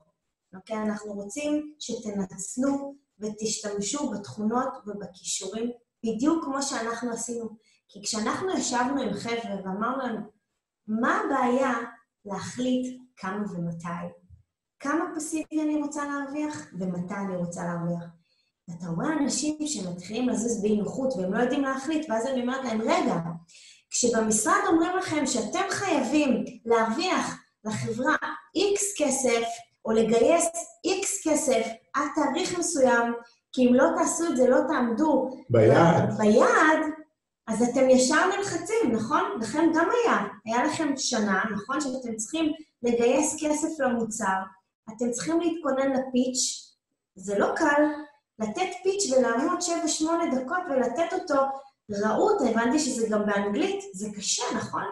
[0.54, 0.76] אוקיי?
[0.76, 5.70] אנחנו רוצים שתנצלו ותשתמשו בתכונות ובכישורים
[6.04, 7.48] בדיוק כמו שאנחנו עשינו.
[7.88, 10.22] כי כשאנחנו ישבנו עם חבר'ה ואמרנו להם,
[10.86, 11.72] מה הבעיה
[12.24, 14.08] להחליט כמה ומתי?
[14.80, 18.04] כמה פסיבי אני רוצה להרוויח ומתי אני רוצה להרוויח?
[18.68, 22.80] ואתה רואה אנשים שמתחילים לזוז באי נוחות והם לא יודעים להחליט, ואז אני אומרת להם,
[22.80, 23.14] רגע,
[23.90, 28.16] כשבמשרד אומרים לכם שאתם חייבים להרוויח לחברה
[28.56, 29.46] X כסף,
[29.84, 30.46] או לגייס
[30.86, 33.12] X כסף עד תאריך מסוים,
[33.52, 36.18] כי אם לא תעשו את זה, לא תעמדו ביעד.
[36.18, 36.78] ביעד,
[37.46, 39.22] אז אתם ישר נלחצים, נכון?
[39.40, 40.18] לכם גם היה.
[40.44, 41.80] היה לכם שנה, נכון?
[41.80, 44.36] שאתם צריכים לגייס כסף למוצר,
[44.88, 46.72] אתם צריכים להתכונן לפיץ',
[47.14, 47.84] זה לא קל.
[48.38, 50.04] לתת פיץ' ולעמוד 7-8
[50.36, 51.42] דקות ולתת אותו
[51.90, 54.84] רהוט, הבנתי שזה גם באנגלית, זה קשה, נכון?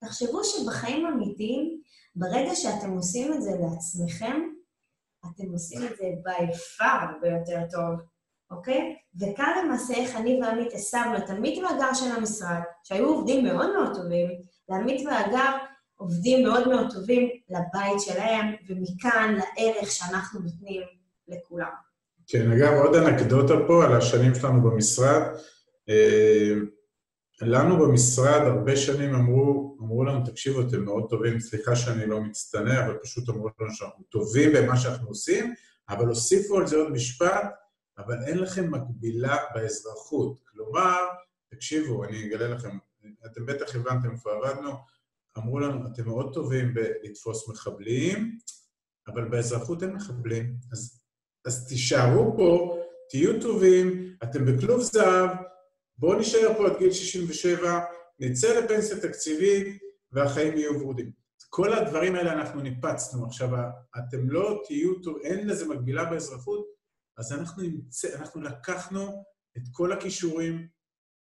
[0.00, 1.80] תחשבו שבחיים אמיתיים,
[2.16, 4.48] ברגע שאתם עושים את זה לעצמכם,
[5.26, 8.00] אתם עושים את זה by far הרבה יותר טוב,
[8.50, 8.96] אוקיי?
[9.20, 13.96] וכאן למעשה איך אני ועמית הסבנו את עמית והגר של המשרד, שהיו עובדים מאוד מאוד
[13.96, 14.28] טובים,
[14.68, 15.56] לעמית והגר
[15.96, 20.82] עובדים מאוד מאוד טובים לבית שלהם, ומכאן לערך שאנחנו נותנים
[21.28, 21.70] לכולם.
[22.26, 25.22] כן, אגב, עוד אנקדוטה פה על השנים שלנו במשרד.
[27.42, 32.86] לנו במשרד הרבה שנים אמרו, אמרו לנו, תקשיבו, אתם מאוד טובים, סליחה שאני לא מצטנע,
[32.86, 35.54] אבל פשוט אמרו לנו שאנחנו טובים במה שאנחנו עושים,
[35.88, 37.54] אבל הוסיפו על זה עוד משפט,
[37.98, 40.40] אבל אין לכם מקבילה באזרחות.
[40.44, 40.98] כלומר,
[41.50, 42.78] תקשיבו, אני אגלה לכם,
[43.26, 44.70] אתם בטח הבנתם איפה עבדנו,
[45.38, 48.38] אמרו לנו, אתם מאוד טובים בלתפוס מחבלים,
[49.08, 50.54] אבל באזרחות אין מחבלים.
[50.72, 51.00] אז,
[51.44, 52.78] אז תישארו פה,
[53.10, 55.30] תהיו טובים, אתם בכלוב זהב,
[55.98, 57.80] בואו נשאר פה עד גיל 67,
[58.18, 59.78] נצא לפנסיה תקציבית
[60.12, 61.10] והחיים יהיו ורודים.
[61.48, 63.26] כל הדברים האלה אנחנו ניפצנו.
[63.26, 63.48] עכשיו,
[63.98, 66.66] אתם לא תהיו, אין לזה מקבילה באזרחות,
[67.18, 69.24] אז אנחנו, נמצא, אנחנו לקחנו
[69.56, 70.68] את כל הכישורים,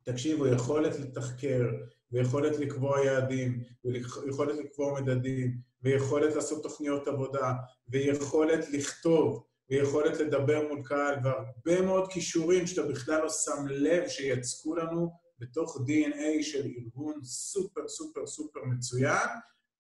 [0.04, 1.70] תקשיבו, יכולת לתחקר,
[2.12, 7.54] ויכולת לקבוע יעדים, ויכולת לקבוע מדדים, ויכולת לעשות תוכניות עבודה,
[7.88, 14.76] ויכולת לכתוב, ויכולת לדבר מול קהל, והרבה מאוד כישורים שאתה בכלל לא שם לב שיצקו
[14.76, 19.28] לנו בתוך DNA של ארגון סופר סופר סופר מצוין,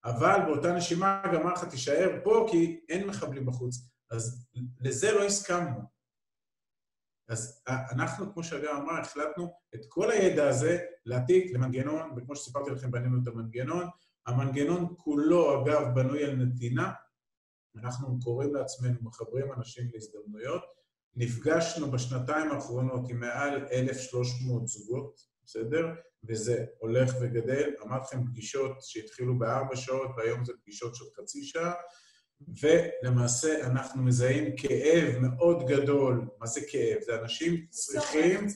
[0.05, 3.75] אבל באותה נשימה גם אמר לך, תישאר פה כי אין מחבלים בחוץ.
[4.11, 4.47] אז
[4.81, 5.79] לזה לא הסכמנו.
[7.29, 12.91] אז אנחנו, כמו שאגב אמרה, החלטנו את כל הידע הזה להעתיק למנגנון, וכמו שסיפרתי לכם,
[12.91, 13.87] בנינו את המנגנון.
[14.27, 16.91] המנגנון כולו, אגב, בנוי על נתינה,
[17.76, 20.63] אנחנו קוראים לעצמנו מחברים אנשים להזדמנויות.
[21.15, 25.88] נפגשנו בשנתיים האחרונות עם מעל 1,300 זוגות, בסדר?
[26.28, 27.74] וזה הולך וגדל.
[27.84, 31.74] אמרתי לכם פגישות שהתחילו בארבע שעות, והיום זה פגישות של חצי שעה,
[32.61, 36.28] ולמעשה אנחנו מזהים כאב מאוד גדול.
[36.39, 37.01] מה זה כאב?
[37.01, 38.47] זה אנשים צריכים...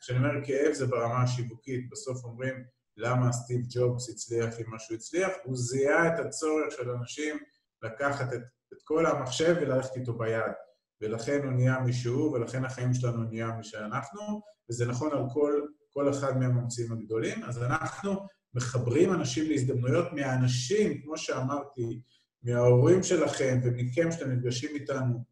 [0.00, 2.54] כשאני אומר כאב זה ברמה השיווקית, בסוף אומרים
[2.96, 7.38] למה סטיב ג'ובס הצליח עם מה שהוא הצליח, הוא זיהה את הצורך של אנשים
[7.82, 8.61] לקחת את את
[8.92, 10.52] כל המחשב וללכת איתו ביד.
[11.00, 14.40] ולכן הוא נהיה מישהו, ולכן החיים שלנו נהיה מי שאנחנו,
[14.70, 17.44] וזה נכון על כל, כל אחד מהממציאים הגדולים.
[17.44, 22.00] אז אנחנו מחברים אנשים להזדמנויות מהאנשים, כמו שאמרתי,
[22.42, 25.24] מההורים שלכם ומכם שאתם נפגשים איתנו,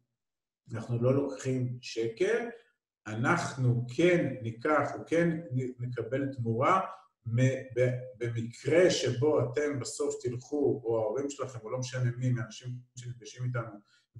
[0.73, 2.45] אנחנו לא לוקחים שקל,
[3.07, 5.39] אנחנו כן ניקח או כן
[5.79, 6.81] נקבל תמורה
[8.17, 13.71] במקרה שבו אתם בסוף תלכו, או ההורים שלכם, או לא משנה מי, מאנשים שנפגשים איתנו,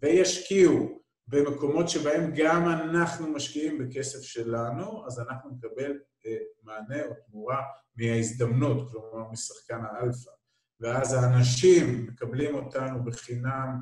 [0.02, 5.92] וישקיעו במקומות שבהם גם אנחנו משקיעים בכסף שלנו, אז אנחנו נקבל
[6.26, 7.62] אה, מענה או תמורה
[7.96, 10.32] מההזדמנות, כלומר משחקן האלפא.
[10.80, 13.82] ואז האנשים מקבלים אותנו בחינם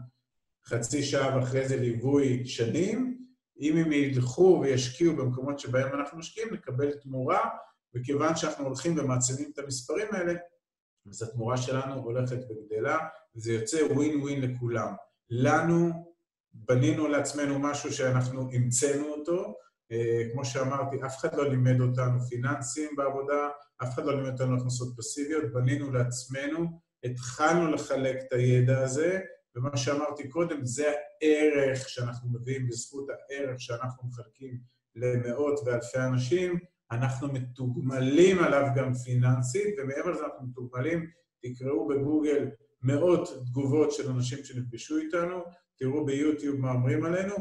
[0.65, 3.20] חצי שעה ואחרי זה ליווי שנים.
[3.59, 7.49] אם הם ילכו וישקיעו במקומות שבהם אנחנו משקיעים, נקבל תמורה,
[7.96, 10.34] וכיוון שאנחנו הולכים ומעצימים את המספרים האלה,
[11.10, 12.98] אז התמורה שלנו הולכת וגדלה,
[13.36, 14.94] וזה יוצא ווין ווין לכולם.
[15.30, 16.14] לנו,
[16.54, 19.54] בנינו לעצמנו משהו שאנחנו המצאנו אותו,
[19.92, 23.50] אה, כמו שאמרתי, אף אחד לא לימד אותנו פיננסים בעבודה,
[23.84, 29.20] אף אחד לא לימד אותנו הכנסות פסיביות, בנינו לעצמנו, התחלנו לחלק את הידע הזה,
[29.56, 34.60] ומה שאמרתי קודם, זה הערך שאנחנו מביאים בזכות הערך שאנחנו מחלקים
[34.96, 36.60] למאות ואלפי אנשים,
[36.92, 41.10] אנחנו מתוגמלים עליו גם פיננסית, ומעבר לזה אנחנו מתוגמלים,
[41.42, 42.50] תקראו בגוגל
[42.82, 45.44] מאות תגובות של אנשים שנפגשו איתנו,
[45.78, 47.36] תראו ביוטיוב מה אומרים עלינו,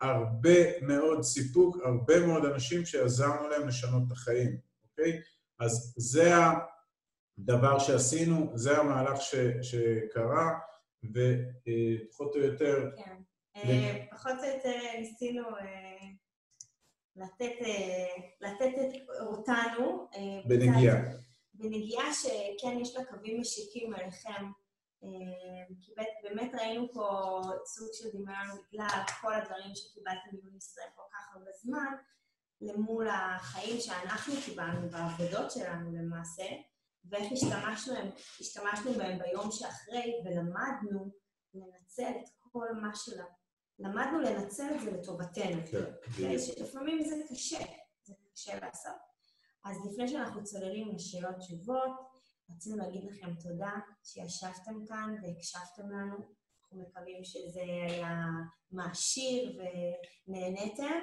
[0.00, 5.20] הרבה מאוד סיפוק, הרבה מאוד אנשים שעזרנו להם לשנות את החיים, אוקיי?
[5.60, 6.32] אז זה
[7.38, 10.58] הדבר שעשינו, זה המהלך ש, שקרה,
[11.04, 12.90] ופחות או יותר...
[12.96, 13.16] כן.
[13.56, 16.06] אה, פחות או יותר ניסינו אה,
[17.20, 18.72] לתת, אה, לתת
[19.20, 20.08] אותנו...
[20.48, 20.96] בנגיעה.
[21.54, 24.46] בנגיעה שכן יש לה קווים משיקים עליכם.
[25.80, 25.92] כי
[26.22, 31.94] באמת ראינו פה סוג של דמיון בגלל כל הדברים שקיבלתם מישראל כל כך הרבה זמן,
[32.60, 36.44] למול החיים שאנחנו קיבלנו בעבודות שלנו למעשה.
[37.04, 37.94] ואיך השתמשנו,
[38.40, 41.10] השתמשנו בהם ביום שאחרי, ולמדנו
[41.54, 43.39] לנצל את כל מה שלנו.
[43.80, 45.62] למדנו לנצל את זה לטובתנו.
[46.16, 46.30] כן.
[46.62, 47.64] לפעמים זה קשה,
[48.02, 49.10] זה קשה לעשות.
[49.64, 51.90] אז לפני שאנחנו צוללים לשאלות תשובות,
[52.50, 53.72] רצינו להגיד לכם תודה
[54.04, 56.16] שישבתם כאן והקשבתם לנו.
[56.60, 58.26] אנחנו מקווים שזה היה
[58.72, 59.60] מעשיר
[60.26, 61.00] ונהניתם.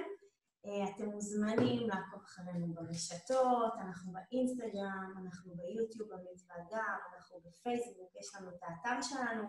[0.66, 8.36] אה, אתם מוזמנים לעקוב אחרינו ברשתות, אנחנו באינסטגרם, אנחנו ביוטיוב, במצווה גם, אנחנו בפייסבוק, יש
[8.36, 9.44] לנו את האתר שלנו,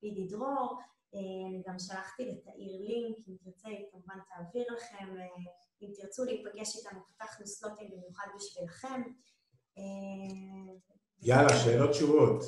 [0.00, 0.78] פידי דרור.
[1.14, 5.16] אה, אני גם שלחתי לתאיר לינק, אם תרצה, היא כמובן תעביר לכם.
[5.18, 5.26] אה,
[5.82, 9.02] אם תרצו להיפגש איתנו, פתחנו סלוטים במיוחד בשבילכם.
[11.22, 12.42] יאללה, שאלות תשובות.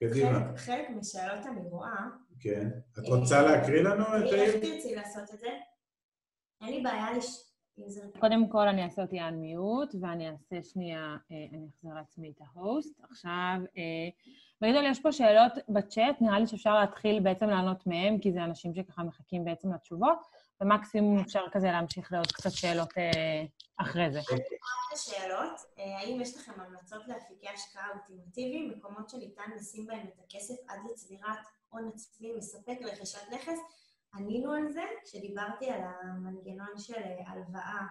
[0.00, 0.38] קדימה.
[0.38, 2.06] חלק, חלק משאלות אני רואה.
[2.40, 2.68] כן.
[2.98, 4.34] את רוצה להקריא לנו את ה...
[4.34, 5.48] איך תרצי לעשות את זה?
[6.60, 7.44] אין לי בעיה לש...
[8.20, 13.00] קודם כל אני אעשה אותי unmute, ואני אעשה שנייה, אה, אני אחזיר לעצמי את ההוסט.
[13.10, 14.08] עכשיו, אה,
[14.60, 18.74] בגדול יש פה שאלות בצ'אט, נראה לי שאפשר להתחיל בעצם לענות מהם, כי זה אנשים
[18.74, 20.18] שככה מחכים בעצם לתשובות,
[20.60, 23.44] ומקסימום אפשר כזה להמשיך לעוד קצת שאלות אה,
[23.76, 24.18] אחרי זה.
[24.18, 30.54] אני שאלות, האם יש לכם המלצות לאפיקי השקעה אולטימטיביים, מקומות שניתן לשים בהם את הכסף
[30.68, 31.38] עד לצבירת
[31.68, 33.58] הון עצמי מספק לרכישת נכס?
[34.14, 37.86] ענינו על זה כשדיברתי על המנגנון של אה, הלוואה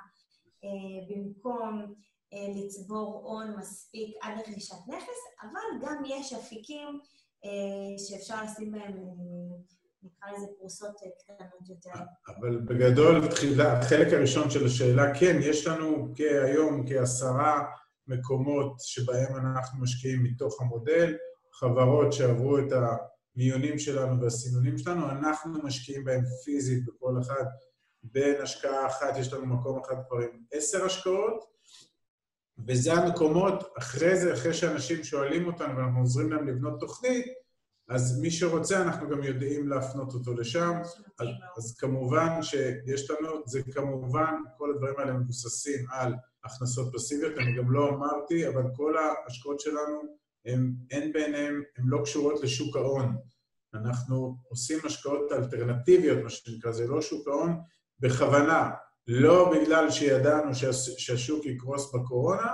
[0.64, 0.70] אה,
[1.10, 1.94] במקום
[2.34, 7.00] לצבור הון מספיק עד לרכישת נכס, אבל גם יש אפיקים
[7.98, 8.94] שאפשר לשים בהם,
[10.04, 12.00] נקרא לזה פרוסות קטנות יותר.
[12.28, 13.22] אבל בגדול,
[13.62, 17.64] החלק הראשון של השאלה, כן, יש לנו כהיום כעשרה
[18.08, 21.18] מקומות שבהם אנחנו משקיעים מתוך המודל,
[21.54, 22.96] חברות שעברו את ה...
[23.38, 27.44] המיונים שלנו והסינונים שלנו, אנחנו משקיעים בהם פיזית בכל אחד.
[28.04, 31.44] בין השקעה אחת יש לנו מקום אחד כבר עם עשר השקעות,
[32.68, 37.26] וזה המקומות, אחרי זה, אחרי שאנשים שואלים אותנו ואנחנו עוזרים להם לבנות תוכנית,
[37.90, 40.74] אז מי שרוצה, אנחנו גם יודעים להפנות אותו לשם.
[41.20, 41.28] אז,
[41.58, 47.38] אז כמובן שיש לנו, זה כמובן, כל הדברים האלה מבוססים על הכנסות פסיביות.
[47.38, 50.02] אני גם לא אמרתי, אבל כל ההשקעות שלנו
[50.46, 53.18] הם, אין ביניהם, הן לא קשורות לשוק ההון.
[53.74, 57.60] אנחנו עושים השקעות אלטרנטיביות, מה שנקרא, זה לא שוק ההון
[58.00, 58.72] בכוונה,
[59.08, 60.56] לא בגלל שידענו
[60.98, 62.52] שהשוק יקרוס בקורונה,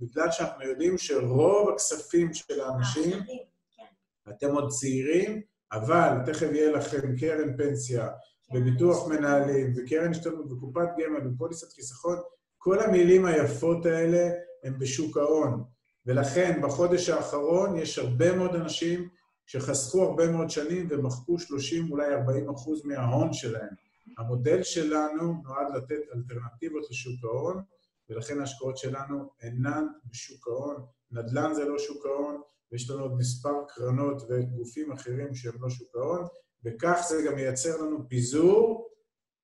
[0.00, 3.82] בגלל שאנחנו יודעים שרוב הכספים של האנשים, כן.
[4.30, 5.42] אתם עוד צעירים,
[5.72, 8.56] אבל תכף יהיה לכם קרן פנסיה, כן.
[8.56, 12.16] וביטוח מנהלים, וקרן השתלמות, וקופת גמל, ופוליסת חיסכון,
[12.58, 14.30] כל המילים היפות האלה
[14.64, 15.64] הם בשוק ההון.
[16.06, 19.08] ולכן בחודש האחרון יש הרבה מאוד אנשים
[19.46, 23.91] שחסכו הרבה מאוד שנים ומחקו 30, אולי 40 אחוז מההון שלהם.
[24.18, 27.62] המודל שלנו נועד לתת אלטרנטיבות לשוק ההון,
[28.08, 30.86] ולכן ההשקעות שלנו אינן בשוק ההון.
[31.10, 32.40] נדל"ן זה לא שוק ההון,
[32.72, 36.26] ויש לנו עוד מספר קרנות וגופים אחרים שהם לא שוק ההון,
[36.64, 38.88] וכך זה גם מייצר לנו פיזור,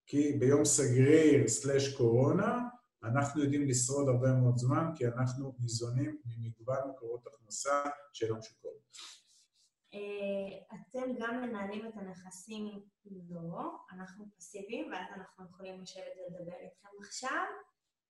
[0.06, 2.58] כי ביום סגריר סלש קורונה,
[3.02, 8.72] אנחנו יודעים לשרוד הרבה מאוד זמן, כי אנחנו ניזונים ממגוון מקורות הכנסה שאינם שוקות.
[8.72, 9.17] אה,
[10.74, 12.66] אתם גם מנהלים את הנכסים?
[13.30, 17.44] לא, אנחנו פסיביים, ואז אנחנו יכולים לשבת ולדבר איתכם עכשיו.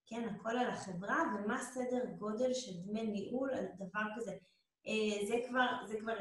[0.07, 4.33] כן, הכל על החברה, ומה סדר גודל של דמי ניהול על דבר כזה.
[4.87, 6.13] אה, זה כבר, זה כבר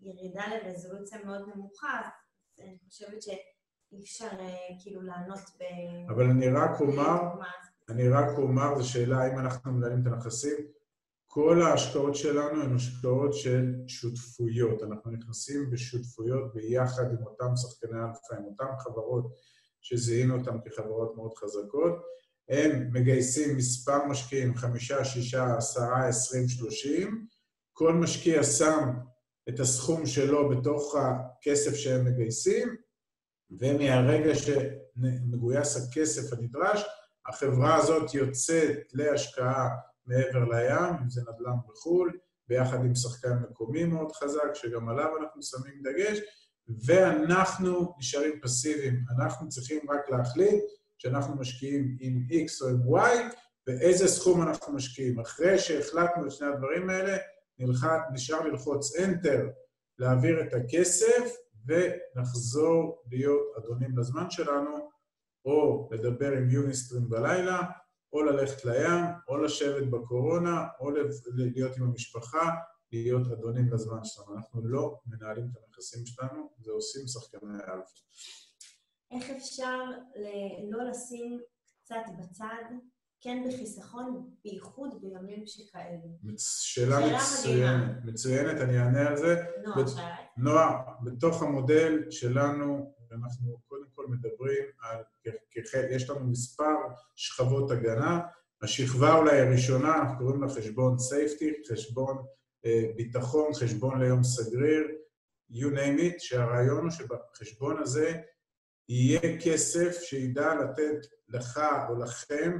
[0.00, 5.62] ירידה לרזולוציה מאוד נמוכה, אז אני חושבת שאי אפשר אה, כאילו לענות ב...
[6.10, 7.20] אבל אני רק אומר,
[7.88, 10.75] אני רק אומר, זו שאלה האם אנחנו מנהלים את הנכסים.
[11.36, 14.82] כל ההשקעות שלנו הן השקעות של שותפויות.
[14.82, 19.32] אנחנו נכנסים בשותפויות ביחד עם אותם שחקני אלפא, עם אותן חברות
[19.80, 21.92] שזיהינו אותן כחברות מאוד חזקות.
[22.48, 27.26] הם מגייסים מספר משקיעים, חמישה, שישה, עשרה, עשרים, שלושים.
[27.72, 28.88] כל משקיע שם
[29.48, 32.76] את הסכום שלו בתוך הכסף שהם מגייסים,
[33.50, 36.84] ומהרגע שמגויס הכסף הנדרש,
[37.28, 39.68] החברה הזאת יוצאת להשקעה
[40.06, 45.42] מעבר לים, אם זה נדל"ן בחו"ל, ביחד עם שחקן מקומי מאוד חזק, שגם עליו אנחנו
[45.42, 46.18] שמים דגש,
[46.86, 49.04] ואנחנו נשארים פסיביים.
[49.18, 50.64] אנחנו צריכים רק להחליט
[50.98, 53.34] שאנחנו משקיעים עם X או עם Y,
[53.66, 55.20] ואיזה סכום אנחנו משקיעים.
[55.20, 57.16] אחרי שהחלטנו את שני הדברים האלה,
[57.58, 59.40] נלחץ, נשאר ללחוץ Enter,
[59.98, 61.36] להעביר את הכסף,
[61.66, 64.90] ונחזור להיות אדונים לזמן שלנו,
[65.44, 67.62] או לדבר עם יוניסטרים בלילה,
[68.12, 70.90] או ללכת לים, או לשבת בקורונה, או
[71.34, 72.50] להיות עם המשפחה,
[72.92, 74.36] להיות אדונים לזמן שלנו.
[74.36, 78.00] אנחנו לא מנהלים את הנכסים שלנו, זה עושים שחקני אלפא.
[79.10, 79.78] איך אפשר
[80.70, 81.40] לא לשים
[81.84, 82.64] קצת בצד,
[83.20, 86.36] כן בחיסכון, בייחוד בימים שכאלו?
[86.38, 89.44] שאלה מצוינת, מצוינת, אני אענה על זה.
[89.64, 90.16] נועה, שאלה.
[90.36, 93.58] נועה, בתוך המודל שלנו, אנחנו
[94.08, 95.02] מדברים על,
[95.90, 96.74] יש לנו מספר
[97.16, 98.20] שכבות הגנה.
[98.62, 102.16] השכבה אולי הראשונה, אנחנו קוראים לה חשבון סייפטי, חשבון
[102.66, 104.86] אה, ביטחון, חשבון ליום סגריר,
[105.52, 108.14] you name it, שהרעיון הוא שבחשבון הזה
[108.88, 112.58] יהיה כסף שידע לתת לך או לכם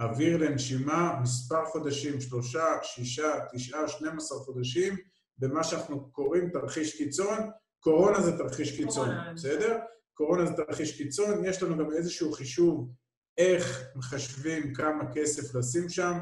[0.00, 4.96] אוויר לנשימה מספר חודשים, שלושה, שישה, תשעה, 12 חודשים,
[5.38, 7.50] במה שאנחנו קוראים תרחיש קיצון.
[7.80, 9.78] קורונה זה תרחיש קיצון, בסדר?
[10.18, 12.90] קורונה זה תרחיש קיצון, יש לנו גם איזשהו חישוב
[13.38, 16.12] איך מחשבים כמה כסף לשים שם,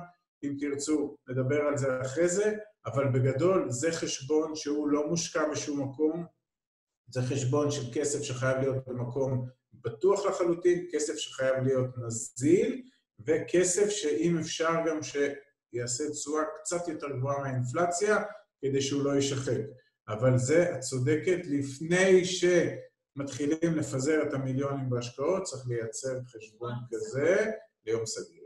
[0.45, 2.55] אם תרצו, נדבר על זה אחרי זה,
[2.87, 6.27] אבל בגדול זה חשבון שהוא לא מושקע בשום מקום,
[7.11, 12.83] זה חשבון של כסף שחייב להיות במקום בטוח לחלוטין, כסף שחייב להיות נזיל,
[13.27, 18.17] וכסף שאם אפשר גם שיעשה תשואה קצת יותר גבוהה מהאינפלציה,
[18.61, 19.61] כדי שהוא לא יישחק.
[20.09, 22.25] אבל זה, את צודקת, לפני
[23.17, 27.51] שמתחילים לפזר את המיליונים בהשקעות, צריך לייצר חשבון כזה
[27.87, 28.43] ליום סגיר.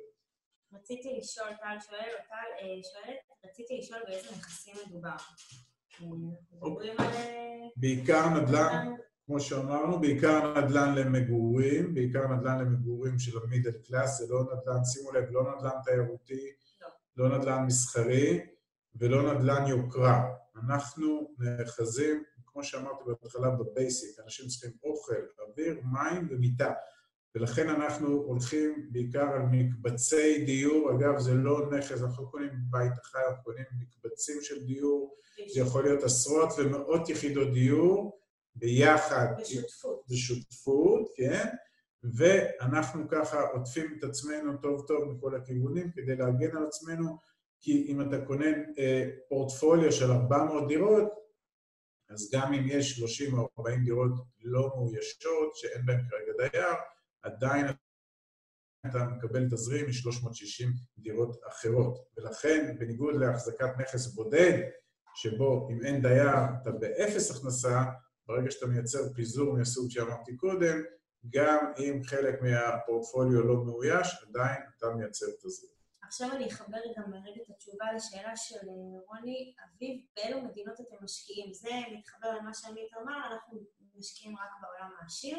[0.72, 5.10] רציתי לשאול, טל שואל, טל אה, שואלת, רציתי לשאול באיזה נכסים מדובר.
[6.00, 6.06] אה.
[7.00, 8.94] אה, בעיקר נדל"ן,
[9.26, 15.12] כמו שאמרנו, בעיקר נדל"ן למגורים, בעיקר נדל"ן למגורים של המידל קלאס, זה לא נדל"ן, שימו
[15.12, 16.50] לב, לא נדל"ן תיירותי,
[16.80, 18.40] לא, לא נדל"ן מסחרי
[18.94, 20.22] ולא נדל"ן יוקרה.
[20.64, 26.72] אנחנו נאחזים, כמו שאמרתי בהתחלה, בבייסיק, אנשים צריכים אוכל, אוויר, מים ומיטה.
[27.34, 30.90] ולכן אנחנו הולכים בעיקר על מקבצי דיור.
[30.90, 35.16] אגב, זה לא נכס, אנחנו קונים בית אחד, אנחנו קונים מקבצים של דיור,
[35.54, 38.20] זה יכול להיות עשרות ומאות יחידות דיור
[38.54, 39.26] ביחד.
[39.40, 40.02] בשותפות.
[40.10, 41.46] בשותפות, כן?
[42.02, 47.18] ואנחנו ככה עוטפים את עצמנו טוב טוב מכל הכיוונים כדי להגן על עצמנו,
[47.60, 48.46] כי אם אתה קונה
[48.78, 51.12] אה, פורטפוליו של 400 דירות,
[52.10, 54.12] אז גם אם יש 30 או 40 דירות
[54.42, 56.74] לא מאוישות, שאין בהן כרגע דייר,
[57.22, 57.66] עדיין
[58.86, 60.66] אתה מקבל תזרים מ-360
[60.98, 61.98] דירות אחרות.
[62.16, 64.58] ולכן, בניגוד להחזקת נכס בודד,
[65.14, 67.84] שבו אם אין דייר אתה באפס הכנסה,
[68.26, 70.82] ברגע שאתה מייצר פיזור מהסוג שאמרתי קודם,
[71.30, 75.79] גם אם חלק מהפורטפוליו לא מאויש, עדיין אתה מייצר תזרים.
[76.10, 79.54] עכשיו אני אחבר גם רגע את התשובה לשאלה של אה, רוני.
[79.64, 81.54] אביב, באילו מדינות אתם משקיעים?
[81.54, 83.58] זה מתחבר למה שעמית אמר, אנחנו
[83.98, 85.38] משקיעים רק בעולם העשיר.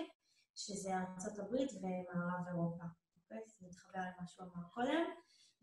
[0.56, 2.84] שזה ארה"ב ומערב אירופה.
[3.24, 3.38] אוקיי?
[3.48, 5.04] זה מתחבר למה שהוא אמר קודם.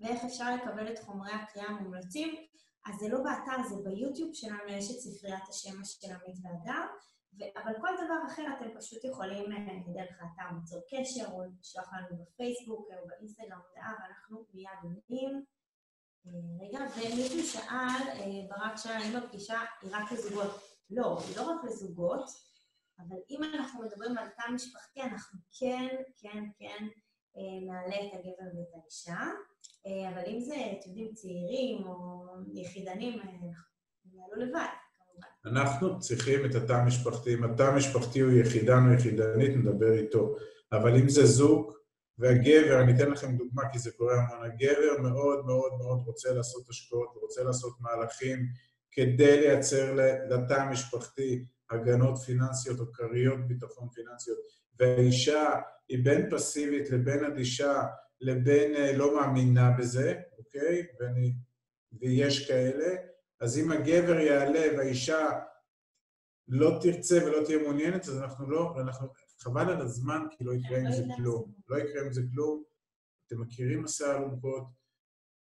[0.00, 2.46] ואיך אפשר לקבל את חומרי הקריאה המומלצים?
[2.86, 6.84] אז זה לא באתר, זה ביוטיוב שלנו, יש את ספריית השמש של עמית והדר.
[7.36, 12.24] אבל כל דבר אחר אתם פשוט יכולים אה, דרך האתר ליצור קשר, או לשלוח לנו
[12.24, 15.44] בפייסבוק או באינסטגרם הודעה, ואנחנו מיד עונים.
[16.26, 20.50] אה, רגע, ומישהו שאל, אה, ברק שאל, האם הפגישה היא רק לזוגות?
[20.90, 22.24] לא, היא לא רק לזוגות,
[22.98, 26.86] אבל אם אנחנו מדברים על תא משפחתי, אנחנו כן, כן, כן
[27.66, 29.24] נעלה את הגבר ואת האישה,
[30.12, 33.40] אבל אם זה, אתם יודעים, צעירים או יחידנים, הם
[34.12, 34.87] יעלו לבד.
[35.46, 37.34] אנחנו צריכים את התא המשפחתי.
[37.34, 40.36] אם התא המשפחתי הוא יחידן או יחידנית, נדבר איתו.
[40.72, 41.72] אבל אם זה זוג,
[42.18, 46.68] והגבר, אני אתן לכם דוגמה כי זה קורה המון, הגבר מאוד מאוד מאוד רוצה לעשות
[46.68, 48.46] השקעות, רוצה לעשות מהלכים
[48.90, 49.94] כדי לייצר
[50.30, 54.38] לתא המשפחתי הגנות פיננסיות או כריות ביטחון פיננסיות,
[54.78, 55.44] והאישה
[55.88, 57.82] היא בין פסיבית לבין אדישה
[58.20, 60.86] לבין אה, לא מאמינה בזה, אוקיי?
[61.00, 61.34] ואני,
[62.00, 62.94] ויש כאלה,
[63.40, 65.28] אז אם הגבר יעלה והאישה
[66.48, 69.08] לא תרצה ולא תהיה מעוניינת, אז אנחנו לא, אנחנו,
[69.40, 71.52] חבל על הזמן כי לא יקרה עם זה כלום.
[71.68, 72.62] לא יקרה עם זה כלום.
[73.26, 74.64] אתם מכירים מסע אלונקות?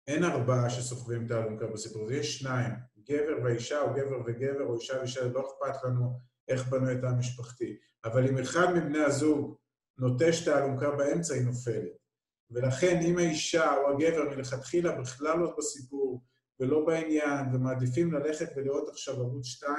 [0.07, 2.73] אין ארבעה שסוחבים את האלונקה בסיפור הזה, יש שניים.
[3.09, 7.77] גבר ואישה, או גבר וגבר, או אישה ואישה, לא אכפת לנו איך בנו את המשפחתי.
[8.05, 9.57] אבל אם אחד מבני הזוג
[9.99, 11.93] נוטש את האלונקה באמצע, היא נופלת.
[12.51, 16.24] ולכן אם האישה או הגבר מלכתחילה בכלל לא בסיפור
[16.61, 19.75] ולא בעניין, ומעדיפים ללכת ולראות עכשיו ערוץ 2,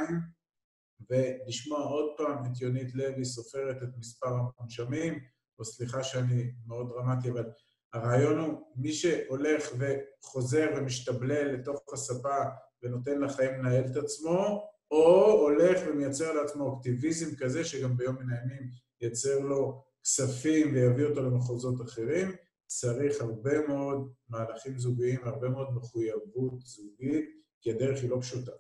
[1.10, 5.20] ולשמוע עוד פעם את יונית לוי סופרת את מספר המונשמים,
[5.60, 7.50] או סליחה שאני מאוד דרמטי, אבל
[7.94, 12.38] הרעיון הוא, מי שהולך וחוזר ומשתבלל לתוך הספה
[12.84, 18.70] ונותן לחיים לנהל את עצמו, או הולך ומייצר לעצמו אקטיביזם כזה, שגם ביום מן הימים
[19.02, 22.32] ייצר לו כספים ויביא אותו למחוזות אחרים,
[22.66, 27.30] צריך הרבה מאוד מהלכים זוגיים, הרבה מאוד מחויבות זוגית,
[27.62, 28.52] כי הדרך היא לא פשוטה.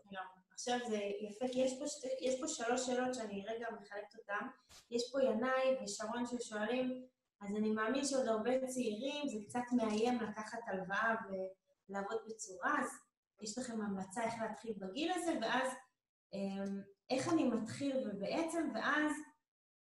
[0.53, 1.85] עכשיו זה יפה, כי יש פה,
[2.21, 4.47] יש פה שלוש שאלות שאני רגע מחלקת אותן.
[4.91, 7.05] יש פה ינאי ושרון ששואלים,
[7.41, 11.15] אז אני מאמין שעוד הרבה צעירים, זה קצת מאיים לקחת הלוואה
[11.89, 12.87] ולעבוד בצורה, אז
[13.41, 15.67] יש לכם המלצה איך להתחיל בגיל הזה, ואז
[16.33, 19.11] אמ, איך אני מתחיל ובעצם, ואז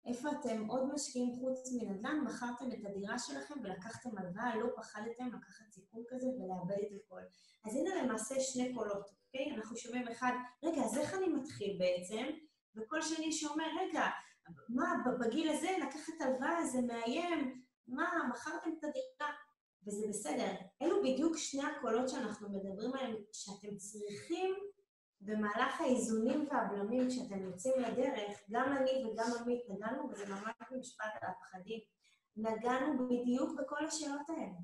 [0.07, 5.65] איפה אתם עוד משקיעים חוץ מנדל"ן, מכרתם את הדירה שלכם ולקחתם הלוואה, לא פחדתם לקחת
[5.71, 7.21] סיכון כזה ולאבד את הכל.
[7.65, 9.55] אז הנה למעשה שני קולות, אוקיי?
[9.57, 10.33] אנחנו שומעים אחד,
[10.65, 12.25] רגע, אז איך אני מתחיל בעצם?
[12.77, 14.05] וקול שני שאומר, רגע,
[14.69, 19.35] מה, בגיל הזה לקחת הלוואה זה מאיים, מה, מכרתם את הדירה?
[19.87, 20.53] וזה בסדר.
[20.83, 24.55] אלו בדיוק שני הקולות שאנחנו מדברים עליהם, שאתם צריכים
[25.21, 31.31] במהלך האיזונים והבלמים, כשאתם יוצאים לדרך, גם אני וגם עמית נגענו, וזה ממש במשפט על
[31.31, 31.81] הפחדים,
[32.37, 34.59] נגענו בדיוק בכל השאלות האלה.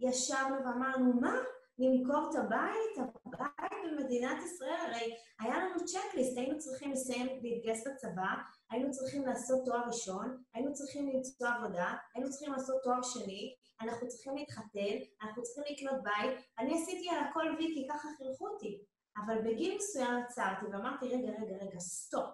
[0.00, 1.36] ישבנו ואמרנו, מה?
[1.78, 3.08] למכור את הבית?
[3.26, 4.80] הבית במדינת ישראל?
[4.86, 8.34] הרי היה לנו צ'קליסט, היינו צריכים לסיים, להתגייס לצבא,
[8.70, 14.08] היינו צריכים לעשות תואר ראשון, היינו צריכים למצוא עבודה, היינו צריכים לעשות תואר שני, אנחנו
[14.08, 16.38] צריכים להתחתן, אנחנו צריכים לקנות בית.
[16.58, 18.84] אני עשיתי על הכל וי, כי ככה חינכו אותי.
[19.24, 22.30] אבל בגיל מסוים עצרתי ואמרתי, רגע, רגע, רגע, סטופ.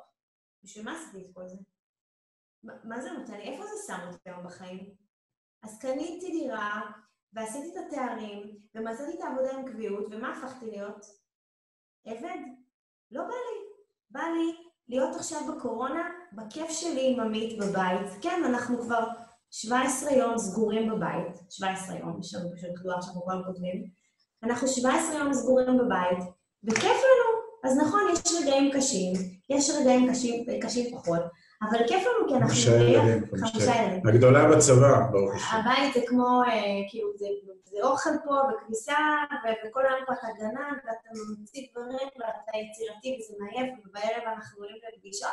[0.65, 1.57] בשביל מה עשיתי את כל זה?
[2.85, 3.43] מה זה נותן לי?
[3.43, 4.95] איפה זה שם אותי היום בחיים?
[5.63, 6.81] אז קניתי דירה,
[7.33, 11.07] ועשיתי את התארים, ומצאתי את העבודה עם קביעות, ומה הפכתי להיות?
[12.07, 12.39] עבד?
[13.11, 13.67] לא בא לי.
[14.11, 14.57] בא לי
[14.89, 18.23] להיות עכשיו בקורונה, בכיף שלי עם עמית בבית.
[18.23, 19.09] כן, אנחנו כבר
[19.51, 23.91] 17 יום סגורים בבית, 17 יום, יש לנו פשוט דוח שאנחנו כבר כותבים.
[24.43, 27.37] אנחנו 17 יום סגורים בבית, וכיף לנו.
[27.65, 29.13] אז נכון, יש רגעים קשים,
[29.51, 31.21] יש רגעים קשים, קשים פחות,
[31.63, 32.49] אבל כיף לנו כי אנחנו...
[32.49, 34.07] חמישה ילדים, חמישה ילדים.
[34.09, 35.57] הגדולה בצבא, ברוך השם.
[35.57, 37.27] הבית זה כמו, אה, כאילו, זה,
[37.65, 38.97] זה אוכל פה וכביסה,
[39.67, 45.29] וכל היום אתה גנן, ואתה ממציא דברים, ואתה יצירתי וזה מעייף, ובערב אנחנו עולים לפגישות.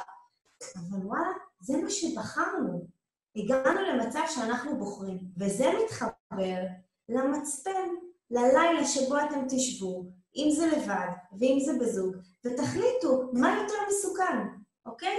[0.76, 2.88] אבל וואלה, זה מה שבחרנו.
[3.36, 6.62] הגענו למצב שאנחנו בוחרים, וזה מתחבר
[7.10, 7.90] למצפן,
[8.32, 11.08] ללילה שבו אתם תשבו, אם זה לבד
[11.40, 12.16] ואם זה בזוג,
[12.46, 14.38] ותחליטו מה יותר מסוכן,
[14.86, 15.18] אוקיי?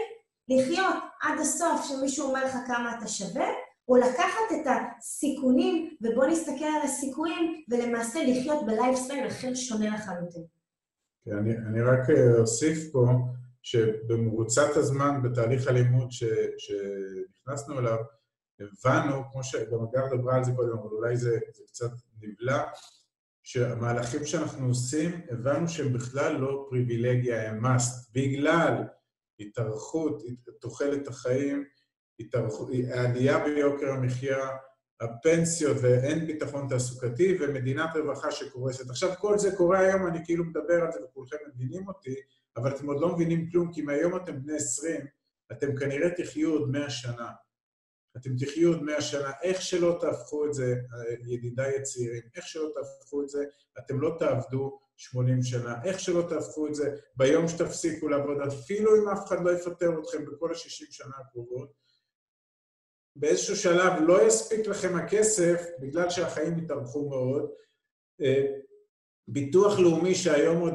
[0.49, 3.47] לחיות עד הסוף שמישהו אומר לך כמה אתה שווה,
[3.89, 10.45] או לקחת את הסיכונים, ובוא נסתכל על הסיכויים, ולמעשה לחיות בלייפסטייל אחר שונה לחלוטין.
[11.24, 13.07] כן, אני, אני רק אה, אוסיף פה,
[13.62, 16.24] שבמרוצת הזמן בתהליך הלימוד ש,
[16.59, 17.99] שנכנסנו אליו,
[18.61, 21.91] הבנו, כמו שגם אגב דיברה על זה קודם, אבל אולי זה, זה קצת
[22.23, 22.62] נבלע,
[23.45, 28.83] שהמהלכים שאנחנו עושים, הבנו שהם בכלל לא פריבילגיה, הם must, בגלל
[29.41, 30.23] התארכות,
[30.61, 31.65] תוחלת החיים,
[32.91, 34.49] העלייה ביוקר המחיה,
[35.01, 38.91] הפנסיות ואין ביטחון תעסוקתי ומדינת רווחה שקורסת.
[38.91, 42.15] עכשיו, כל זה קורה היום, אני כאילו מדבר על זה וכולכם מבינים אותי,
[42.57, 45.01] אבל אתם עוד לא מבינים כלום, כי מהיום אתם בני 20,
[45.53, 47.31] אתם כנראה תחיו עוד 100 שנה.
[48.16, 50.74] אתם תחיו עוד מאה שנה, איך שלא תהפכו את זה,
[51.27, 53.45] ידידיי הצעירים, איך שלא תהפכו את זה,
[53.78, 59.09] אתם לא תעבדו 80 שנה, איך שלא תהפכו את זה, ביום שתפסיקו לעבוד, אפילו אם
[59.09, 61.73] אף אחד לא יפטר אתכם בכל ה-60 שנה הקרובות,
[63.16, 67.51] באיזשהו שלב לא יספיק לכם הכסף, בגלל שהחיים התארכו מאוד,
[68.23, 68.45] אה,
[69.28, 70.74] ביטוח לאומי שהיום עוד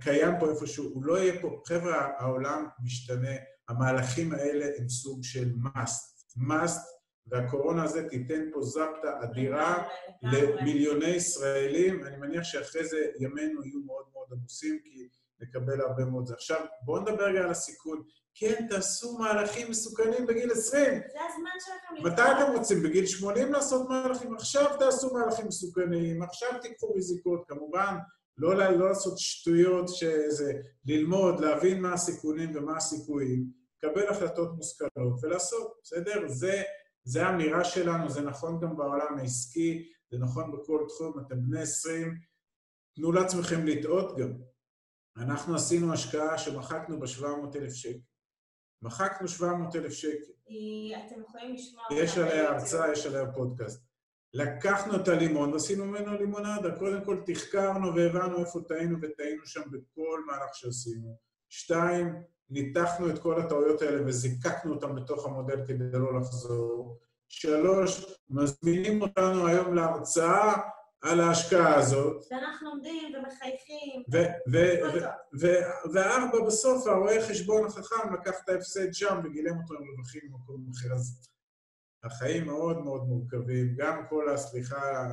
[0.00, 1.62] קיים פה איפשהו, הוא לא יהיה פה.
[1.66, 3.36] חבר'ה, העולם משתנה,
[3.68, 6.15] המהלכים האלה הם סוג של must.
[6.38, 6.96] Must,
[7.26, 9.88] והקורונה הזה תיתן פה זפטה אדירה
[10.22, 12.04] למיליוני ישראלים.
[12.04, 15.08] אני מניח שאחרי זה ימינו יהיו מאוד מאוד עמוסים, כי
[15.40, 16.34] נקבל הרבה מאוד זה.
[16.34, 18.02] עכשיו, בואו נדבר רגע על הסיכון.
[18.34, 20.84] כן, תעשו מהלכים מסוכנים בגיל 20.
[20.84, 22.82] זה הזמן שלכם מתי אתם רוצים?
[22.82, 24.34] בגיל 80 לעשות מהלכים?
[24.34, 27.44] עכשיו תעשו מהלכים מסוכנים, עכשיו תיקחו ריזיקות.
[27.48, 27.96] כמובן,
[28.38, 30.52] לא, לא לעשות שטויות שזה...
[30.86, 33.46] ללמוד, להבין מה הסיכונים ומה הסיכויים,
[33.76, 36.28] לקבל החלטות מושכלות ולעשות, בסדר?
[36.28, 36.62] זה,
[37.04, 42.18] זה האמירה שלנו, זה נכון גם בעולם העסקי, זה נכון בכל תחום, אתם בני 20,
[42.94, 44.32] תנו לעצמכם לטעות גם.
[45.16, 47.98] אנחנו עשינו השקעה שמחקנו ב-700,000 שקל.
[48.82, 50.32] מחקנו 700,000 שקל.
[51.06, 51.84] אתם יכולים לשמוע...
[51.92, 53.86] יש עליה הרצאה, יש עליה פודקאסט.
[54.34, 56.78] לקחנו את הלימון ועשינו ממנו לימונדה.
[56.78, 61.18] קודם כל תחקרנו והבנו איפה טעינו וטעינו שם בכל מהלך שעשינו.
[61.48, 62.14] שתיים,
[62.50, 66.98] ניתחנו את כל הטעויות האלה וזיקקנו אותן בתוך המודל כדי לא לחזור.
[67.28, 70.54] שלוש, מזמינים אותנו היום להרצאה
[71.00, 72.24] על ההשקעה הזאת.
[72.30, 74.02] ואנחנו עומדים ומחייכים.
[75.92, 80.94] וארבע, בסוף, הרואה חשבון החכם לקח את ההפסד שם וגילם אותו עם רווחים במקום אחר.
[80.94, 81.28] אז
[82.04, 83.74] החיים מאוד מאוד מורכבים.
[83.76, 85.06] גם כל, הסליחה,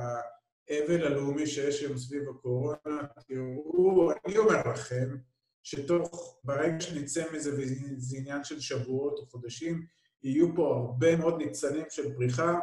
[0.68, 5.16] האבל הלאומי שיש היום סביב הקורונה, תראו, אני אומר לכם,
[5.64, 9.86] שתוך, ברגע שנצא מזה, וזה עניין של שבועות או חודשים,
[10.22, 12.58] יהיו פה הרבה מאוד ניצנים של פריחה,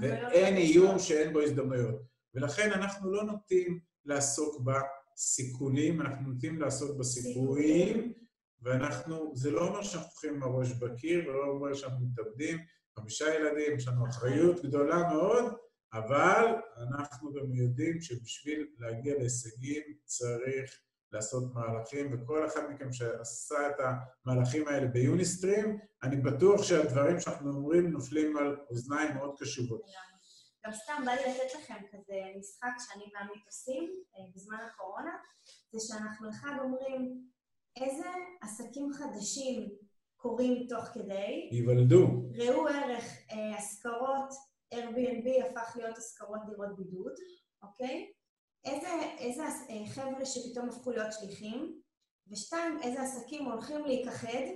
[0.00, 2.02] ואין איום שאין בו הזדמנויות.
[2.34, 8.12] ולכן אנחנו לא נוטים לעסוק בסיכונים, אנחנו נוטים לעסוק בסיכויים,
[8.62, 12.58] ואנחנו, זה לא אומר שאנחנו הולכים עם הראש בקיר, ולא אומר שאנחנו מתאבדים,
[12.98, 15.44] חמישה ילדים, יש לנו אחריות גדולה מאוד,
[15.92, 16.46] אבל
[16.78, 20.80] אנחנו גם יודעים שבשביל להגיע להישגים צריך
[21.12, 23.76] לעשות מהלכים, וכל אחד מכם שעשה את
[24.26, 29.82] המהלכים האלה ביוניסטרים, אני בטוח שהדברים שאנחנו אומרים נופלים על אוזניים מאוד קשובות.
[30.66, 35.10] גם סתם בא לי לתת לכם כזה משחק שאני ועמית עושים אה, בזמן הקורונה,
[35.72, 37.22] זה שאנחנו אחד אומרים
[37.76, 38.08] איזה
[38.42, 39.68] עסקים חדשים
[40.16, 41.48] קורים תוך כדי.
[41.52, 42.06] ייוולדו.
[42.34, 44.30] ראו ערך, אה, השכרות,
[44.74, 47.12] Airbnb הפך להיות השכרות דירות בידוד,
[47.62, 48.12] אוקיי?
[48.64, 51.80] איזה, איזה אה, חבר'ה שפתאום הפכו להיות שליחים,
[52.28, 54.46] ושתיים, איזה עסקים הולכים להיכחד,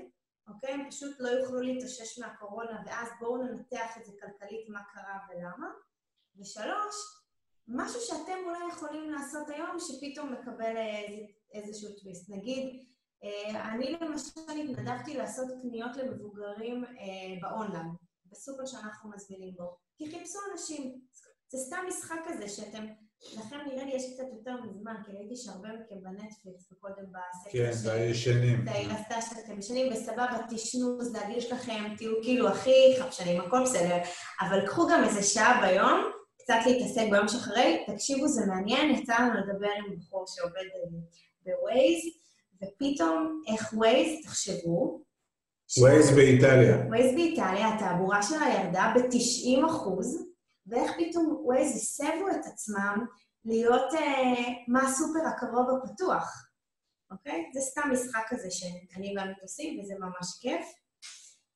[0.48, 0.70] אוקיי?
[0.70, 5.68] הם פשוט לא יוכלו להתאושש מהקורונה, ואז בואו ננתח את זה כלכלית, מה קרה ולמה.
[6.38, 6.96] ושלוש,
[7.68, 10.76] משהו שאתם אולי יכולים לעשות היום שפתאום מקבל
[11.52, 12.30] איזשהו טוויסט.
[12.30, 12.86] נגיד,
[13.24, 17.88] אה, אני למשל התנדבתי לעשות קניות למבוגרים אה, באונליין,
[18.26, 21.00] בסופר שאנחנו מזמינים בו, כי חיפשו אנשים.
[21.48, 22.86] זה סתם משחק כזה שאתם,
[23.22, 28.06] לכם נראה לי יש קצת יותר מזמן, כי ראיתי שהרבה מכם בנטפליקס וקודם בסקר כן,
[28.08, 28.64] בישנים.
[28.68, 33.98] עשתה שאתם ישנים, וסבבה, תשנו, זה הגיל שלכם, תהיו כאילו הכי חפשנים, הכל בסדר,
[34.40, 36.00] אבל קחו גם איזה שעה ביום,
[36.38, 40.64] קצת להתעסק ביום שאחרי, תקשיבו, זה מעניין, יצא לנו לדבר עם בחור שעובד
[41.44, 42.02] בווייז,
[42.62, 45.06] ופתאום איך ווייז, תחשבו,
[45.78, 46.76] ווייז באיטליה.
[46.86, 50.25] ווייז באיטליה, התעבורה שלה ירדה ב-90 אחוז,
[50.66, 53.06] ואיך פתאום ווייז הסבו את עצמם
[53.44, 54.34] להיות אה,
[54.68, 56.46] מה הסופר הקרוב הפתוח,
[57.10, 57.50] אוקיי?
[57.54, 60.66] זה סתם משחק כזה שאני ועמית עושים, וזה ממש כיף.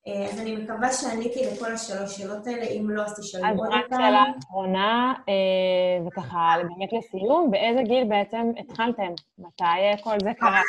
[0.06, 3.78] אה, אז אני מקווה שעניתי לכל השלוש שאלות האלה, אם לא, אז תשאלו עוד פעם.
[3.78, 9.12] אז רק שאלה אחרונה, אה, וככה באמת לסיום, באיזה גיל בעצם התחלתם?
[9.38, 10.60] מתי כל זה קרה?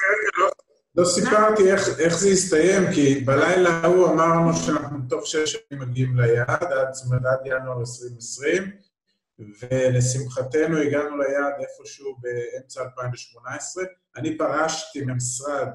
[0.96, 6.20] לא, סיפרתי איך, איך זה הסתיים, כי בלילה ההוא אמרנו שאנחנו תוך שש שנים מגיעים
[6.20, 8.72] ליעד, עד, זאת עד ינואר 2020,
[9.40, 13.84] ולשמחתנו הגענו ליעד איפשהו באמצע 2018.
[14.16, 15.68] אני פרשתי ממשרד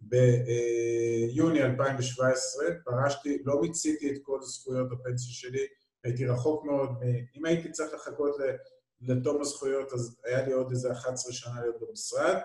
[0.00, 5.66] ביוני 2017, פרשתי, לא מיציתי את כל זכויות הפנסיה שלי,
[6.04, 6.90] הייתי רחוק מאוד,
[7.36, 8.36] אם הייתי צריך לחכות
[9.00, 12.36] לתום הזכויות, אז היה לי עוד איזה 11 שנה להיות במשרד.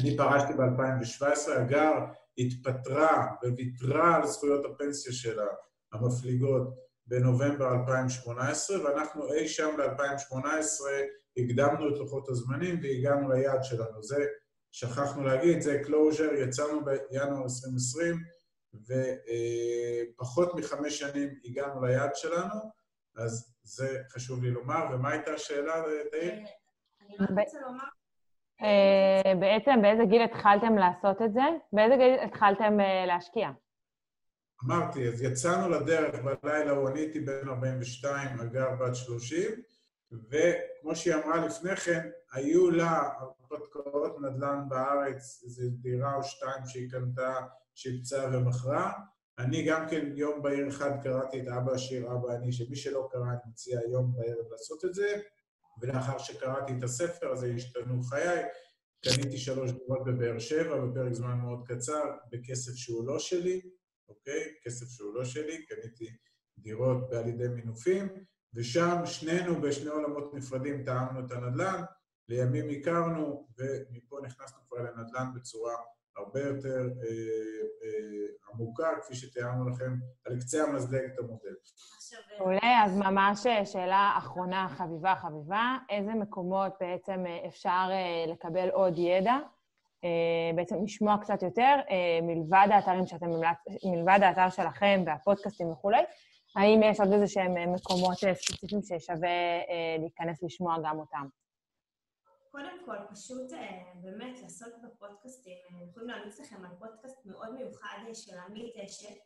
[0.00, 1.92] אני פרשתי ב-2017, הגר
[2.38, 5.46] התפטרה וויתרה על זכויות הפנסיה שלה,
[5.92, 10.84] המפליגות, בנובמבר 2018, ואנחנו אי שם ב-2018
[11.36, 14.02] הקדמנו את לוחות הזמנים והגענו ליעד שלנו.
[14.02, 14.26] זה
[14.72, 18.16] שכחנו להגיד, זה closure, יצאנו בינואר 2020,
[20.14, 22.54] ופחות מחמש שנים הגענו ליעד שלנו,
[23.16, 24.84] אז זה חשוב לי לומר.
[24.92, 26.32] ומה הייתה השאלה, תאיר?
[26.32, 27.97] אני רק רוצה לומר...
[28.62, 31.42] אה, בעצם באיזה גיל התחלתם לעשות את זה?
[31.72, 33.50] באיזה גיל התחלתם אה, להשקיע?
[34.64, 39.50] אמרתי, אז יצאנו לדרך בלילה, הוא אני הייתי בן 42, הגר בת 30,
[40.12, 46.90] וכמו שהיא אמרה לפני כן, היו לה הרפתקאות נדל"ן בארץ, איזו דירה או שתיים שהיא
[46.90, 47.34] קנתה,
[47.74, 48.92] שיפצה ומכרה.
[49.38, 53.22] אני גם כן יום בהיר אחד קראתי את אבא השיר, אבא אני, שמי שלא קרא,
[53.22, 55.20] אני מציע יום בערב לעשות את זה,
[55.80, 58.44] ולאחר שקראתי את הספר הזה השתנו חיי.
[59.04, 63.60] קניתי שלוש דירות בבאר שבע בפרק זמן מאוד קצר, בכסף שהוא לא שלי,
[64.08, 64.54] אוקיי?
[64.64, 66.16] כסף שהוא לא שלי, קניתי
[66.58, 68.08] דירות על ידי מינופים,
[68.54, 71.82] ושם שנינו בשני עולמות נפרדים טעמנו את הנדל"ן,
[72.28, 75.74] לימים הכרנו, ומפה נכנסנו כבר לנדל"ן בצורה
[76.18, 77.08] הרבה יותר אה,
[77.84, 79.94] אה, עמוקה, כפי שתיארנו לכם,
[80.26, 81.54] על קצה המזלג את המודל.
[82.38, 87.88] מעולה, אז ממש שאלה אחרונה, חביבה חביבה, איזה מקומות בעצם אפשר
[88.28, 89.36] לקבל עוד ידע,
[90.54, 91.74] בעצם לשמוע קצת יותר,
[92.22, 93.26] מלבד האתרים שאתם,
[93.84, 96.02] מלבד האתר שלכם והפודקאסטים וכולי,
[96.56, 99.28] האם יש עוד איזה שהם מקומות ספציפיים ששווה
[99.98, 101.26] להיכנס לשמוע גם אותם?
[102.58, 103.52] קודם כל, פשוט
[103.94, 105.58] באמת לעשות בפודקאסטים,
[105.90, 109.16] יכולים להמליץ לכם על פודקאסט מאוד מיוחד של עמית אשת,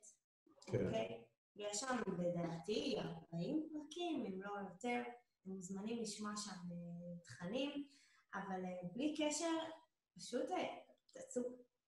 [0.67, 0.87] כן.
[0.87, 1.23] אוקיי?
[1.57, 2.97] יש שם לדעתי
[3.33, 5.01] 40 פרקים, אם לא יותר,
[5.43, 6.75] אתם מוזמנים לשמוע שם
[7.25, 7.85] תכנים,
[8.35, 8.61] אבל
[8.95, 9.59] בלי קשר,
[10.17, 10.49] פשוט
[11.11, 11.43] תצאו.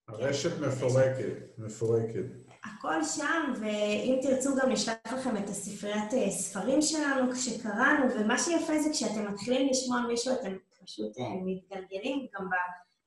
[0.09, 2.25] הרשת מפורקת, מפורקת.
[2.65, 8.91] הכל שם, ואם תרצו גם נשלח לכם את הספריית ספרים שלנו כשקראנו, ומה שיפה זה
[8.93, 11.13] כשאתם מתחילים לשמוע מישהו, אתם פשוט
[11.45, 12.49] מתגלגלים, גם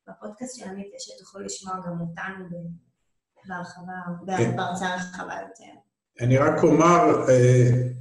[0.07, 2.45] בפודקאסט של עמית שתוכלו לשמוע גם אותנו
[3.47, 3.93] בהרחבה,
[4.55, 5.79] בהרצאה רחבה יותר.
[6.21, 7.25] אני רק אומר,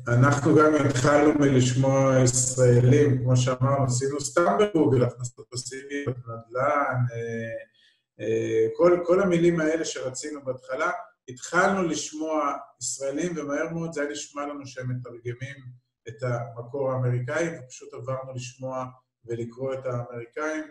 [0.09, 6.97] אנחנו גם התחלנו מלשמוע ישראלים, כמו שאמרנו, עשינו סתם בגוגל, הכנסות פסיביות, נדל"ן,
[8.77, 10.91] כל, כל המילים האלה שרצינו בהתחלה,
[11.29, 15.57] התחלנו לשמוע ישראלים, ומהר מאוד זה היה נשמע לנו שהם מתרגמים
[16.09, 18.85] את המקור האמריקאי, ופשוט עברנו לשמוע
[19.29, 20.65] ולקרוא את האמריקאים.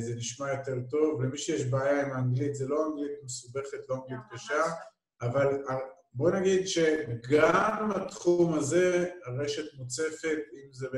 [0.00, 1.22] זה נשמע יותר טוב.
[1.22, 4.62] למי שיש בעיה עם האנגלית, זה לא אנגלית מסובכת, לא אנגלית קשה,
[5.22, 5.62] אבל
[6.12, 10.88] בוא נגיד שגם התחום הזה, הרשת מוצפת, אם זה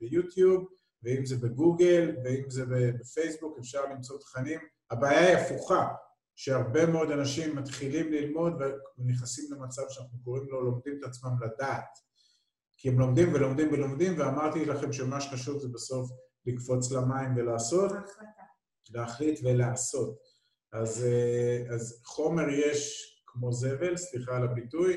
[0.00, 0.68] ביוטיוב,
[1.02, 4.60] ואם זה בגוגל, ואם זה בפייסבוק, אפשר למצוא תכנים.
[4.90, 5.88] הבעיה היא הפוכה,
[6.36, 8.52] שהרבה מאוד אנשים מתחילים ללמוד
[8.98, 12.09] ונכנסים למצב שאנחנו קוראים לו לומדים את עצמם לדעת.
[12.80, 16.10] כי הם לומדים ולומדים ולומדים, ואמרתי לכם שמה שחשוב זה בסוף
[16.46, 17.92] לקפוץ למים ולעשות.
[18.90, 20.18] להחליט ולעשות.
[20.72, 21.06] אז,
[21.74, 22.80] אז חומר יש
[23.26, 24.96] כמו זבל, סליחה על הביטוי,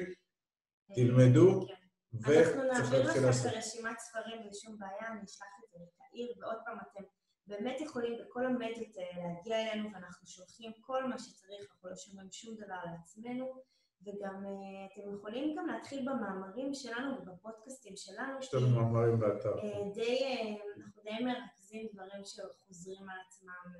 [0.96, 1.66] תלמדו,
[2.14, 2.76] וצריך להתחיל לעשות.
[2.78, 6.58] אנחנו נעביר לכם את רשימת ספרים בלי שום בעיה, אני אשלח את זה לתאיר, ועוד
[6.66, 7.04] פעם, אתם
[7.48, 12.56] באמת יכולים בכל המדיות להגיע אלינו, ואנחנו שולחים כל מה שצריך, אנחנו לא שומעים שום
[12.56, 13.64] דבר לעצמנו,
[14.06, 14.46] וגם
[14.94, 18.40] אתם יכולים גם להתחיל במאמרים שלנו ובפודקאסטים שלנו.
[18.40, 19.56] יש לנו מאמרים באתר.
[19.94, 23.74] די, אנחנו די מרכזים דברים שחוזרים על עצמם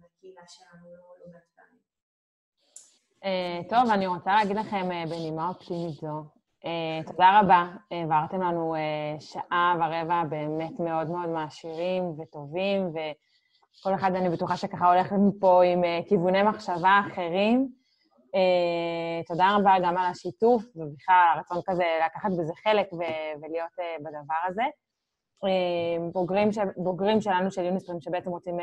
[0.00, 1.82] מהקהילה שלנו לא מעט פעמים.
[3.68, 6.24] טוב, אני רוצה להגיד לכם בנימה אופטימית זו,
[7.06, 8.74] תודה רבה, העברתם לנו
[9.20, 15.82] שעה ורבע באמת מאוד מאוד מעשירים וטובים, וכל אחד, אני בטוחה שככה הולך מפה עם
[16.08, 17.81] כיווני מחשבה אחרים.
[19.26, 22.92] תודה רבה גם על השיתוף, ובכלל הרצון כזה לקחת בזה חלק
[23.42, 24.62] ולהיות בדבר הזה.
[26.12, 28.58] בוגרים, בוגרים שלנו של יוניסטרים שבעצם רוצים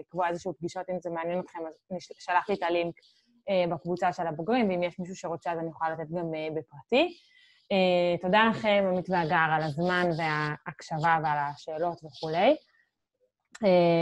[0.00, 1.74] לקבוע איזשהו פגישות, אם זה מעניין אתכם, אז
[2.18, 2.94] שלחתי את הלינק
[3.70, 7.18] בקבוצה של הבוגרים, ואם יש מישהו שרוצה, אז אני יכולה לתת גם בפרטי.
[8.22, 12.56] תודה לכם, עמית והגר, על הזמן וההקשבה ועל השאלות וכולי.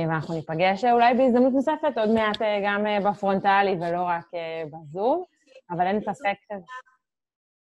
[0.09, 4.27] ואנחנו ניפגש אולי בהזדמנות נוספת, עוד מעט גם בפרונטלי ולא רק
[4.73, 5.25] בזום,
[5.71, 6.53] אבל אין ספק ש...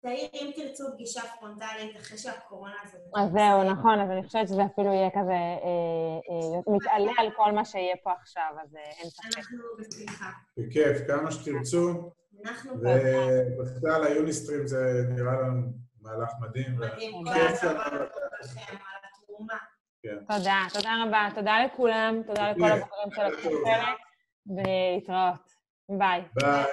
[0.03, 3.01] תאיר, אם תרצו פגישה פרונטלית אחרי שהקורונה הזאת...
[3.17, 5.39] אז זהו, נכון, אז אני חושבת שזה אפילו יהיה כזה
[6.67, 9.39] מתעלה על כל מה שיהיה פה עכשיו, אז אין ספק.
[9.39, 10.31] אנחנו בשמחה.
[10.57, 12.11] בכיף, כמה שתרצו.
[12.45, 15.63] אנחנו ובכלל, היוניסטרים זה נראה לנו
[16.01, 16.77] מהלך מדהים.
[16.77, 18.09] מדהים, כל הכבוד
[18.43, 19.57] לכם על התרומה.
[20.03, 21.29] תודה, תודה רבה.
[21.35, 23.99] תודה לכולם, תודה לכל הבוגרים של הפרק,
[24.47, 25.53] ולהתראות.
[25.89, 26.23] ביי.
[26.35, 26.65] ביי.